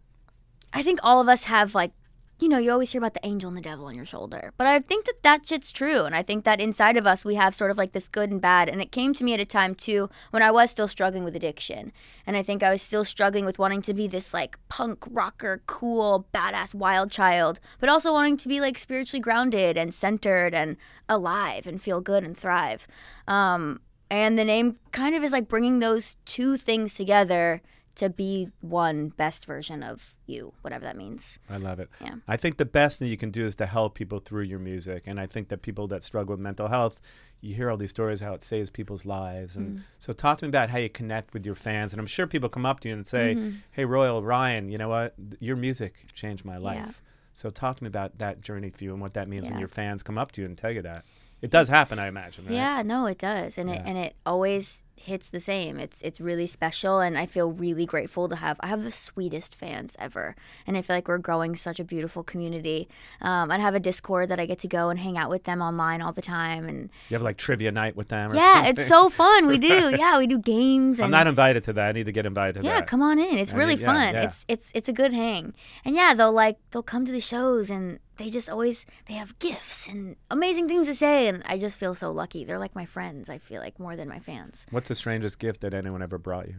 I 0.73 0.83
think 0.83 1.01
all 1.03 1.21
of 1.21 1.29
us 1.29 1.45
have 1.45 1.75
like 1.75 1.93
you 2.41 2.49
know, 2.49 2.59
you 2.59 2.71
always 2.71 2.93
hear 2.93 3.01
about 3.01 3.15
the 3.15 3.27
angel 3.27 3.49
and 3.49 3.57
the 3.57 3.63
devil 3.63 3.87
on 3.87 3.97
your 3.97 4.05
shoulder. 4.05 4.53
But 4.57 4.69
I 4.69 4.79
think 4.79 5.07
that 5.07 5.23
that 5.23 5.49
shit's 5.49 5.73
true. 5.73 6.05
And 6.05 6.15
I 6.15 6.23
think 6.23 6.45
that 6.45 6.61
inside 6.61 6.97
of 6.97 7.07
us, 7.07 7.25
we 7.25 7.35
have 7.35 7.55
sort 7.55 7.71
of 7.71 7.79
like 7.79 7.93
this 7.93 8.07
good 8.07 8.31
and 8.31 8.41
bad. 8.41 8.69
And 8.69 8.81
it 8.81 8.93
came 8.93 9.13
to 9.15 9.25
me 9.25 9.35
at 9.35 9.41
a 9.41 9.45
time, 9.45 9.75
too, 9.75 10.09
when 10.31 10.43
I 10.43 10.53
was 10.53 10.71
still 10.71 10.87
struggling 10.87 11.25
with 11.25 11.35
addiction. 11.35 11.93
And 12.27 12.37
I 12.37 12.45
think 12.45 12.63
I 12.63 12.71
was 12.71 12.81
still 12.81 13.05
struggling 13.05 13.45
with 13.45 13.59
wanting 13.59 13.83
to 13.83 13.95
be 13.95 14.07
this 14.07 14.33
like 14.33 14.57
punk 14.69 15.05
rocker, 15.11 15.63
cool, 15.67 16.27
badass, 16.33 16.75
wild 16.75 17.11
child, 17.11 17.59
but 17.81 17.89
also 17.89 18.13
wanting 18.13 18.37
to 18.37 18.49
be 18.49 18.61
like 18.61 18.79
spiritually 18.79 19.21
grounded 19.21 19.77
and 19.77 19.93
centered 19.93 20.55
and 20.55 20.77
alive 21.09 21.67
and 21.67 21.83
feel 21.83 22.01
good 22.01 22.23
and 22.23 22.37
thrive. 22.37 22.87
Um, 23.27 23.81
and 24.11 24.39
the 24.39 24.45
name 24.45 24.79
kind 24.93 25.15
of 25.15 25.23
is 25.23 25.33
like 25.33 25.49
bringing 25.49 25.79
those 25.79 26.17
two 26.25 26.57
things 26.57 26.95
together 26.95 27.63
to 27.99 28.09
be 28.09 28.49
one 28.61 29.09
best 29.09 29.45
version 29.45 29.83
of 29.83 30.15
you, 30.27 30.53
whatever 30.63 30.85
that 30.85 30.97
means. 30.97 31.41
I 31.51 31.57
love 31.57 31.81
it. 31.81 31.91
Yeah. 32.01 32.15
I 32.29 32.37
think 32.37 32.57
the 32.57 32.65
best 32.65 33.01
thing 33.01 33.09
you 33.09 33.17
can 33.17 33.33
do 33.33 33.45
is 33.45 33.57
to 33.57 33.67
help 33.67 33.97
people 33.97 34.21
through 34.21 34.45
your 34.45 34.61
music. 34.61 35.03
And 35.07 35.19
I 35.19 35.27
think 35.27 35.49
that 35.49 35.63
people 35.63 35.89
that 35.89 36.05
struggle 36.05 36.35
with 36.35 36.41
mental 36.41 36.69
health, 36.69 37.01
you 37.41 37.57
hear 37.57 37.71
all 37.71 37.77
these 37.77 37.91
stories 37.91 38.21
how 38.21 38.35
it 38.35 38.45
saves 38.45 38.71
people's 38.71 39.05
lives. 39.05 39.55
Mm. 39.55 39.59
And 39.59 39.85
so 39.99 40.13
talk 40.13 40.39
to 40.39 40.45
me 40.45 40.49
about 40.49 40.71
how 40.71 40.79
you 40.79 40.89
connect 40.89 41.35
with 41.35 41.45
your 41.45 41.57
fans. 41.57 41.93
And 41.93 41.99
I'm 41.99 42.07
sure 42.07 42.29
people 42.29 42.49
come 42.49 42.65
up 42.65 42.79
to 42.81 42.89
you 42.89 42.95
and 42.95 43.05
say, 43.05 43.35
Mm-hmm. 43.35 43.57
Hey, 43.73 43.85
Royal, 43.85 44.23
Ryan, 44.23 44.71
you 44.71 44.79
know 44.79 44.89
what? 44.89 45.15
Your 45.41 45.57
music 45.57 46.07
changed 46.15 46.45
my 46.45 46.57
life. 46.57 46.77
Yeah. 46.79 46.93
So 47.35 47.51
talk 47.51 47.79
to 47.79 47.85
me 47.85 47.89
about 47.89 48.19
that 48.19 48.43
journey 48.43 48.71
for 48.71 48.85
you 48.85 48.93
and 48.93 49.01
what 49.01 49.15
that 49.15 49.29
means 49.29 49.49
when 49.49 49.59
your 49.59 49.69
fans 49.69 50.05
come 50.05 50.19
up 50.19 50.31
to 50.33 50.41
you 50.41 50.47
and 50.47 50.57
tell 50.57 50.71
you 50.71 50.83
that. 50.83 51.05
It 51.41 51.51
does 51.51 51.69
happen, 51.69 51.99
I 51.99 52.09
imagine, 52.09 52.47
right? 52.47 52.55
Yeah, 52.55 52.83
no, 52.83 53.07
it 53.07 53.19
does, 53.19 53.59
and 53.59 53.71
it 53.71 53.83
and 53.85 53.97
it 53.97 54.17
always 54.27 54.85
hits 54.97 55.31
the 55.31 55.41
same. 55.41 55.79
It's 55.79 56.03
it's 56.03 56.21
really 56.21 56.47
special, 56.47 56.99
and 57.01 57.17
I 57.17 57.27
feel 57.27 57.51
really 57.51 57.87
grateful 57.87 58.29
to 58.29 58.37
have. 58.37 58.57
I 58.61 58.67
have 58.67 58.83
the 58.83 58.91
sweetest 58.93 59.55
fans 59.55 59.97
ever, 59.99 60.35
and 60.67 60.77
I 60.77 60.83
feel 60.83 60.97
like 60.97 61.09
we're 61.09 61.19
growing 61.19 61.55
such 61.57 61.79
a 61.79 61.85
beautiful 61.85 62.23
community. 62.25 62.89
Um, 63.21 63.51
I 63.51 63.59
have 63.59 63.75
a 63.75 63.81
Discord 63.81 64.29
that 64.31 64.41
I 64.41 64.47
get 64.47 64.59
to 64.61 64.69
go 64.69 64.91
and 64.91 64.99
hang 64.99 65.17
out 65.17 65.31
with 65.31 65.45
them 65.45 65.63
online 65.63 66.03
all 66.03 66.13
the 66.13 66.23
time, 66.23 66.69
and 66.69 66.91
You 67.09 67.15
have 67.15 67.23
like 67.23 67.37
trivia 67.37 67.71
night 67.71 67.97
with 67.97 68.09
them. 68.09 68.33
Or 68.33 68.35
yeah, 68.35 68.55
something. 68.55 68.71
it's 68.73 68.87
so 68.87 69.09
fun. 69.09 69.47
We 69.47 69.59
do, 69.59 69.95
yeah, 69.99 70.19
we 70.19 70.27
do 70.27 70.39
games. 70.39 70.99
And 70.99 71.07
I'm 71.07 71.11
not 71.11 71.27
invited 71.27 71.65
to 71.65 71.73
that. 71.75 71.89
I 71.89 71.93
need 71.93 72.07
to 72.07 72.13
get 72.13 72.27
invited 72.27 72.61
to 72.61 72.65
yeah, 72.65 72.81
that. 72.81 72.87
come 72.89 73.03
on 73.03 73.19
in. 73.19 73.39
It's 73.39 73.53
I 73.53 73.57
really 73.57 73.77
yeah, 73.77 73.87
fun. 73.87 74.15
yeah. 74.15 74.23
It's 74.25 74.45
it's 74.49 74.71
it's 74.75 74.89
a 74.89 74.93
good 74.93 75.13
hang. 75.13 75.55
And 75.85 75.95
yeah, 75.95 76.15
they'll 76.15 76.33
like 76.33 76.59
they'll 76.71 76.83
come 76.83 77.05
to 77.05 77.13
the 77.13 77.21
shows 77.21 77.71
and 77.71 78.01
they 78.19 78.31
just 78.31 78.51
always 78.51 78.85
they 79.07 79.15
have 79.15 79.39
gifts 79.39 79.89
and 79.89 80.17
amazing 80.31 80.69
things 80.69 80.87
to 80.87 80.95
say 80.95 81.29
and 81.29 81.43
I 81.47 81.59
just 81.59 81.79
feel 81.79 81.95
so 81.95 82.11
lucky. 82.13 82.45
They're 82.45 82.59
like 82.59 82.75
my 82.75 82.85
friends, 82.85 83.31
I 83.31 83.39
feel 83.39 83.61
like 83.63 83.79
more 83.81 83.97
than 83.97 84.09
my 84.09 84.19
fans. 84.19 84.67
What's 84.71 84.89
the 84.89 84.95
strangest 84.95 85.39
gift 85.39 85.61
that 85.63 85.73
anyone 85.75 86.03
ever 86.03 86.19
brought 86.19 86.49
you? 86.49 86.57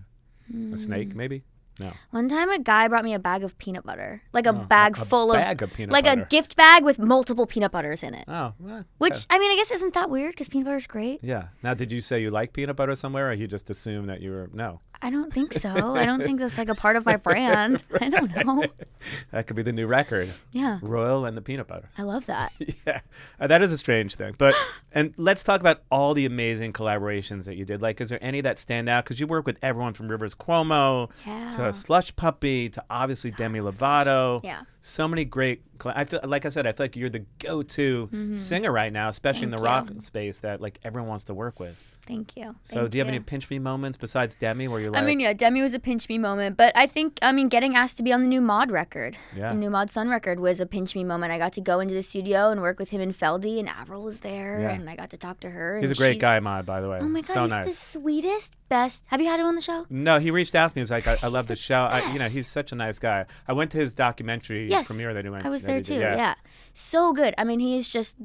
A 0.50 0.54
Mm. 0.76 0.80
snake, 0.80 1.16
maybe? 1.16 1.44
No. 1.80 1.92
One 2.12 2.28
time 2.30 2.50
a 2.52 2.60
guy 2.60 2.88
brought 2.88 3.04
me 3.04 3.14
a 3.14 3.20
bag 3.20 3.44
of 3.44 3.58
peanut 3.58 3.86
butter. 3.86 4.22
Like 4.34 4.46
a 4.46 4.50
Oh, 4.50 4.54
bag 4.68 4.98
a 4.98 5.06
full 5.06 5.32
bag 5.34 5.62
of, 5.62 5.74
peanut 5.74 5.92
like 5.94 6.06
butter. 6.06 6.22
a 6.24 6.26
gift 6.26 6.56
bag 6.56 6.84
with 6.84 7.00
multiple 7.00 7.46
peanut 7.46 7.72
butters 7.72 8.04
in 8.04 8.14
it. 8.14 8.26
Oh, 8.28 8.54
well, 8.60 8.84
Which 8.98 9.14
okay. 9.14 9.26
I 9.30 9.40
mean, 9.40 9.52
I 9.52 9.56
guess 9.56 9.72
isn't 9.72 9.94
that 9.94 10.10
weird 10.10 10.36
cuz 10.36 10.50
peanut 10.50 10.66
butter's 10.66 10.88
great? 10.88 11.20
Yeah. 11.24 11.48
Now, 11.64 11.74
did 11.74 11.92
you 11.92 12.02
say 12.02 12.22
you 12.22 12.32
like 12.32 12.54
peanut 12.54 12.76
butter 12.76 12.96
somewhere, 12.96 13.30
or 13.30 13.34
you 13.34 13.48
just 13.48 13.70
assume 13.70 14.08
that 14.08 14.22
you 14.22 14.32
were 14.32 14.50
no? 14.54 14.82
I 15.02 15.10
don't 15.12 15.34
think 15.34 15.54
so. 15.54 15.96
I 15.96 16.06
don't 16.06 16.22
think 16.22 16.42
that's 16.42 16.58
like 16.58 16.68
a 16.68 16.76
part 16.76 16.98
of 16.98 17.06
my 17.06 17.16
brand. 17.28 17.82
I 18.02 18.10
don't 18.10 18.36
know. 18.46 18.66
That 19.32 19.48
could 19.48 19.56
be 19.56 19.64
the 19.64 19.72
new 19.72 19.88
record, 19.88 20.30
Yeah. 20.52 20.80
Royal 20.82 21.24
and 21.24 21.38
the 21.38 21.42
peanut 21.42 21.68
butter. 21.68 21.90
I 21.98 22.02
love 22.02 22.26
that. 22.26 22.52
yeah, 22.86 23.00
Uh, 23.40 23.48
that 23.48 23.62
is 23.62 23.72
a 23.72 23.78
strange 23.78 24.16
thing. 24.16 24.36
But 24.38 24.54
and 24.92 25.14
let's 25.16 25.42
talk 25.42 25.62
about 25.62 25.84
all 25.90 26.14
the 26.14 26.26
amazing 26.26 26.74
collaborations 26.74 27.46
that 27.46 27.56
you 27.56 27.64
did. 27.64 27.82
Like, 27.82 28.02
is 28.02 28.10
there 28.10 28.20
any 28.22 28.42
that 28.42 28.58
stand 28.60 28.90
out? 28.90 29.06
Because 29.06 29.22
you 29.22 29.28
work 29.28 29.46
with 29.46 29.58
everyone 29.62 29.94
from 29.94 30.10
Rivers 30.10 30.36
Cuomo 30.36 31.10
Yeah. 31.26 31.50
to 31.56 31.69
Slush 31.72 32.16
Puppy 32.16 32.70
to 32.70 32.84
obviously 32.90 33.32
Demi 33.32 33.60
Lovato. 33.60 34.44
Yeah. 34.44 34.62
So 34.82 35.08
many 35.08 35.26
great. 35.26 35.62
I 35.86 36.04
feel 36.06 36.20
like 36.24 36.46
I 36.46 36.50
said. 36.50 36.66
I 36.68 36.72
feel 36.72 36.86
like 36.86 36.96
you're 36.96 37.10
the 37.10 37.26
go-to 37.40 38.36
singer 38.36 38.72
right 38.72 38.92
now, 38.92 39.10
especially 39.10 39.44
in 39.44 39.50
the 39.52 39.58
Mm-hmm. 39.58 39.66
Rock 39.66 39.90
space 40.02 40.40
that 40.40 40.62
like 40.62 40.80
everyone 40.84 41.10
wants 41.10 41.26
to 41.26 41.34
work 41.34 41.60
with. 41.60 41.78
Thank 42.10 42.36
you. 42.36 42.56
So, 42.64 42.80
Thank 42.80 42.90
do 42.92 42.98
you 42.98 43.02
have 43.02 43.08
any 43.08 43.20
pinch 43.20 43.50
me 43.52 43.60
moments 43.60 43.96
besides 43.96 44.34
Demi 44.34 44.68
where 44.68 44.82
you're 44.82 44.90
like, 44.90 45.04
I 45.04 45.06
mean, 45.06 45.20
yeah, 45.20 45.32
Demi 45.34 45.62
was 45.62 45.76
a 45.76 45.80
pinch 45.80 46.10
me 46.10 46.18
moment, 46.18 46.58
but 46.58 46.76
I 46.76 46.88
think, 46.88 47.20
I 47.22 47.32
mean, 47.32 47.50
getting 47.50 47.76
asked 47.76 47.98
to 47.98 48.04
be 48.04 48.12
on 48.12 48.22
the 48.22 48.28
new 48.28 48.42
Mod 48.42 48.72
record, 48.72 49.16
Yeah. 49.36 49.50
the 49.50 49.54
new 49.56 49.70
Mod 49.70 49.92
Sun 49.92 50.10
record 50.10 50.40
was 50.40 50.60
a 50.60 50.66
pinch 50.66 50.96
me 50.96 51.04
moment. 51.04 51.32
I 51.32 51.38
got 51.38 51.54
to 51.54 51.62
go 51.62 51.80
into 51.80 51.94
the 51.94 52.02
studio 52.02 52.50
and 52.50 52.62
work 52.62 52.80
with 52.80 52.90
him 52.90 53.00
and 53.00 53.14
Feldy, 53.14 53.60
and 53.60 53.70
Avril 53.70 54.02
was 54.02 54.22
there, 54.22 54.60
Yeah. 54.60 54.72
and 54.72 54.90
I 54.90 54.96
got 54.96 55.12
to 55.12 55.18
talk 55.18 55.40
to 55.42 55.52
her. 55.52 55.80
he's 55.80 55.92
a 55.92 55.96
great 55.96 56.20
guy, 56.20 56.40
Mod, 56.40 56.66
by 56.66 56.82
the 56.82 56.90
way. 56.90 56.98
Oh 57.00 57.08
my 57.08 57.22
God, 57.22 57.28
so 57.34 57.42
he's 57.44 57.52
nice. 57.52 57.66
the 57.68 57.72
sweetest, 57.74 58.54
best. 58.70 59.04
Have 59.08 59.22
you 59.22 59.28
had 59.28 59.40
him 59.40 59.46
on 59.46 59.54
the 59.54 59.62
show? 59.62 59.86
No, 59.92 60.18
he 60.18 60.32
reached 60.32 60.56
out 60.56 60.72
to 60.72 60.78
me. 60.78 60.82
He's 60.82 60.90
like, 60.90 61.08
I, 61.08 61.20
I 61.22 61.28
love 61.28 61.46
the, 61.46 61.52
the 61.54 61.58
show. 61.58 61.82
I, 61.84 62.12
you 62.12 62.18
know, 62.18 62.28
he's 62.28 62.48
such 62.48 62.72
a 62.72 62.76
nice 62.76 62.98
guy. 62.98 63.28
I 63.48 63.54
went 63.54 63.70
to 63.72 63.78
his 63.78 63.94
documentary 63.94 64.68
Yes. 64.68 64.88
premiere 64.88 65.14
that 65.14 65.24
he 65.26 65.30
went. 65.30 65.46
I 65.46 65.50
was 65.50 65.62
there 65.62 65.80
too, 65.82 65.94
yeah. 66.00 66.34
So 66.74 67.14
good. 67.14 67.36
I 67.38 67.44
mean, 67.44 67.60
he 67.60 67.78
is 67.78 67.88
just 67.88 68.16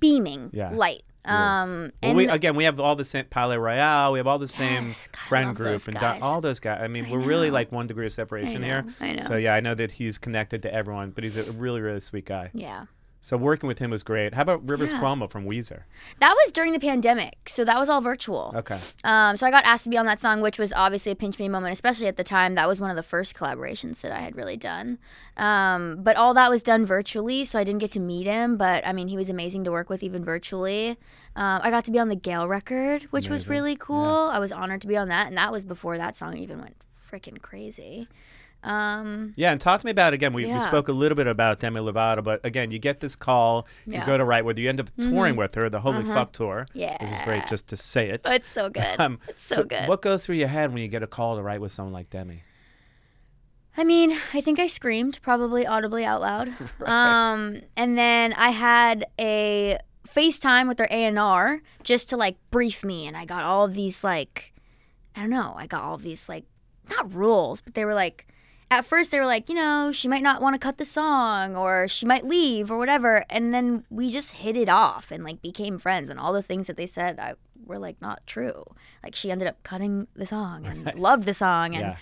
beaming 0.00 0.50
Yeah. 0.52 0.70
light. 0.70 1.02
Um, 1.26 1.80
Well, 1.80 1.90
and 2.02 2.16
we 2.16 2.28
again, 2.28 2.56
we 2.56 2.64
have 2.64 2.78
all 2.80 2.96
the 2.96 3.04
same 3.04 3.24
Palaye 3.24 3.60
Royale. 3.60 4.12
We 4.12 4.18
have 4.18 4.26
all 4.26 4.38
the 4.38 4.46
same 4.48 4.86
Yes, 4.86 5.08
God, 5.12 5.20
friend 5.20 5.56
group 5.56 5.86
and 5.88 5.98
do- 5.98 6.24
all 6.24 6.40
those 6.40 6.60
guys. 6.60 6.80
I 6.82 6.88
mean, 6.88 7.06
I 7.06 7.10
we're 7.10 7.18
really 7.18 7.50
like 7.50 7.72
one 7.72 7.86
degree 7.86 8.06
of 8.06 8.12
separation 8.12 8.60
know, 8.62 8.66
here. 8.68 8.84
I 9.00 9.12
know. 9.12 9.22
So 9.24 9.36
yeah, 9.36 9.54
I 9.54 9.60
know 9.60 9.74
that 9.74 9.92
he's 9.92 10.18
connected 10.18 10.62
to 10.62 10.72
everyone, 10.72 11.10
but 11.10 11.24
he's 11.24 11.36
a 11.36 11.50
really, 11.52 11.80
really 11.80 12.00
sweet 12.00 12.26
guy. 12.26 12.50
yeah. 12.54 12.86
So 13.26 13.36
working 13.36 13.66
with 13.66 13.80
him 13.80 13.90
was 13.90 14.04
great. 14.04 14.34
How 14.34 14.42
about 14.42 14.68
Rivers 14.68 14.92
Yeah. 14.92 15.00
Cuomo 15.00 15.28
from 15.28 15.46
Weezer? 15.46 15.80
That 16.20 16.32
was 16.32 16.52
during 16.52 16.72
the 16.72 16.78
pandemic, 16.78 17.48
so 17.48 17.64
that 17.64 17.76
was 17.76 17.88
all 17.88 18.00
virtual. 18.00 18.52
Okay. 18.54 18.78
Um, 19.02 19.36
so 19.36 19.44
I 19.44 19.50
got 19.50 19.64
asked 19.64 19.82
to 19.82 19.90
be 19.90 19.98
on 19.98 20.06
that 20.06 20.20
song, 20.20 20.42
which 20.42 20.60
was 20.60 20.72
obviously 20.72 21.10
a 21.10 21.16
pinch 21.16 21.36
me 21.40 21.48
moment, 21.48 21.72
especially 21.72 22.06
at 22.06 22.16
the 22.16 22.22
time. 22.22 22.54
That 22.54 22.68
was 22.68 22.78
one 22.78 22.88
of 22.88 22.94
the 22.94 23.02
first 23.02 23.34
collaborations 23.34 24.00
that 24.02 24.12
I 24.12 24.20
had 24.20 24.36
really 24.36 24.56
done. 24.56 25.00
Um, 25.36 26.04
but 26.04 26.14
all 26.14 26.34
that 26.34 26.50
was 26.50 26.62
done 26.62 26.86
virtually, 26.86 27.44
so 27.44 27.58
I 27.58 27.64
didn't 27.64 27.80
get 27.80 27.90
to 27.92 28.00
meet 28.00 28.28
him. 28.28 28.56
But 28.56 28.86
I 28.86 28.92
mean, 28.92 29.08
he 29.08 29.16
was 29.16 29.28
amazing 29.28 29.64
to 29.64 29.72
work 29.72 29.90
with, 29.90 30.04
even 30.04 30.24
virtually. 30.24 30.90
Um, 31.34 31.62
I 31.64 31.70
got 31.70 31.84
to 31.86 31.90
be 31.90 31.98
on 31.98 32.08
the 32.08 32.14
Gayle 32.14 32.46
record, 32.46 33.08
which 33.10 33.28
was 33.28 33.48
really 33.48 33.74
cool. 33.74 34.30
I 34.32 34.38
was 34.38 34.52
honored 34.52 34.82
to 34.82 34.86
be 34.86 34.96
on 34.96 35.08
that, 35.08 35.26
and 35.26 35.36
that 35.36 35.50
was 35.50 35.64
before 35.64 35.98
that 35.98 36.14
song 36.14 36.36
even 36.36 36.60
went 36.60 36.76
freaking 37.10 37.42
crazy. 37.42 38.06
Um, 38.66 39.32
Yeah, 39.36 39.52
and 39.52 39.60
talk 39.60 39.80
to 39.80 39.86
me 39.86 39.90
about 39.92 40.12
again. 40.12 40.32
We, 40.32 40.46
we 40.46 40.60
spoke 40.60 40.88
a 40.88 40.92
little 40.92 41.16
bit 41.16 41.26
about 41.26 41.60
Demi 41.60 41.80
Lovato, 41.80 42.22
but 42.22 42.44
again, 42.44 42.70
you 42.70 42.78
get 42.78 43.00
this 43.00 43.14
call, 43.16 43.66
you 43.86 43.92
Yeah. 43.94 44.00
Mm-hmm. 44.00 44.06
go 44.10 44.18
to 44.18 44.24
write 44.24 44.44
with, 44.44 44.56
her. 44.56 44.62
you 44.62 44.68
end 44.68 44.80
up 44.80 44.90
touring 45.00 45.36
with 45.36 45.54
her, 45.54 45.70
the 45.70 45.80
Holy 45.80 46.04
Fuck 46.04 46.32
tour. 46.32 46.66
Yeah. 46.74 47.02
Which 47.02 47.18
is 47.18 47.24
great 47.24 47.46
just 47.46 47.68
to 47.68 47.76
say 47.76 48.10
it. 48.10 48.22
it's 48.26 48.48
so 48.48 48.68
good. 48.68 48.84
Um, 48.98 49.18
it's 49.28 49.44
so, 49.44 49.62
good. 49.62 49.88
What 49.88 50.02
goes 50.02 50.24
through 50.26 50.36
your 50.36 50.48
head 50.48 50.72
when 50.72 50.82
you 50.82 50.88
get 50.88 51.02
a 51.02 51.06
call 51.06 51.36
to 51.36 51.42
write 51.42 51.60
with 51.60 51.70
someone 51.70 51.92
like 51.92 52.10
Demi? 52.10 52.42
I 53.76 53.84
mean, 53.84 54.16
I 54.32 54.40
think 54.40 54.58
I 54.58 54.66
screamed 54.68 55.18
probably 55.22 55.66
audibly 55.66 56.04
out 56.04 56.20
loud. 56.22 56.52
Um, 56.86 57.60
and 57.76 57.96
then 57.98 58.32
I 58.34 58.50
had 58.50 59.06
a 59.20 59.78
FaceTime 60.08 60.66
with 60.68 60.78
their 60.78 60.88
A&R 60.90 61.60
just 61.82 62.08
to 62.10 62.16
like 62.16 62.36
brief 62.50 62.82
me 62.84 63.06
and 63.06 63.16
I 63.16 63.24
got 63.24 63.42
all 63.44 63.64
of 63.64 63.74
these 63.74 64.02
like 64.02 64.54
I 65.14 65.20
don't 65.20 65.30
know, 65.30 65.54
I 65.56 65.66
got 65.66 65.82
all 65.82 65.94
of 65.94 66.02
these 66.02 66.28
like 66.28 66.44
not 66.88 67.12
rules, 67.12 67.60
but 67.60 67.74
they 67.74 67.84
were 67.84 67.94
like 67.94 68.26
at 68.70 68.84
first 68.84 69.10
they 69.10 69.20
were 69.20 69.26
like, 69.26 69.48
you 69.48 69.54
know, 69.54 69.92
she 69.92 70.08
might 70.08 70.22
not 70.22 70.42
want 70.42 70.54
to 70.54 70.58
cut 70.58 70.76
the 70.78 70.84
song 70.84 71.54
or 71.56 71.86
she 71.86 72.04
might 72.06 72.24
leave 72.24 72.70
or 72.70 72.78
whatever. 72.78 73.24
And 73.30 73.54
then 73.54 73.84
we 73.90 74.10
just 74.10 74.32
hit 74.32 74.56
it 74.56 74.68
off 74.68 75.10
and 75.10 75.22
like 75.24 75.40
became 75.40 75.78
friends 75.78 76.08
and 76.10 76.18
all 76.18 76.32
the 76.32 76.42
things 76.42 76.66
that 76.66 76.76
they 76.76 76.86
said 76.86 77.18
I 77.18 77.34
were 77.64 77.78
like 77.78 78.00
not 78.02 78.26
true. 78.26 78.64
Like 79.02 79.14
she 79.14 79.30
ended 79.30 79.46
up 79.48 79.62
cutting 79.62 80.08
the 80.14 80.26
song 80.26 80.66
and 80.66 80.98
loved 80.98 81.24
the 81.24 81.34
song 81.34 81.74
and 81.76 81.82
Yeah. 81.84 81.96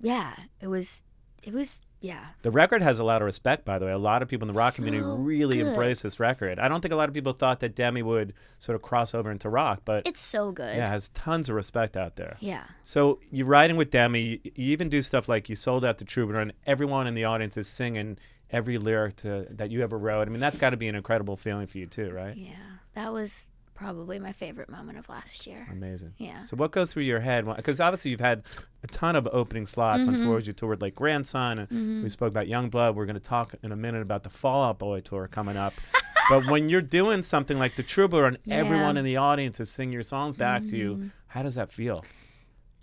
yeah, 0.00 0.34
it 0.60 0.68
was, 0.68 1.02
it 1.42 1.52
was, 1.52 1.80
yeah. 2.00 2.26
The 2.42 2.50
record 2.50 2.82
has 2.82 2.98
a 2.98 3.04
lot 3.04 3.20
of 3.22 3.26
respect, 3.26 3.64
by 3.64 3.78
the 3.78 3.86
way. 3.86 3.92
A 3.92 3.98
lot 3.98 4.22
of 4.22 4.28
people 4.28 4.48
in 4.48 4.54
the 4.54 4.58
rock 4.58 4.74
community 4.74 5.02
really 5.04 5.58
good. 5.58 5.68
embrace 5.68 6.02
this 6.02 6.18
record. 6.18 6.58
I 6.58 6.66
don't 6.68 6.80
think 6.80 6.92
a 6.92 6.96
lot 6.96 7.08
of 7.08 7.14
people 7.14 7.32
thought 7.32 7.60
that 7.60 7.74
Demi 7.74 8.02
would 8.02 8.32
sort 8.58 8.76
of 8.76 8.82
cross 8.82 9.14
over 9.14 9.30
into 9.30 9.48
rock, 9.50 9.82
but 9.84 10.08
It's 10.08 10.20
so 10.20 10.50
good. 10.52 10.76
yeah, 10.76 10.86
it 10.86 10.88
has 10.88 11.10
tons 11.10 11.48
of 11.48 11.54
respect 11.56 11.96
out 11.96 12.16
there. 12.16 12.36
Yeah. 12.40 12.64
So 12.84 13.20
you're 13.30 13.46
writing 13.46 13.76
with 13.76 13.90
Demi. 13.90 14.20
You, 14.20 14.40
you 14.44 14.72
even 14.72 14.88
do 14.88 15.02
stuff 15.02 15.28
like 15.28 15.48
you 15.48 15.54
sold 15.56 15.84
out 15.84 15.98
the 15.98 16.04
Troubadour, 16.04 16.40
and 16.40 16.52
everyone 16.66 17.06
in 17.06 17.14
the 17.14 17.24
audience 17.24 17.56
is 17.56 17.68
singing 17.68 18.18
every 18.50 18.78
lyric 18.78 19.16
to, 19.16 19.46
that 19.50 19.70
you 19.70 19.82
ever 19.82 19.96
wrote. 19.98 20.26
I 20.26 20.30
mean, 20.30 20.40
that's 20.40 20.58
got 20.58 20.70
to 20.70 20.76
be 20.76 20.88
an 20.88 20.94
incredible 20.94 21.36
feeling 21.36 21.66
for 21.66 21.78
you 21.78 21.86
too, 21.86 22.10
right? 22.10 22.36
Yeah. 22.36 22.54
That 22.94 23.12
was 23.12 23.46
probably 23.80 24.18
my 24.18 24.32
favorite 24.32 24.68
moment 24.68 24.98
of 24.98 25.08
last 25.08 25.46
year. 25.46 25.66
Amazing. 25.72 26.12
Yeah. 26.18 26.42
So 26.44 26.54
what 26.56 26.70
goes 26.70 26.92
through 26.92 27.04
your 27.04 27.20
head? 27.20 27.46
Because 27.56 27.80
obviously 27.80 28.10
you've 28.10 28.20
had 28.20 28.42
a 28.82 28.86
ton 28.88 29.16
of 29.16 29.26
opening 29.32 29.66
slots 29.66 30.06
Mm-hmm. 30.06 30.20
on 30.22 30.26
tours. 30.28 30.46
You 30.46 30.52
toured 30.52 30.82
like 30.82 30.94
Grandson, 30.94 31.60
and 31.60 32.02
we 32.02 32.10
spoke 32.10 32.28
about 32.28 32.46
Yungblud. 32.46 32.94
We're 32.94 33.06
going 33.06 33.14
to 33.14 33.20
talk 33.20 33.54
in 33.62 33.72
a 33.72 33.76
minute 33.76 34.02
about 34.02 34.22
the 34.22 34.28
Fall 34.30 34.64
Out 34.64 34.78
Boy 34.78 35.00
tour 35.00 35.28
coming 35.28 35.56
up. 35.56 35.72
but 36.30 36.46
when 36.50 36.68
you're 36.68 36.82
doing 36.82 37.22
something 37.22 37.58
like 37.58 37.76
the 37.76 37.82
Troubadour 37.82 38.26
and 38.26 38.38
everyone 38.50 38.80
Yeah. 38.80 38.88
Mm-hmm. 38.88 38.96
in 38.98 39.04
the 39.06 39.16
audience 39.16 39.60
is 39.60 39.70
singing 39.70 39.92
your 39.94 40.02
songs 40.02 40.34
back 40.36 40.62
to 40.66 40.76
you, 40.76 41.10
how 41.28 41.42
does 41.42 41.54
that 41.54 41.72
feel? 41.72 42.04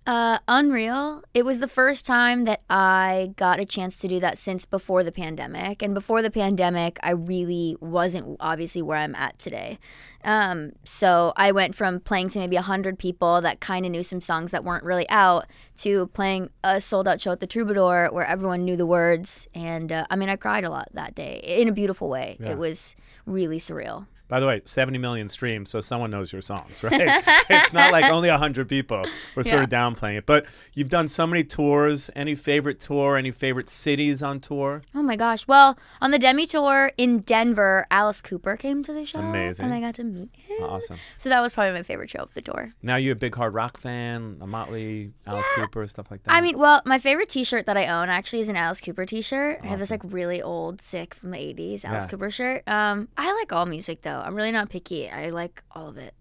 Uh, 0.07 0.39
unreal. 0.47 1.21
It 1.33 1.43
was 1.43 1.59
the 1.59 1.67
first 1.67 2.05
time 2.05 2.45
that 2.45 2.61
I 2.69 3.33
got 3.35 3.59
a 3.59 3.65
chance 3.65 3.97
to 3.99 4.07
do 4.07 4.21
that 4.21 4.37
since 4.37 4.63
before 4.63 5.03
the 5.03 5.11
pandemic. 5.11 5.81
And 5.81 5.93
before 5.93 6.21
the 6.21 6.31
pandemic, 6.31 6.97
I 7.03 7.11
really 7.11 7.75
wasn't 7.81 8.37
obviously 8.39 8.81
where 8.81 8.99
I'm 8.99 9.15
at 9.15 9.37
today. 9.37 9.79
Um, 10.23 10.71
so 10.85 11.33
I 11.35 11.51
went 11.51 11.75
from 11.75 11.99
playing 11.99 12.29
to 12.29 12.39
maybe 12.39 12.55
100 12.55 12.97
people 12.97 13.41
that 13.41 13.59
kind 13.59 13.85
of 13.85 13.91
knew 13.91 14.01
some 14.01 14.21
songs 14.21 14.51
that 14.51 14.63
weren't 14.63 14.85
really 14.85 15.09
out 15.09 15.45
to 15.79 16.07
playing 16.07 16.51
a 16.63 16.79
sold 16.79 17.05
out 17.05 17.19
show 17.19 17.33
at 17.33 17.41
the 17.41 17.47
Troubadour 17.47 18.07
where 18.13 18.25
everyone 18.25 18.63
knew 18.63 18.77
the 18.77 18.85
words. 18.85 19.49
And 19.53 19.91
uh, 19.91 20.05
I 20.09 20.15
mean, 20.15 20.29
I 20.29 20.37
cried 20.37 20.63
a 20.63 20.69
lot 20.69 20.87
that 20.93 21.15
day 21.15 21.41
in 21.43 21.67
a 21.67 21.73
beautiful 21.73 22.07
way. 22.07 22.37
Yeah. 22.39 22.51
It 22.51 22.57
was 22.57 22.95
really 23.25 23.59
surreal. 23.59 24.07
By 24.27 24.39
the 24.39 24.45
way, 24.47 24.61
70 24.65 24.97
million 24.97 25.29
streams, 25.29 25.69
so 25.69 25.79
someone 25.79 26.11
knows 26.11 26.33
your 26.33 26.41
songs, 26.41 26.83
right? 26.83 27.23
it's 27.49 27.73
not 27.73 27.91
like 27.91 28.11
only 28.11 28.29
100 28.29 28.67
people. 28.67 29.05
We're 29.35 29.43
sort 29.43 29.63
of 29.63 29.69
downplaying 29.69 30.17
it. 30.17 30.25
But 30.25 30.45
you've 30.73 30.89
done 30.89 31.07
so 31.07 31.25
many 31.25 31.43
tours. 31.43 32.09
Any 32.15 32.35
favorite 32.35 32.79
tour? 32.79 33.17
Any 33.17 33.31
favorite 33.31 33.69
cities 33.69 34.21
on 34.21 34.39
tour? 34.39 34.81
Oh 34.93 35.01
my 35.01 35.15
gosh. 35.15 35.47
Well, 35.47 35.77
on 36.01 36.11
the 36.11 36.19
Demi 36.19 36.45
tour 36.45 36.91
in 36.97 37.19
Denver, 37.19 37.85
Alice 37.89 38.21
Cooper 38.21 38.57
came 38.57 38.83
to 38.83 38.93
the 38.93 39.05
show. 39.05 39.19
Amazing. 39.19 39.65
And 39.65 39.73
I 39.73 39.79
got 39.79 39.95
to 39.95 40.03
meet 40.03 40.29
him. 40.33 40.46
Awesome. 40.61 40.97
So 41.17 41.29
that 41.29 41.41
was 41.41 41.51
probably 41.51 41.73
my 41.73 41.83
favorite 41.83 42.09
show 42.09 42.19
of 42.19 42.33
the 42.33 42.41
tour. 42.41 42.69
Now 42.81 42.95
you're 42.95 43.13
a 43.13 43.15
big 43.15 43.35
hard 43.35 43.53
rock 43.53 43.77
fan, 43.79 44.37
a 44.41 44.47
Motley, 44.47 45.11
Alice 45.25 45.45
Cooper, 45.55 45.85
stuff 45.87 46.09
like 46.11 46.23
that. 46.23 46.33
I 46.33 46.41
mean, 46.41 46.57
well, 46.57 46.81
my 46.85 46.99
favorite 46.99 47.29
T-shirt 47.29 47.65
that 47.65 47.77
I 47.77 47.87
own 47.87 48.09
actually 48.09 48.41
is 48.41 48.49
an 48.49 48.55
Alice 48.55 48.79
Cooper 48.81 49.05
T-shirt. 49.05 49.59
I 49.63 49.67
have 49.67 49.79
this 49.79 49.91
like 49.91 50.01
really 50.03 50.41
old, 50.41 50.81
sick 50.81 51.13
from 51.13 51.31
the 51.31 51.37
'80s 51.37 51.83
Alice 51.85 52.03
Yeah. 52.03 52.07
Cooper 52.07 52.31
shirt. 52.31 52.67
Um, 52.67 53.07
I 53.17 53.33
like 53.33 53.51
all 53.53 53.65
music 53.65 54.01
though. 54.01 54.19
I'm 54.19 54.35
really 54.35 54.51
not 54.51 54.69
picky. 54.69 55.09
I 55.09 55.29
like 55.29 55.63
all 55.71 55.87
of 55.87 55.97
it. 55.97 56.13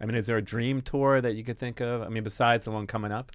I 0.00 0.06
mean, 0.06 0.16
is 0.16 0.26
there 0.26 0.36
a 0.36 0.42
dream 0.42 0.82
tour 0.82 1.20
that 1.20 1.34
you 1.34 1.44
could 1.44 1.56
think 1.58 1.80
of? 1.80 2.02
I 2.02 2.08
mean, 2.08 2.24
besides 2.24 2.64
the 2.64 2.70
one 2.70 2.86
coming 2.86 3.12
up? 3.12 3.32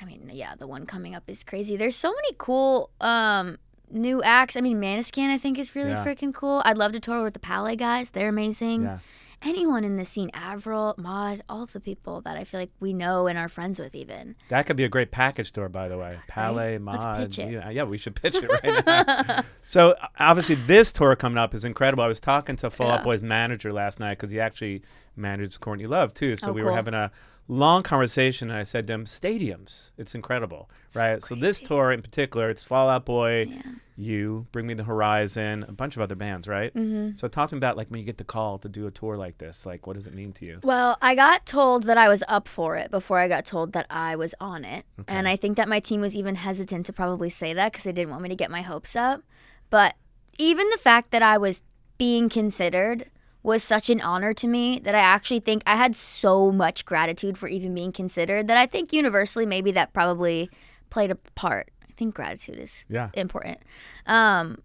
I 0.00 0.04
mean, 0.04 0.30
yeah, 0.32 0.54
the 0.56 0.66
one 0.66 0.84
coming 0.86 1.14
up 1.14 1.24
is 1.28 1.44
crazy. 1.44 1.76
There's 1.76 1.96
so 1.96 2.10
many 2.12 2.34
cool 2.38 2.90
um 3.00 3.58
new 3.90 4.22
acts. 4.22 4.56
I 4.56 4.60
mean, 4.62 4.80
Måneskin 4.80 5.28
I 5.28 5.38
think 5.38 5.58
is 5.58 5.74
really 5.74 5.90
Yeah. 5.90 6.04
freaking 6.04 6.32
cool. 6.32 6.62
I'd 6.64 6.78
love 6.78 6.92
to 6.92 7.00
tour 7.00 7.22
with 7.22 7.34
the 7.34 7.40
Palaye 7.40 7.76
guys. 7.76 8.10
They're 8.10 8.28
amazing. 8.30 8.82
Yeah. 8.84 8.98
Anyone 9.44 9.82
in 9.84 9.96
the 9.96 10.04
scene, 10.04 10.30
Avril, 10.34 10.94
Mod, 10.98 11.42
all 11.48 11.62
of 11.62 11.72
the 11.72 11.80
people 11.80 12.20
that 12.22 12.36
I 12.36 12.44
feel 12.44 12.60
like 12.60 12.70
we 12.78 12.92
know 12.92 13.26
and 13.26 13.36
are 13.36 13.48
friends 13.48 13.78
with, 13.78 13.94
even. 13.94 14.36
That 14.50 14.66
could 14.66 14.76
be 14.76 14.84
a 14.84 14.88
great 14.88 15.10
package 15.10 15.50
tour, 15.50 15.68
by 15.68 15.88
the 15.88 15.98
way. 15.98 16.18
Palaye, 16.30 16.80
Mod. 16.80 17.36
Yeah, 17.36 17.68
yeah, 17.70 17.82
we 17.82 17.98
should 17.98 18.14
pitch 18.14 18.36
it 18.36 18.48
right 18.48 18.86
now. 18.86 19.42
so 19.62 19.96
obviously, 20.18 20.54
this 20.54 20.92
tour 20.92 21.16
coming 21.16 21.38
up 21.38 21.54
is 21.54 21.64
incredible. 21.64 22.04
I 22.04 22.06
was 22.08 22.20
talking 22.20 22.54
to 22.56 22.70
Fall 22.70 22.90
Out 22.90 23.00
Yeah. 23.00 23.04
Boy's 23.04 23.22
manager 23.22 23.72
last 23.72 23.98
night 23.98 24.18
because 24.18 24.30
he 24.30 24.38
actually 24.38 24.82
managed 25.16 25.60
Courtney 25.60 25.86
Love 25.86 26.14
too. 26.14 26.36
So 26.36 26.50
Oh, 26.50 26.52
we 26.52 26.62
were 26.62 26.72
having 26.72 26.94
a 26.94 27.10
long 27.48 27.82
conversation, 27.82 28.50
and 28.50 28.58
I 28.58 28.62
said 28.62 28.86
to 28.86 28.92
him, 28.92 29.04
"Stadiums, 29.04 29.92
it's 29.98 30.14
incredible, 30.14 30.70
right?" 30.94 31.22
So 31.22 31.34
this 31.34 31.60
tour 31.60 31.92
in 31.92 32.02
particular, 32.02 32.50
it's 32.50 32.62
Fall 32.62 32.88
Out 32.88 33.04
Boy, 33.04 33.62
you, 33.96 34.46
Bring 34.52 34.66
Me 34.66 34.74
the 34.74 34.84
Horizon, 34.84 35.64
a 35.68 35.72
bunch 35.72 35.96
of 35.96 36.02
other 36.02 36.14
bands, 36.14 36.48
right? 36.48 36.74
Mm-hmm. 36.74 37.16
So 37.16 37.28
talk 37.28 37.50
to 37.50 37.54
me 37.54 37.58
about 37.58 37.76
like 37.76 37.88
when 37.88 38.00
you 38.00 38.06
get 38.06 38.18
the 38.18 38.24
call 38.24 38.58
to 38.58 38.68
do 38.68 38.86
a 38.86 38.90
tour 38.90 39.16
like 39.16 39.38
this. 39.38 39.66
Like, 39.66 39.86
what 39.86 39.94
does 39.94 40.06
it 40.06 40.14
mean 40.14 40.32
to 40.34 40.46
you? 40.46 40.60
Well, 40.62 40.96
I 41.02 41.14
got 41.14 41.46
told 41.46 41.84
that 41.84 41.98
I 41.98 42.08
was 42.08 42.22
up 42.28 42.48
for 42.48 42.76
it 42.76 42.90
before 42.90 43.18
I 43.18 43.28
got 43.28 43.44
told 43.44 43.72
that 43.72 43.86
I 43.90 44.16
was 44.16 44.34
on 44.40 44.64
it. 44.64 44.86
And 45.08 45.28
I 45.28 45.36
think 45.36 45.56
that 45.56 45.68
my 45.68 45.80
team 45.80 46.00
was 46.00 46.14
even 46.14 46.36
hesitant 46.36 46.86
to 46.86 46.92
probably 46.92 47.30
say 47.30 47.52
that 47.52 47.72
because 47.72 47.84
they 47.84 47.92
didn't 47.92 48.10
want 48.10 48.22
me 48.22 48.28
to 48.28 48.36
get 48.36 48.50
my 48.50 48.62
hopes 48.62 48.96
up. 48.96 49.22
But 49.68 49.94
even 50.38 50.68
the 50.70 50.78
fact 50.78 51.10
that 51.10 51.22
I 51.22 51.38
was 51.38 51.62
being 51.98 52.28
considered 52.28 53.10
was 53.42 53.62
such 53.62 53.90
an 53.90 54.00
honor 54.00 54.32
to 54.34 54.46
me 54.46 54.78
that 54.84 54.94
I 54.94 55.00
actually 55.00 55.40
think 55.40 55.62
I 55.66 55.76
had 55.76 55.96
so 55.96 56.52
much 56.52 56.84
gratitude 56.84 57.36
for 57.36 57.48
even 57.48 57.74
being 57.74 57.92
considered 57.92 58.46
that 58.48 58.56
I 58.56 58.66
think 58.66 58.92
universally 58.92 59.46
maybe 59.46 59.72
that 59.72 59.92
probably 59.92 60.48
played 60.90 61.10
a 61.10 61.16
part. 61.34 61.70
I 61.88 61.92
think 61.96 62.14
gratitude 62.14 62.58
is 62.58 62.84
Yeah. 62.88 63.08
important. 63.14 63.58
Um, 64.06 64.58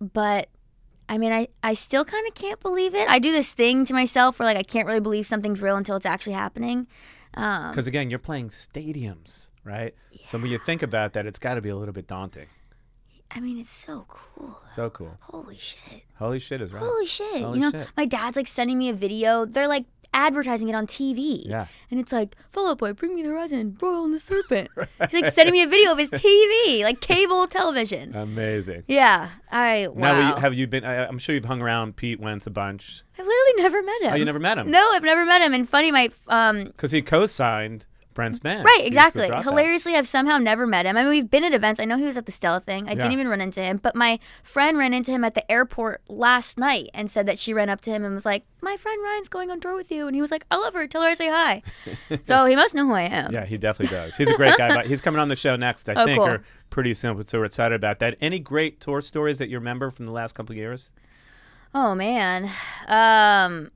but 0.00 0.48
I 1.08 1.18
mean, 1.18 1.32
I, 1.32 1.48
I 1.62 1.74
still 1.74 2.04
kind 2.04 2.26
of 2.26 2.34
can't 2.34 2.60
believe 2.60 2.94
it. 2.94 3.08
I 3.08 3.18
do 3.18 3.30
this 3.30 3.52
thing 3.52 3.84
to 3.84 3.92
myself 3.92 4.38
where 4.38 4.46
like 4.46 4.56
I 4.56 4.62
can't 4.62 4.86
really 4.86 5.00
believe 5.00 5.26
something's 5.26 5.60
real 5.60 5.76
until 5.76 5.96
it's 5.96 6.06
actually 6.06 6.32
happening. 6.32 6.86
Um, 7.34 7.70
Because 7.70 7.86
again, 7.86 8.10
you're 8.10 8.18
playing 8.18 8.48
stadiums, 8.48 9.50
right? 9.64 9.94
So 10.22 10.38
when 10.38 10.50
you 10.50 10.58
think 10.58 10.82
about 10.82 11.12
that, 11.12 11.26
it's 11.26 11.38
got 11.38 11.54
to 11.54 11.60
be 11.60 11.68
a 11.68 11.76
little 11.76 11.92
bit 11.92 12.06
daunting. 12.06 12.46
I 13.30 13.40
mean, 13.40 13.58
it's 13.58 13.70
so 13.70 14.06
cool. 14.08 14.58
So 14.70 14.90
cool. 14.90 15.16
Holy 15.20 15.58
shit. 15.58 16.04
Holy 16.16 16.38
shit 16.38 16.60
is 16.60 16.72
right. 16.72 16.82
Holy 16.82 17.06
shit. 17.06 17.42
Holy 17.42 17.58
you 17.58 17.60
know, 17.60 17.70
shit. 17.70 17.88
my 17.96 18.06
dad's 18.06 18.36
like 18.36 18.46
sending 18.46 18.78
me 18.78 18.88
a 18.88 18.94
video. 18.94 19.44
They're 19.44 19.68
like 19.68 19.86
advertising 20.14 20.68
it 20.68 20.74
on 20.74 20.86
TV. 20.86 21.42
Yeah. 21.46 21.66
And 21.90 22.00
it's 22.00 22.12
like, 22.12 22.36
Fall 22.52 22.68
Out 22.68 22.78
Boy, 22.78 22.92
bring 22.92 23.14
me 23.14 23.22
the 23.22 23.28
horizon, 23.28 23.76
Royal 23.82 24.04
and 24.04 24.14
the 24.14 24.20
Serpent. 24.20 24.70
He's 25.10 25.20
like 25.20 25.32
sending 25.34 25.52
me 25.52 25.62
a 25.62 25.68
video 25.68 25.92
of 25.92 25.98
his 25.98 26.08
TV, 26.10 26.82
like 26.82 27.00
cable 27.00 27.46
television. 27.48 28.14
Amazing. 28.14 28.84
yeah. 28.86 29.30
I, 29.50 29.88
wow. 29.88 30.12
Now, 30.12 30.28
you, 30.28 30.40
have 30.40 30.54
you 30.54 30.66
been? 30.66 30.84
I, 30.84 31.06
I'm 31.06 31.18
sure 31.18 31.34
you've 31.34 31.44
hung 31.44 31.60
around 31.60 31.96
Pete 31.96 32.20
Wentz 32.20 32.46
a 32.46 32.50
bunch 32.50 33.02
I've 33.18 33.26
literally 33.26 33.62
never 33.62 33.82
met 33.82 34.02
him. 34.02 34.12
Oh, 34.12 34.16
you 34.16 34.24
never 34.24 34.38
met 34.38 34.58
him? 34.58 34.70
No, 34.70 34.90
I've 34.92 35.02
never 35.02 35.26
met 35.26 35.42
him. 35.42 35.52
And 35.52 35.68
funny, 35.68 35.90
my, 35.90 36.08
um, 36.28 36.64
because 36.64 36.92
he 36.92 37.02
co-signed 37.02 37.86
Brent's 38.14 38.38
band. 38.38 38.64
Right, 38.64 38.82
exactly. 38.84 39.28
Hilariously, 39.28 39.94
I've 39.96 40.08
somehow 40.08 40.38
never 40.38 40.66
met 40.66 40.86
him. 40.86 40.96
I 40.96 41.02
mean, 41.02 41.10
we've 41.10 41.28
been 41.30 41.44
at 41.44 41.52
events. 41.52 41.80
I 41.80 41.84
know 41.84 41.96
he 41.98 42.04
was 42.04 42.16
at 42.16 42.26
the 42.26 42.32
Stella 42.32 42.60
thing. 42.60 42.86
I 42.88 42.92
Yeah. 42.92 42.94
didn't 43.02 43.12
even 43.12 43.28
run 43.28 43.40
into 43.40 43.60
him, 43.60 43.78
but 43.82 43.94
my 43.96 44.18
friend 44.42 44.78
ran 44.78 44.94
into 44.94 45.10
him 45.10 45.24
at 45.24 45.34
the 45.34 45.50
airport 45.50 46.00
last 46.08 46.56
night 46.58 46.88
and 46.94 47.10
said 47.10 47.26
that 47.26 47.38
she 47.38 47.52
ran 47.52 47.68
up 47.68 47.80
to 47.82 47.90
him 47.90 48.04
and 48.04 48.14
was 48.14 48.24
like, 48.24 48.44
"My 48.62 48.76
friend 48.76 49.02
Ryan's 49.02 49.28
going 49.28 49.50
on 49.50 49.60
tour 49.60 49.74
with 49.74 49.90
you," 49.90 50.06
and 50.06 50.14
he 50.14 50.22
was 50.22 50.30
like, 50.30 50.46
"I 50.50 50.56
love 50.56 50.74
her. 50.74 50.86
Tell 50.86 51.02
her 51.02 51.08
I 51.08 51.14
say 51.14 51.28
hi." 51.28 51.62
so 52.22 52.46
he 52.46 52.54
must 52.56 52.74
know 52.74 52.86
who 52.86 52.94
I 52.94 53.02
am. 53.02 53.32
Yeah, 53.32 53.44
he 53.44 53.58
definitely 53.58 53.94
does. 53.96 54.16
He's 54.16 54.30
a 54.30 54.36
great 54.36 54.56
guy. 54.56 54.74
but 54.74 54.86
he's 54.86 55.00
coming 55.00 55.20
on 55.20 55.28
the 55.28 55.36
show 55.36 55.56
next. 55.56 55.88
I 55.88 55.94
Oh, 55.94 56.04
think 56.04 56.18
cool. 56.20 56.28
are 56.28 56.42
pretty 56.70 56.94
simple. 56.94 57.24
So 57.24 57.38
we're 57.40 57.44
excited 57.46 57.74
about 57.74 57.98
that. 57.98 58.16
Any 58.20 58.38
great 58.38 58.80
tour 58.80 59.00
stories 59.00 59.38
that 59.38 59.48
you 59.48 59.58
remember 59.58 59.90
from 59.90 60.04
the 60.06 60.12
last 60.12 60.34
couple 60.34 60.52
of 60.52 60.56
years? 60.56 60.92
Oh 61.76 61.94
man, 61.96 62.48
um, 62.86 63.72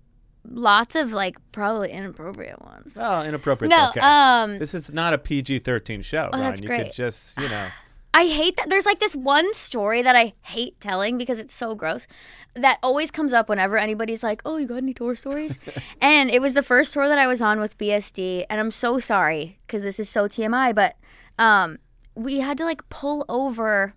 lots 0.50 0.94
of 0.96 1.12
like 1.12 1.37
probably 1.52 1.90
inappropriate 1.90 2.61
ones. 2.62 2.96
Well, 2.96 3.22
inappropriate. 3.24 3.70
no, 3.70 3.88
okay. 3.90 4.00
um, 4.00 4.58
this 4.58 4.74
is 4.74 4.90
not 4.92 5.12
a 5.14 5.18
PG-13 5.18 6.04
show, 6.04 6.30
Oh, 6.32 6.38
Ron. 6.38 6.40
that's 6.40 6.61
You 6.61 6.68
could 6.68 6.76
great. 6.76 6.92
just, 6.92 7.38
you 7.40 7.48
know. 7.48 7.66
I 8.14 8.26
hate 8.26 8.56
that. 8.56 8.70
There's 8.70 8.87
like 8.87 8.98
this 9.00 9.14
one 9.14 9.52
story 9.54 10.00
that 10.02 10.16
I 10.16 10.32
hate 10.42 10.80
telling 10.80 11.18
because 11.18 11.38
it's 11.38 11.54
so 11.54 11.74
gross. 11.74 12.06
That 12.54 12.78
always 12.82 13.11
comes 13.11 13.32
up 13.32 13.48
whenever 13.48 13.76
anybody's 13.76 14.22
like, 14.22 14.40
"Oh, 14.46 14.56
you 14.56 14.66
got 14.66 14.76
any 14.78 14.94
tour 14.94 15.14
stories?" 15.14 15.58
and 16.00 16.30
it 16.30 16.40
was 16.40 16.54
the 16.54 16.62
first 16.62 16.94
tour 16.94 17.06
that 17.06 17.18
I 17.18 17.26
was 17.26 17.40
on 17.42 17.61
with 17.61 17.76
BSD, 17.78 18.44
and 18.48 18.58
I'm 18.58 18.70
so 18.72 18.98
sorry 18.98 19.58
because 19.66 19.82
this 19.82 20.00
is 20.00 20.08
so 20.08 20.26
TMI, 20.26 20.74
but 20.74 20.96
um, 21.38 21.78
we 22.14 22.40
had 22.40 22.56
to 22.58 22.64
like 22.64 22.88
pull 22.88 23.24
over. 23.28 23.94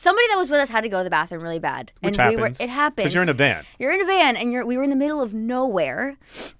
Somebody 0.00 0.26
that 0.30 0.36
was 0.38 0.48
with 0.48 0.60
us 0.60 0.68
had 0.68 0.82
to 0.82 0.88
go 0.88 0.98
to 0.98 1.04
the 1.04 1.10
bathroom 1.10 1.42
really 1.42 1.58
bad, 1.58 1.90
Which 2.00 2.18
and 2.18 2.30
we 2.30 2.36
were. 2.36 2.42
happens. 2.42 2.60
It 2.60 2.68
happens 2.70 2.96
Because 3.04 3.14
you're 3.14 3.22
in 3.24 3.28
a 3.28 3.34
van. 3.34 3.64
you're 3.78 3.92
in 3.92 4.00
a 4.00 4.04
van 4.06 4.36
and 4.36 4.52
you're 4.52 4.64
we 4.64 4.76
were 4.76 4.84
in 4.84 4.90
the 4.90 4.96
middle 4.96 5.20
of 5.20 5.34
nowhere 5.34 6.16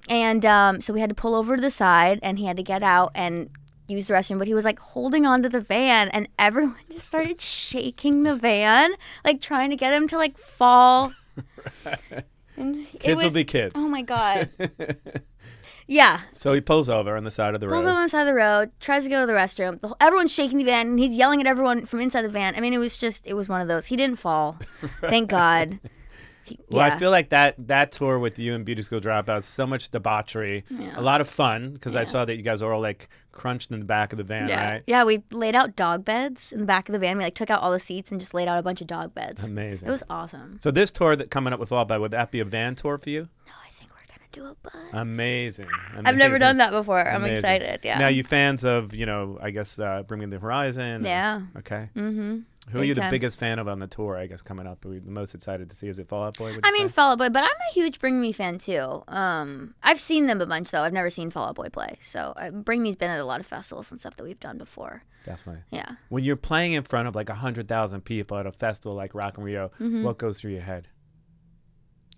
and 0.09 0.45
um, 0.45 0.81
so 0.81 0.93
we 0.93 1.01
had 1.01 1.09
to 1.09 1.15
pull 1.15 1.35
over 1.35 1.55
to 1.57 1.63
the 1.63 1.71
side 1.71 2.19
and 2.23 2.39
he 2.39 2.47
had 2.47 2.57
to 2.57 2.63
get 2.65 2.83
out 2.83 3.13
and 3.15 3.49
use 3.87 4.09
the 4.09 4.13
restroom 4.15 4.39
but 4.39 4.47
he 4.49 4.55
was 4.55 4.65
like 4.67 4.79
holding 4.81 5.25
onto 5.25 5.49
the 5.49 5.61
van 5.61 6.09
and 6.11 6.29
everyone 6.39 6.75
just 6.93 7.07
started 7.07 7.41
shaking 7.41 8.23
the 8.25 8.35
van 8.37 8.91
like 9.25 9.41
trying 9.41 9.71
to 9.71 9.77
get 9.77 9.95
him 9.95 10.07
to 10.09 10.17
like 10.19 10.37
fall 10.37 11.13
And 12.57 12.89
it 12.93 12.99
Kids 12.99 13.23
will 13.23 13.31
be 13.31 13.45
kids. 13.45 13.75
oh 13.77 13.89
my 13.89 14.03
god 14.03 14.49
yeah 15.89 16.21
So 16.33 16.53
he 16.53 16.61
pulls 16.61 16.89
over 16.89 17.17
on 17.17 17.25
the 17.25 17.31
side 17.31 17.55
of 17.55 17.61
the 17.61 17.67
road. 17.67 17.73
pulls 17.77 17.85
road. 17.87 17.91
over 17.91 17.99
on 17.99 18.05
the 18.05 18.09
side 18.11 18.21
of 18.21 18.27
the 18.29 18.35
road 18.35 18.71
tries 18.79 19.03
to 19.05 19.11
go 19.11 19.21
to 19.21 19.27
the 19.27 19.33
restroom 19.33 19.81
the, 19.81 19.89
whole- 19.89 19.97
everyone's 20.01 20.33
shaking 20.33 20.59
the 20.59 20.65
van 20.65 20.87
and 20.89 20.99
he's 21.01 21.17
yelling 21.17 21.41
at 21.41 21.47
everyone 21.47 21.87
from 21.87 22.01
inside 22.01 22.23
the 22.23 22.29
van 22.29 22.55
i 22.57 22.61
mean 22.61 22.73
it 22.75 22.79
was 22.79 22.97
just 22.97 23.27
it 23.27 23.35
was 23.35 23.49
one 23.49 23.61
of 23.61 23.69
those 23.69 23.87
he 23.87 23.97
didn't 23.97 24.17
fall 24.19 24.59
thank 25.01 25.29
god 25.31 25.81
He- 26.45 26.59
Well, 26.71 26.87
yeah. 26.87 26.95
I 26.95 26.99
feel 26.99 27.11
like 27.11 27.29
that 27.31 27.55
that 27.69 27.93
tour 27.93 28.19
with 28.19 28.39
you 28.39 28.55
and 28.55 28.65
Beauty 28.65 28.81
School 28.81 29.01
Dropouts, 29.01 29.45
so 29.45 29.67
much 29.67 29.91
debauchery, 29.91 30.65
a 30.97 31.03
lot 31.03 31.21
of 31.21 31.29
fun 31.29 31.75
because 31.75 31.95
I 31.95 32.05
saw 32.05 32.25
that 32.25 32.37
you 32.37 32.43
guys 32.43 32.63
were 32.63 32.73
all 32.73 32.81
like 32.81 33.11
crunched 33.33 33.71
in 33.71 33.81
the 33.81 33.85
back 33.85 34.13
of 34.15 34.17
the 34.17 34.25
van, 34.25 34.49
Yeah. 34.49 34.71
right? 34.71 34.83
Yeah, 34.87 35.05
we 35.05 35.23
laid 35.31 35.55
out 35.55 35.77
dog 35.77 36.07
beds 36.07 36.51
in 36.51 36.61
the 36.61 36.65
back 36.67 36.89
of 36.89 36.95
the 36.95 36.99
van. 36.99 37.19
We 37.19 37.25
like 37.25 37.35
took 37.35 37.51
out 37.51 37.61
all 37.61 37.71
the 37.71 37.79
seats 37.79 38.11
and 38.11 38.19
just 38.19 38.33
laid 38.33 38.49
out 38.49 38.59
a 38.59 38.63
bunch 38.63 38.81
of 38.81 38.87
dog 38.87 39.13
beds. 39.15 39.45
Amazing. 39.45 39.89
It 39.91 39.93
was 39.93 40.03
awesome. 40.09 40.59
So 40.63 40.71
this 40.71 40.91
tour 40.91 41.17
that 41.17 41.31
coming 41.31 41.53
up 41.53 41.61
with 41.61 41.71
All 41.71 41.85
By, 41.85 41.99
would 41.99 42.13
that 42.13 42.31
be 42.31 42.41
a 42.41 42.47
van 42.47 42.75
tour 42.77 42.97
for 42.97 43.11
you? 43.11 43.29
No, 43.47 43.53
I 43.63 43.68
think 43.68 43.68
we're 43.68 43.68
gonna 43.68 43.68
do 44.39 44.47
a 44.47 44.55
bus. 44.63 44.73
Amazing. 44.93 45.69
I've 46.05 46.17
never 46.17 46.39
done 46.39 46.59
that 46.59 46.71
before. 46.71 47.01
I'm 47.01 47.25
excited. 47.25 47.81
Yeah. 47.85 47.99
Now, 47.99 48.09
you 48.09 48.25
fans 48.25 48.65
of, 48.65 48.95
you 48.95 49.07
know, 49.07 49.39
I 49.43 49.51
guess 49.51 49.79
uh, 49.79 50.03
Bring 50.07 50.21
Me 50.21 50.27
the 50.27 50.39
Horizon? 50.39 51.05
or- 51.05 51.09
Yeah. 51.09 51.43
Okay. 51.59 51.89
mm-hmm. 51.97 52.39
Who 52.71 52.81
are 52.81 52.85
you 52.85 52.93
the 52.95 53.01
time. 53.01 53.11
biggest 53.11 53.39
fan 53.39 53.59
of 53.59 53.67
on 53.67 53.79
the 53.79 53.87
tour, 53.87 54.15
I 54.19 54.27
guess, 54.27 54.43
coming 54.43 54.67
up? 54.67 54.85
Are 54.85 54.91
we 54.91 54.99
the 54.99 55.11
most 55.11 55.35
excited 55.35 55.71
to 55.71 55.75
see? 55.77 55.89
Is 55.89 55.99
it 55.99 56.07
Fall 56.07 56.25
Out 56.25 56.37
Boy? 56.37 56.55
I 56.63 56.71
mean, 56.71 56.89
say? 56.89 56.93
Fall 56.93 57.13
Out 57.13 57.19
Boy, 57.19 57.31
but 57.31 57.43
I'm 57.43 57.49
a 57.49 57.73
huge 57.73 57.99
Bring 57.99 58.21
Me 58.21 58.31
fan 58.31 58.59
too. 58.59 59.03
Um, 59.09 59.75
I've 59.83 59.99
seen 59.99 60.27
them 60.27 60.43
a 60.43 60.47
bunch 60.47 60.71
though. 60.71 60.83
I've 60.83 60.93
never 60.93 61.09
seen 61.09 61.31
Fall 61.31 61.49
Out 61.49 61.55
Boy 61.55 61.69
play. 61.71 61.97
So 62.03 62.35
uh, 62.37 62.51
Bring 62.51 62.83
Me's 62.83 62.95
been 62.95 63.11
at 63.11 63.21
a 63.21 63.25
lot 63.25 63.41
of 63.41 63.47
festivals 63.47 63.91
and 63.91 63.99
stuff 63.99 64.17
that 64.17 64.25
we've 64.25 64.39
done 64.39 64.59
before. 64.59 65.03
Definitely. 65.25 65.63
Yeah. 65.71 65.93
When 66.11 66.25
you're 66.25 66.37
playing 66.37 66.73
in 66.75 66.83
front 66.83 67.09
of 67.09 67.15
like 67.15 67.31
100,000 67.31 68.03
people 68.03 68.37
at 68.37 68.47
a 68.47 68.53
festival 68.53 68.95
like 68.95 69.15
Rock 69.15 69.39
in 69.39 69.45
Rio, 69.45 69.69
Mm-hmm. 69.81 70.03
what 70.05 70.19
goes 70.19 70.39
through 70.39 70.53
your 70.53 70.61
head? 70.61 70.89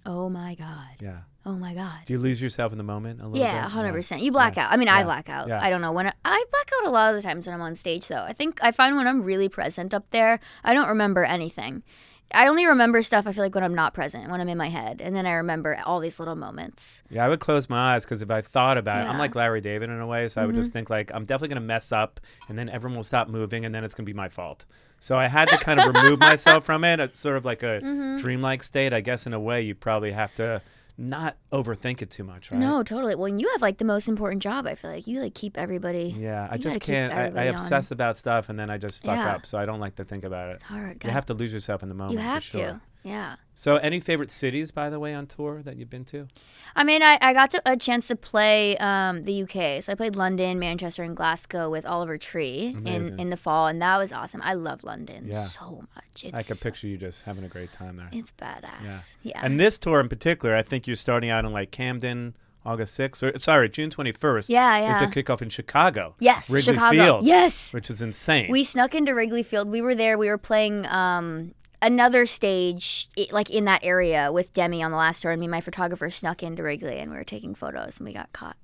Oh 0.04 0.28
my 0.28 0.56
god. 0.56 0.96
Yeah. 1.00 1.18
Oh 1.46 1.56
my 1.56 1.72
god. 1.74 2.00
Do 2.04 2.12
you 2.12 2.18
lose 2.18 2.40
yourself 2.40 2.70
in 2.72 2.78
the 2.78 2.84
moment 2.84 3.20
a 3.20 3.24
little 3.26 3.38
Yeah, 3.38 3.62
bit? 3.62 3.72
hundred 3.72 3.92
percent. 3.92 4.22
You 4.22 4.30
black 4.30 4.56
Yeah. 4.56 4.66
out. 4.66 4.72
I 4.72 4.76
mean, 4.76 4.88
I 4.88 4.98
Yeah. 4.98 5.04
black 5.04 5.28
out. 5.28 5.48
Yeah. 5.48 5.60
I 5.62 5.70
don't 5.70 5.80
know 5.80 5.92
when 5.92 6.06
I, 6.08 6.12
I 6.24 6.44
black 6.50 6.70
out 6.78 6.88
a 6.88 6.90
lot 6.90 7.10
of 7.10 7.16
the 7.16 7.22
times 7.26 7.46
when 7.46 7.54
I'm 7.54 7.62
on 7.62 7.74
stage. 7.74 8.08
Though 8.08 8.22
I 8.24 8.32
think 8.34 8.58
I 8.62 8.70
find 8.72 8.94
when 8.96 9.06
I'm 9.06 9.22
really 9.22 9.48
present 9.48 9.94
up 9.94 10.04
there, 10.10 10.38
I 10.64 10.74
don't 10.74 10.88
remember 10.88 11.24
anything. 11.24 11.82
I 12.32 12.46
only 12.46 12.64
remember 12.64 13.02
stuff. 13.02 13.26
I 13.26 13.32
feel 13.32 13.42
like 13.42 13.56
when 13.56 13.64
I'm 13.64 13.74
not 13.74 13.92
present, 13.92 14.30
when 14.30 14.40
I'm 14.40 14.48
in 14.48 14.56
my 14.58 14.68
head, 14.68 15.00
and 15.02 15.16
then 15.16 15.26
I 15.26 15.32
remember 15.32 15.80
all 15.84 15.98
these 15.98 16.20
little 16.20 16.36
moments. 16.36 17.02
Yeah, 17.10 17.24
I 17.24 17.28
would 17.28 17.40
close 17.40 17.68
my 17.68 17.94
eyes 17.96 18.04
because 18.04 18.22
if 18.22 18.30
I 18.30 18.40
thought 18.40 18.78
about 18.78 18.98
it, 18.98 19.04
I'm 19.06 19.12
Mm-hmm. 19.12 19.18
like 19.18 19.34
Larry 19.34 19.60
David 19.60 19.90
in 19.90 19.98
a 19.98 20.06
way. 20.06 20.28
So 20.28 20.40
I 20.40 20.46
would 20.46 20.54
just 20.54 20.70
think 20.70 20.90
like 20.90 21.10
I'm 21.12 21.24
definitely 21.24 21.48
gonna 21.54 21.66
mess 21.66 21.90
up, 21.90 22.20
and 22.48 22.56
then 22.58 22.68
everyone 22.68 22.94
will 22.96 23.02
stop 23.02 23.28
moving, 23.28 23.64
and 23.64 23.74
then 23.74 23.82
it's 23.82 23.94
gonna 23.94 24.04
be 24.04 24.12
my 24.12 24.28
fault. 24.28 24.66
So 25.00 25.16
I 25.18 25.26
had 25.26 25.48
to 25.48 25.56
kind 25.58 25.80
of 25.80 25.86
remove 25.92 26.20
myself 26.30 26.64
from 26.66 26.84
it. 26.84 27.00
It's 27.00 27.18
sort 27.18 27.36
of 27.36 27.44
like 27.46 27.62
a 27.64 27.80
Mm-hmm. 27.82 28.18
dreamlike 28.18 28.62
state. 28.62 28.92
I 28.92 29.00
guess 29.00 29.26
in 29.26 29.32
a 29.32 29.40
way, 29.40 29.62
you 29.62 29.74
probably 29.74 30.12
have 30.12 30.32
to 30.36 30.60
not 31.00 31.36
overthink 31.50 32.02
it 32.02 32.10
too 32.10 32.22
much, 32.22 32.50
right? 32.50 32.60
No, 32.60 32.82
totally. 32.82 33.14
Well, 33.14 33.28
you 33.28 33.48
have 33.52 33.62
like 33.62 33.78
the 33.78 33.84
most 33.86 34.06
important 34.06 34.42
job. 34.42 34.66
I 34.66 34.74
feel 34.74 34.90
like 34.90 35.06
you 35.06 35.20
like 35.22 35.34
keep 35.34 35.56
everybody. 35.56 36.14
Yeah, 36.18 36.46
I 36.50 36.58
just 36.58 36.78
can't. 36.80 37.12
I, 37.12 37.16
I 37.16 37.20
everybody 37.24 37.48
on. 37.48 37.54
obsess 37.54 37.90
about 37.90 38.16
stuff, 38.16 38.48
and 38.50 38.58
then 38.58 38.68
I 38.70 38.76
just 38.76 39.02
fuck 39.02 39.16
Yeah. 39.16 39.32
up. 39.34 39.46
So 39.46 39.58
I 39.58 39.64
don't 39.64 39.80
like 39.80 39.94
to 39.96 40.04
think 40.04 40.24
about 40.24 40.50
it. 40.50 40.54
It's 40.56 40.64
hard. 40.64 41.02
You 41.02 41.10
have 41.10 41.26
to 41.26 41.34
lose 41.34 41.52
yourself 41.52 41.82
in 41.82 41.88
the 41.88 41.94
moment. 41.94 42.12
You 42.12 42.18
have 42.18 42.44
for 42.44 42.50
sure. 42.50 42.66
to. 42.66 42.80
Yeah. 43.02 43.36
So, 43.54 43.76
any 43.76 44.00
favorite 44.00 44.30
cities, 44.30 44.70
by 44.72 44.88
the 44.88 44.98
way, 44.98 45.12
on 45.14 45.26
tour 45.26 45.62
that 45.62 45.76
you've 45.76 45.90
been 45.90 46.04
to? 46.06 46.28
I 46.74 46.84
mean, 46.84 47.02
I, 47.02 47.18
I 47.20 47.32
got 47.34 47.50
to, 47.50 47.62
a 47.66 47.76
chance 47.76 48.08
to 48.08 48.16
play 48.16 48.76
um, 48.78 49.24
the 49.24 49.42
UK. 49.42 49.82
So 49.82 49.92
I 49.92 49.94
played 49.96 50.16
London, 50.16 50.58
Manchester, 50.58 51.02
and 51.02 51.16
Glasgow 51.16 51.68
with 51.68 51.84
Oliver 51.84 52.16
Tree 52.16 52.74
Amazing. 52.76 53.14
in, 53.14 53.20
in 53.20 53.30
the 53.30 53.36
fall, 53.36 53.66
and 53.66 53.82
that 53.82 53.98
was 53.98 54.12
awesome. 54.12 54.40
I 54.42 54.54
love 54.54 54.84
London 54.84 55.26
Yeah. 55.28 55.42
so 55.44 55.84
much. 55.96 56.24
It's 56.24 56.32
I 56.32 56.42
could 56.42 56.56
so- 56.58 56.62
picture 56.62 56.86
you 56.86 56.96
just 56.96 57.24
having 57.24 57.44
a 57.44 57.48
great 57.48 57.72
time 57.72 57.96
there. 57.96 58.08
It's 58.12 58.32
badass. 58.40 59.16
Yeah. 59.22 59.40
And 59.42 59.58
this 59.60 59.78
tour 59.78 60.00
in 60.00 60.08
particular, 60.08 60.54
I 60.54 60.62
think 60.62 60.86
you're 60.86 60.96
starting 60.96 61.28
out 61.30 61.44
in 61.44 61.52
like 61.52 61.70
Camden, 61.70 62.36
August 62.64 62.98
6th, 62.98 63.22
or 63.34 63.38
sorry, 63.38 63.68
June 63.68 63.90
21st. 63.90 64.48
Yeah, 64.48 64.78
yeah. 64.78 65.02
Is 65.02 65.10
the 65.14 65.22
kickoff 65.22 65.42
in 65.42 65.48
Chicago. 65.48 66.14
yes, 66.20 66.48
Wrigley 66.50 66.74
Chicago. 66.74 66.96
Field. 66.96 67.24
Yes. 67.26 67.74
Which 67.74 67.90
is 67.90 68.00
insane. 68.00 68.50
We 68.50 68.64
snuck 68.64 68.94
into 68.94 69.12
Wrigley 69.14 69.42
Field. 69.42 69.68
We 69.68 69.80
were 69.80 69.94
there. 69.94 70.16
We 70.18 70.28
were 70.28 70.38
playing 70.38 70.86
um, 70.86 71.52
another 71.82 72.26
stage, 72.26 73.08
i- 73.18 73.28
like 73.32 73.50
in 73.50 73.64
that 73.66 73.80
area 73.84 74.30
with 74.32 74.52
Demi 74.54 74.82
on 74.82 74.90
the 74.90 74.96
last 74.96 75.22
tour. 75.22 75.32
And 75.32 75.40
me 75.40 75.46
and 75.46 75.50
my 75.50 75.60
photographer 75.60 76.10
snuck 76.10 76.42
into 76.42 76.62
Wrigley 76.62 76.98
and 76.98 77.10
we 77.10 77.16
were 77.16 77.24
taking 77.24 77.54
photos 77.54 77.98
and 77.98 78.06
we 78.06 78.12
got 78.12 78.32
caught. 78.32 78.56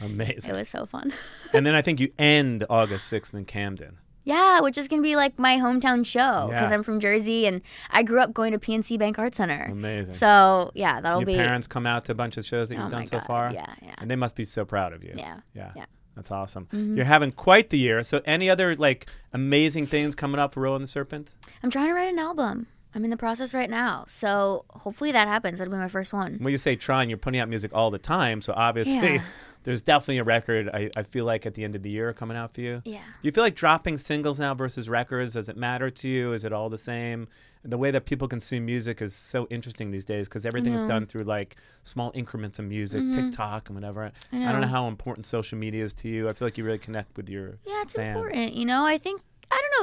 Amazing. 0.00 0.54
It 0.54 0.58
was 0.58 0.68
so 0.68 0.86
fun. 0.86 1.12
and 1.52 1.64
then 1.64 1.74
I 1.74 1.82
think 1.82 2.00
you 2.00 2.10
end 2.18 2.64
August 2.68 3.12
6th 3.12 3.34
in 3.34 3.44
Camden. 3.44 3.98
Yeah, 4.26 4.60
which 4.60 4.78
is 4.78 4.88
gonna 4.88 5.02
be 5.02 5.16
like 5.16 5.38
my 5.38 5.56
hometown 5.58 6.04
show 6.04 6.46
because 6.48 6.70
Yeah. 6.70 6.74
I'm 6.74 6.82
from 6.82 6.98
Jersey 6.98 7.46
and 7.46 7.60
I 7.90 8.02
grew 8.02 8.20
up 8.20 8.32
going 8.32 8.52
to 8.52 8.58
PNC 8.58 8.98
Bank 8.98 9.18
Art 9.18 9.34
Center. 9.34 9.68
Amazing. 9.70 10.14
So 10.14 10.70
yeah, 10.74 11.00
that'll 11.02 11.20
Your 11.20 11.26
be. 11.26 11.34
Your 11.34 11.44
parents 11.44 11.66
come 11.66 11.86
out 11.86 12.06
to 12.06 12.12
a 12.12 12.14
bunch 12.14 12.38
of 12.38 12.46
shows 12.46 12.70
that 12.70 12.78
Oh 12.78 12.82
you've 12.84 12.90
done 12.90 13.06
so 13.06 13.20
far? 13.20 13.52
yeah, 13.52 13.66
yeah. 13.82 13.94
And 13.98 14.10
they 14.10 14.16
must 14.16 14.34
be 14.34 14.46
so 14.46 14.64
proud 14.64 14.94
of 14.94 15.04
you. 15.04 15.12
Yeah, 15.14 15.40
Yeah. 15.52 15.72
yeah. 15.76 15.84
That's 16.16 16.30
awesome. 16.30 16.66
Mm-hmm. 16.66 16.96
You're 16.96 17.06
having 17.06 17.32
quite 17.32 17.70
the 17.70 17.78
year. 17.78 18.02
So, 18.02 18.20
any 18.24 18.48
other 18.48 18.76
like 18.76 19.06
amazing 19.32 19.86
things 19.86 20.14
coming 20.14 20.38
up 20.40 20.54
for 20.54 20.60
Royal 20.60 20.76
and 20.76 20.84
the 20.84 20.88
Serpent? 20.88 21.32
I'm 21.62 21.70
trying 21.70 21.88
to 21.88 21.94
write 21.94 22.12
an 22.12 22.18
album. 22.18 22.66
I'm 22.94 23.02
in 23.04 23.10
the 23.10 23.16
process 23.16 23.52
right 23.52 23.68
now, 23.68 24.04
so 24.06 24.64
hopefully 24.70 25.10
that 25.10 25.26
happens. 25.26 25.58
That'll 25.58 25.72
be 25.72 25.78
my 25.78 25.88
first 25.88 26.12
one. 26.12 26.36
When 26.40 26.52
you 26.52 26.58
say 26.58 26.76
trying, 26.76 27.08
you're 27.08 27.18
putting 27.18 27.40
out 27.40 27.48
music 27.48 27.72
all 27.74 27.90
the 27.90 27.98
time. 27.98 28.40
So, 28.40 28.52
obviously, 28.56 28.94
Yeah. 29.14 29.22
there's 29.64 29.82
definitely 29.82 30.18
a 30.18 30.24
record, 30.24 30.68
I, 30.72 30.90
I 30.96 31.02
feel 31.02 31.24
like, 31.24 31.44
at 31.46 31.54
the 31.54 31.64
end 31.64 31.74
of 31.74 31.82
the 31.82 31.90
year 31.90 32.12
coming 32.12 32.36
out 32.36 32.54
for 32.54 32.60
you. 32.60 32.80
Yeah. 32.84 32.98
Do 32.98 33.18
you 33.28 33.32
feel 33.32 33.42
like 33.44 33.56
dropping 33.56 33.98
singles 33.98 34.38
now 34.38 34.54
versus 34.54 34.88
records? 34.88 35.32
Does 35.34 35.48
it 35.48 35.56
matter 35.56 35.90
to 35.90 36.08
you? 36.08 36.32
Is 36.32 36.44
it 36.44 36.52
all 36.52 36.68
the 36.70 36.78
same? 36.78 37.26
The 37.66 37.78
way 37.78 37.90
that 37.90 38.04
people 38.04 38.28
consume 38.28 38.66
music 38.66 39.00
is 39.00 39.14
so 39.14 39.46
interesting 39.50 39.90
these 39.90 40.04
days 40.04 40.28
because 40.28 40.44
everything 40.44 40.74
is 40.74 40.82
done 40.82 41.06
through 41.06 41.24
like 41.24 41.56
small 41.82 42.12
increments 42.14 42.58
of 42.58 42.66
music, 42.66 43.02
TikTok 43.10 43.70
and 43.70 43.76
whatever. 43.76 44.04
I, 44.04 44.10
don't 44.36 44.42
know 44.60 44.66
Mm-hmm. 44.66 44.70
how 44.70 44.86
important 44.86 45.24
social 45.24 45.56
media 45.58 45.82
is 45.82 45.94
to 45.94 46.08
you. 46.08 46.28
I 46.28 46.34
feel 46.34 46.46
like 46.46 46.58
you 46.58 46.64
really 46.64 46.78
connect 46.78 47.16
with 47.16 47.30
your 47.30 47.56
Yeah, 47.66 47.80
it's 47.82 47.94
fans. 47.94 48.14
important. 48.16 48.52
You 48.54 48.66
know, 48.66 48.84
I 48.84 48.98
think 48.98 49.22
I. 49.22 49.24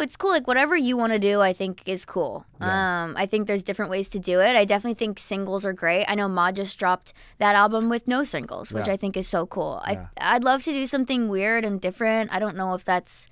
It's 0.02 0.16
cool. 0.18 0.32
Like 0.32 0.48
whatever 0.48 0.76
you 0.76 0.98
want 0.98 1.14
to 1.14 1.20
do, 1.20 1.42
I 1.42 1.54
think 1.54 1.82
is 1.86 2.06
cool. 2.06 2.46
Um, 2.60 3.16
I 3.18 3.26
think 3.26 3.48
there's 3.48 3.64
different 3.64 3.92
ways 3.92 4.10
to 4.10 4.20
do 4.20 4.40
it. 4.40 4.56
I 4.56 4.66
definitely 4.66 4.96
think 4.96 5.20
singles 5.20 5.64
are 5.66 5.74
great. 5.74 6.06
I 6.08 6.16
know 6.16 6.28
Ma 6.28 6.52
just 6.52 6.78
dropped 6.78 7.14
that 7.38 7.56
album 7.56 7.88
with 7.90 8.08
no 8.08 8.24
singles, 8.24 8.72
which 8.74 8.88
Yeah. 8.88 8.94
I 8.94 8.98
think 8.98 9.16
is 9.16 9.28
so 9.28 9.46
cool. 9.46 9.82
Yeah. 9.88 10.08
I 10.20 10.36
I'd 10.36 10.44
love 10.44 10.64
to 10.64 10.74
do 10.74 10.86
something 10.88 11.30
weird 11.30 11.64
and 11.66 11.80
different. 11.80 12.34
I 12.34 12.40
don't 12.40 12.56
know 12.58 12.74
if 12.74 12.84
that's 12.84 13.28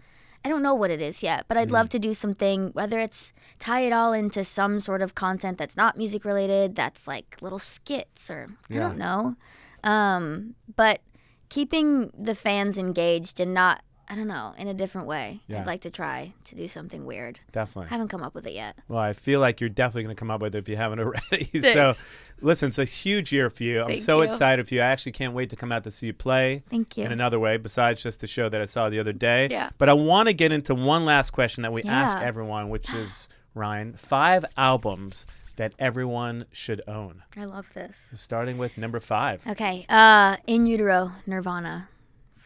I 0.46 0.48
don't 0.48 0.62
know 0.62 0.74
what 0.74 0.90
it 0.90 1.02
is 1.02 1.22
yet, 1.22 1.46
but 1.50 1.58
I'd 1.58 1.68
Mm. 1.70 1.74
love 1.74 1.90
to 1.90 2.00
do 2.00 2.14
something 2.14 2.70
whether 2.74 2.98
it's 3.00 3.34
tie 3.60 3.82
it 3.82 3.92
all 3.92 4.14
into 4.14 4.44
some 4.46 4.80
sort 4.80 5.02
of 5.02 5.14
content 5.14 5.58
that's 5.58 5.76
not 5.76 5.98
music 5.98 6.24
related, 6.24 6.76
that's 6.76 7.08
like 7.08 7.36
little 7.42 7.60
skits 7.60 8.30
or 8.32 8.48
I 8.70 8.74
Yeah. 8.74 8.80
don't 8.80 8.98
know. 8.98 9.36
Um, 9.84 10.56
but 10.76 11.02
keeping 11.50 12.12
the 12.18 12.36
fans 12.36 12.78
engaged 12.78 13.40
and 13.40 13.54
not 13.54 13.82
I 14.12 14.16
don't 14.16 14.28
know, 14.28 14.56
in 14.58 14.68
a 14.68 14.74
different 14.74 15.06
way. 15.08 15.42
Yeah. 15.48 15.60
I'd 15.62 15.68
like 15.68 15.82
to 15.82 15.92
try 15.92 16.34
to 16.46 16.56
do 16.56 16.68
something 16.68 17.06
weird. 17.06 17.40
Definitely. 17.52 17.90
Haven't 17.90 18.08
come 18.08 18.24
up 18.24 18.34
with 18.34 18.48
it 18.48 18.54
yet. 18.54 18.76
Well, 18.88 19.00
I 19.00 19.14
feel 19.14 19.40
like 19.40 19.62
you're 19.62 19.70
definitely 19.70 20.04
going 20.04 20.16
to 20.16 20.20
come 20.20 20.32
up 20.32 20.42
with 20.42 20.56
it 20.56 20.58
if 20.58 20.68
you 20.68 20.78
haven't 20.78 21.00
already. 21.32 21.50
so, 21.62 21.94
listen, 22.42 22.70
it's 22.70 22.80
a 22.80 22.86
huge 22.86 23.32
year 23.32 23.52
for 23.52 23.64
you. 23.64 23.82
I'm 23.82 23.88
Thank 23.90 24.02
so 24.02 24.18
you. 24.18 24.24
excited 24.24 24.68
for 24.68 24.74
you. 24.74 24.82
I 24.82 24.86
actually 24.88 25.12
can't 25.12 25.34
wait 25.34 25.52
to 25.52 25.56
come 25.56 25.72
out 25.72 25.84
to 25.84 25.92
see 25.92 26.08
you 26.08 26.14
play. 26.14 26.64
Thank 26.72 26.98
you. 26.98 27.04
In 27.04 27.12
another 27.12 27.40
way, 27.40 27.58
besides 27.58 28.02
just 28.02 28.20
the 28.22 28.28
show 28.28 28.50
that 28.50 28.60
I 28.60 28.66
saw 28.66 28.90
the 28.90 29.00
other 29.00 29.14
day. 29.14 29.48
Yeah. 29.52 29.70
But 29.78 29.90
I 29.90 29.94
want 29.94 30.28
to 30.28 30.34
get 30.34 30.52
into 30.52 30.74
one 30.74 31.06
last 31.06 31.30
question 31.30 31.62
that 31.62 31.72
we 31.72 31.84
ask 31.84 32.18
everyone, 32.18 32.70
which 32.70 32.92
is 32.94 33.30
Ryan, 33.54 33.94
five 33.94 34.44
albums 34.58 35.28
that 35.58 35.74
everyone 35.78 36.46
should 36.52 36.82
own. 36.88 37.22
I 37.38 37.46
love 37.46 37.68
this. 37.76 38.12
Starting 38.16 38.58
with 38.58 38.78
number 38.78 39.00
five. 39.00 39.46
Okay. 39.46 39.86
Uh 39.90 40.38
In 40.48 40.66
Utero, 40.66 41.12
Nirvana, 41.28 41.90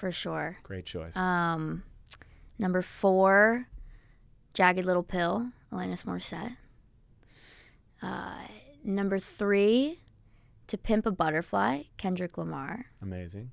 for 0.04 0.12
sure. 0.12 0.58
Great 0.64 0.86
choice. 0.86 1.16
Um 1.16 1.84
number 2.60 2.82
four, 2.82 3.68
Jagged 4.54 4.84
Little 4.86 5.02
Pill, 5.04 5.50
Alanis 5.72 6.04
Morissette. 6.04 6.58
Uh 8.02 8.36
number 8.84 9.18
three, 9.18 10.02
To 10.68 10.78
Pimp 10.78 11.06
a 11.06 11.12
Butterfly, 11.12 11.84
Kendrick 11.96 12.38
Lamar. 12.38 12.88
Amazing. 13.02 13.52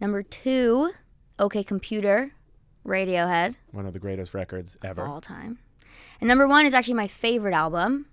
Number 0.00 0.24
two, 0.24 0.90
OK 1.38 1.62
Computer, 1.62 2.32
Radiohead. 2.84 3.54
One 3.70 3.86
of 3.86 3.92
the 3.92 4.00
greatest 4.00 4.34
records 4.34 4.76
ever. 4.82 5.02
of 5.04 5.10
all 5.10 5.20
time. 5.20 5.60
And 6.20 6.26
number 6.26 6.48
one 6.48 6.66
is 6.66 6.74
actually 6.74 6.94
my 6.94 7.06
favorite 7.06 7.54
album, 7.54 8.06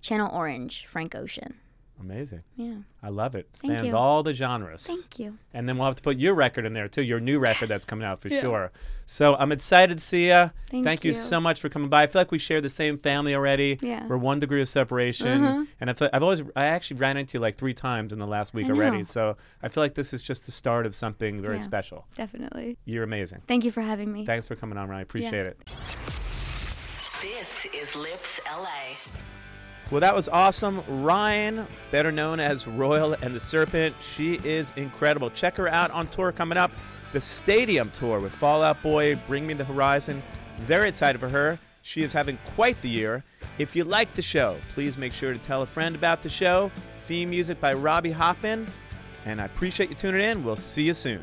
Channel 0.00 0.30
Orange, 0.32 0.86
Frank 0.86 1.16
Ocean. 1.16 1.54
Amazing. 2.00 2.42
Yeah. 2.56 2.74
I 3.02 3.08
love 3.08 3.34
it. 3.34 3.48
Thank 3.52 3.78
Spans 3.78 3.92
you. 3.92 3.96
all 3.96 4.22
the 4.22 4.34
genres. 4.34 4.86
Thank 4.86 5.18
you. 5.18 5.38
And 5.54 5.68
then 5.68 5.78
we'll 5.78 5.86
have 5.86 5.96
to 5.96 6.02
put 6.02 6.16
your 6.18 6.34
record 6.34 6.66
in 6.66 6.72
there 6.74 6.88
too, 6.88 7.02
your 7.02 7.20
new 7.20 7.38
record 7.38 7.68
that's 7.68 7.84
coming 7.84 8.04
out 8.04 8.20
for 8.20 8.28
sure. 8.28 8.72
So 9.06 9.36
I'm 9.36 9.52
excited 9.52 9.98
to 9.98 10.04
see 10.04 10.26
you. 10.28 10.50
Thank 10.70 11.04
you. 11.04 11.08
you. 11.10 11.14
so 11.14 11.40
much 11.40 11.60
for 11.60 11.68
coming 11.68 11.88
by. 11.88 12.02
I 12.02 12.06
feel 12.08 12.20
like 12.20 12.32
we 12.32 12.38
share 12.38 12.60
the 12.60 12.68
same 12.68 12.98
family 12.98 13.34
already. 13.34 13.78
Yeah. 13.80 14.06
We're 14.06 14.16
one 14.16 14.38
degree 14.40 14.60
of 14.60 14.68
separation. 14.68 15.44
Uh-huh. 15.44 15.64
And 15.80 15.88
I 15.88 15.92
feel, 15.92 16.10
I've 16.12 16.22
always, 16.22 16.42
I 16.56 16.66
actually 16.66 16.98
ran 16.98 17.16
into 17.16 17.38
you 17.38 17.40
like 17.40 17.56
three 17.56 17.74
times 17.74 18.12
in 18.12 18.18
the 18.18 18.26
last 18.26 18.54
week 18.54 18.66
I 18.66 18.70
already. 18.70 18.98
know. 18.98 19.02
So 19.04 19.36
I 19.62 19.68
feel 19.68 19.82
like 19.82 19.94
this 19.94 20.12
is 20.12 20.22
just 20.22 20.46
the 20.46 20.52
start 20.52 20.86
of 20.86 20.94
something 20.94 21.40
very 21.40 21.56
Yeah. 21.56 21.62
special. 21.62 22.06
Definitely. 22.16 22.76
You're 22.84 23.04
amazing. 23.04 23.42
Thank 23.46 23.64
you 23.64 23.70
for 23.70 23.82
having 23.82 24.12
me. 24.12 24.26
Thanks 24.26 24.46
for 24.46 24.56
coming 24.56 24.78
on, 24.78 24.88
Ryan. 24.88 24.98
I 24.98 25.02
appreciate 25.02 25.46
it. 25.46 25.58
This 27.22 27.66
is 27.72 27.94
Lipps 27.96 28.40
LA. 28.46 28.96
Well, 29.94 30.00
that 30.00 30.16
was 30.16 30.28
awesome. 30.28 30.82
Ryan, 30.88 31.68
better 31.92 32.10
known 32.10 32.40
as 32.40 32.66
Royal 32.66 33.12
and 33.12 33.32
the 33.32 33.38
Serpent, 33.38 33.94
she 34.00 34.40
is 34.42 34.72
incredible. 34.74 35.30
Check 35.30 35.56
her 35.56 35.68
out 35.68 35.92
on 35.92 36.08
tour 36.08 36.32
coming 36.32 36.58
up. 36.58 36.72
The 37.12 37.20
Stadium 37.20 37.92
Tour 37.92 38.18
with 38.18 38.32
Fall 38.32 38.64
Out 38.64 38.82
Boy, 38.82 39.14
Bring 39.28 39.46
Me 39.46 39.54
the 39.54 39.64
Horizon. 39.64 40.20
Very 40.56 40.88
excited 40.88 41.20
for 41.20 41.28
her. 41.28 41.60
She 41.82 42.02
is 42.02 42.12
having 42.12 42.38
quite 42.56 42.82
the 42.82 42.88
year. 42.88 43.22
If 43.58 43.76
you 43.76 43.84
like 43.84 44.12
the 44.14 44.22
show, 44.22 44.56
please 44.72 44.98
make 44.98 45.12
sure 45.12 45.32
to 45.32 45.38
tell 45.38 45.62
a 45.62 45.66
friend 45.66 45.94
about 45.94 46.22
the 46.22 46.28
show. 46.28 46.72
Theme 47.06 47.30
music 47.30 47.60
by 47.60 47.72
Robbie 47.72 48.10
Hoppin. 48.10 48.66
And 49.24 49.40
I 49.40 49.44
appreciate 49.44 49.90
you 49.90 49.94
tuning 49.94 50.22
in. 50.22 50.42
We'll 50.42 50.56
see 50.56 50.82
you 50.82 50.94
soon. 50.94 51.22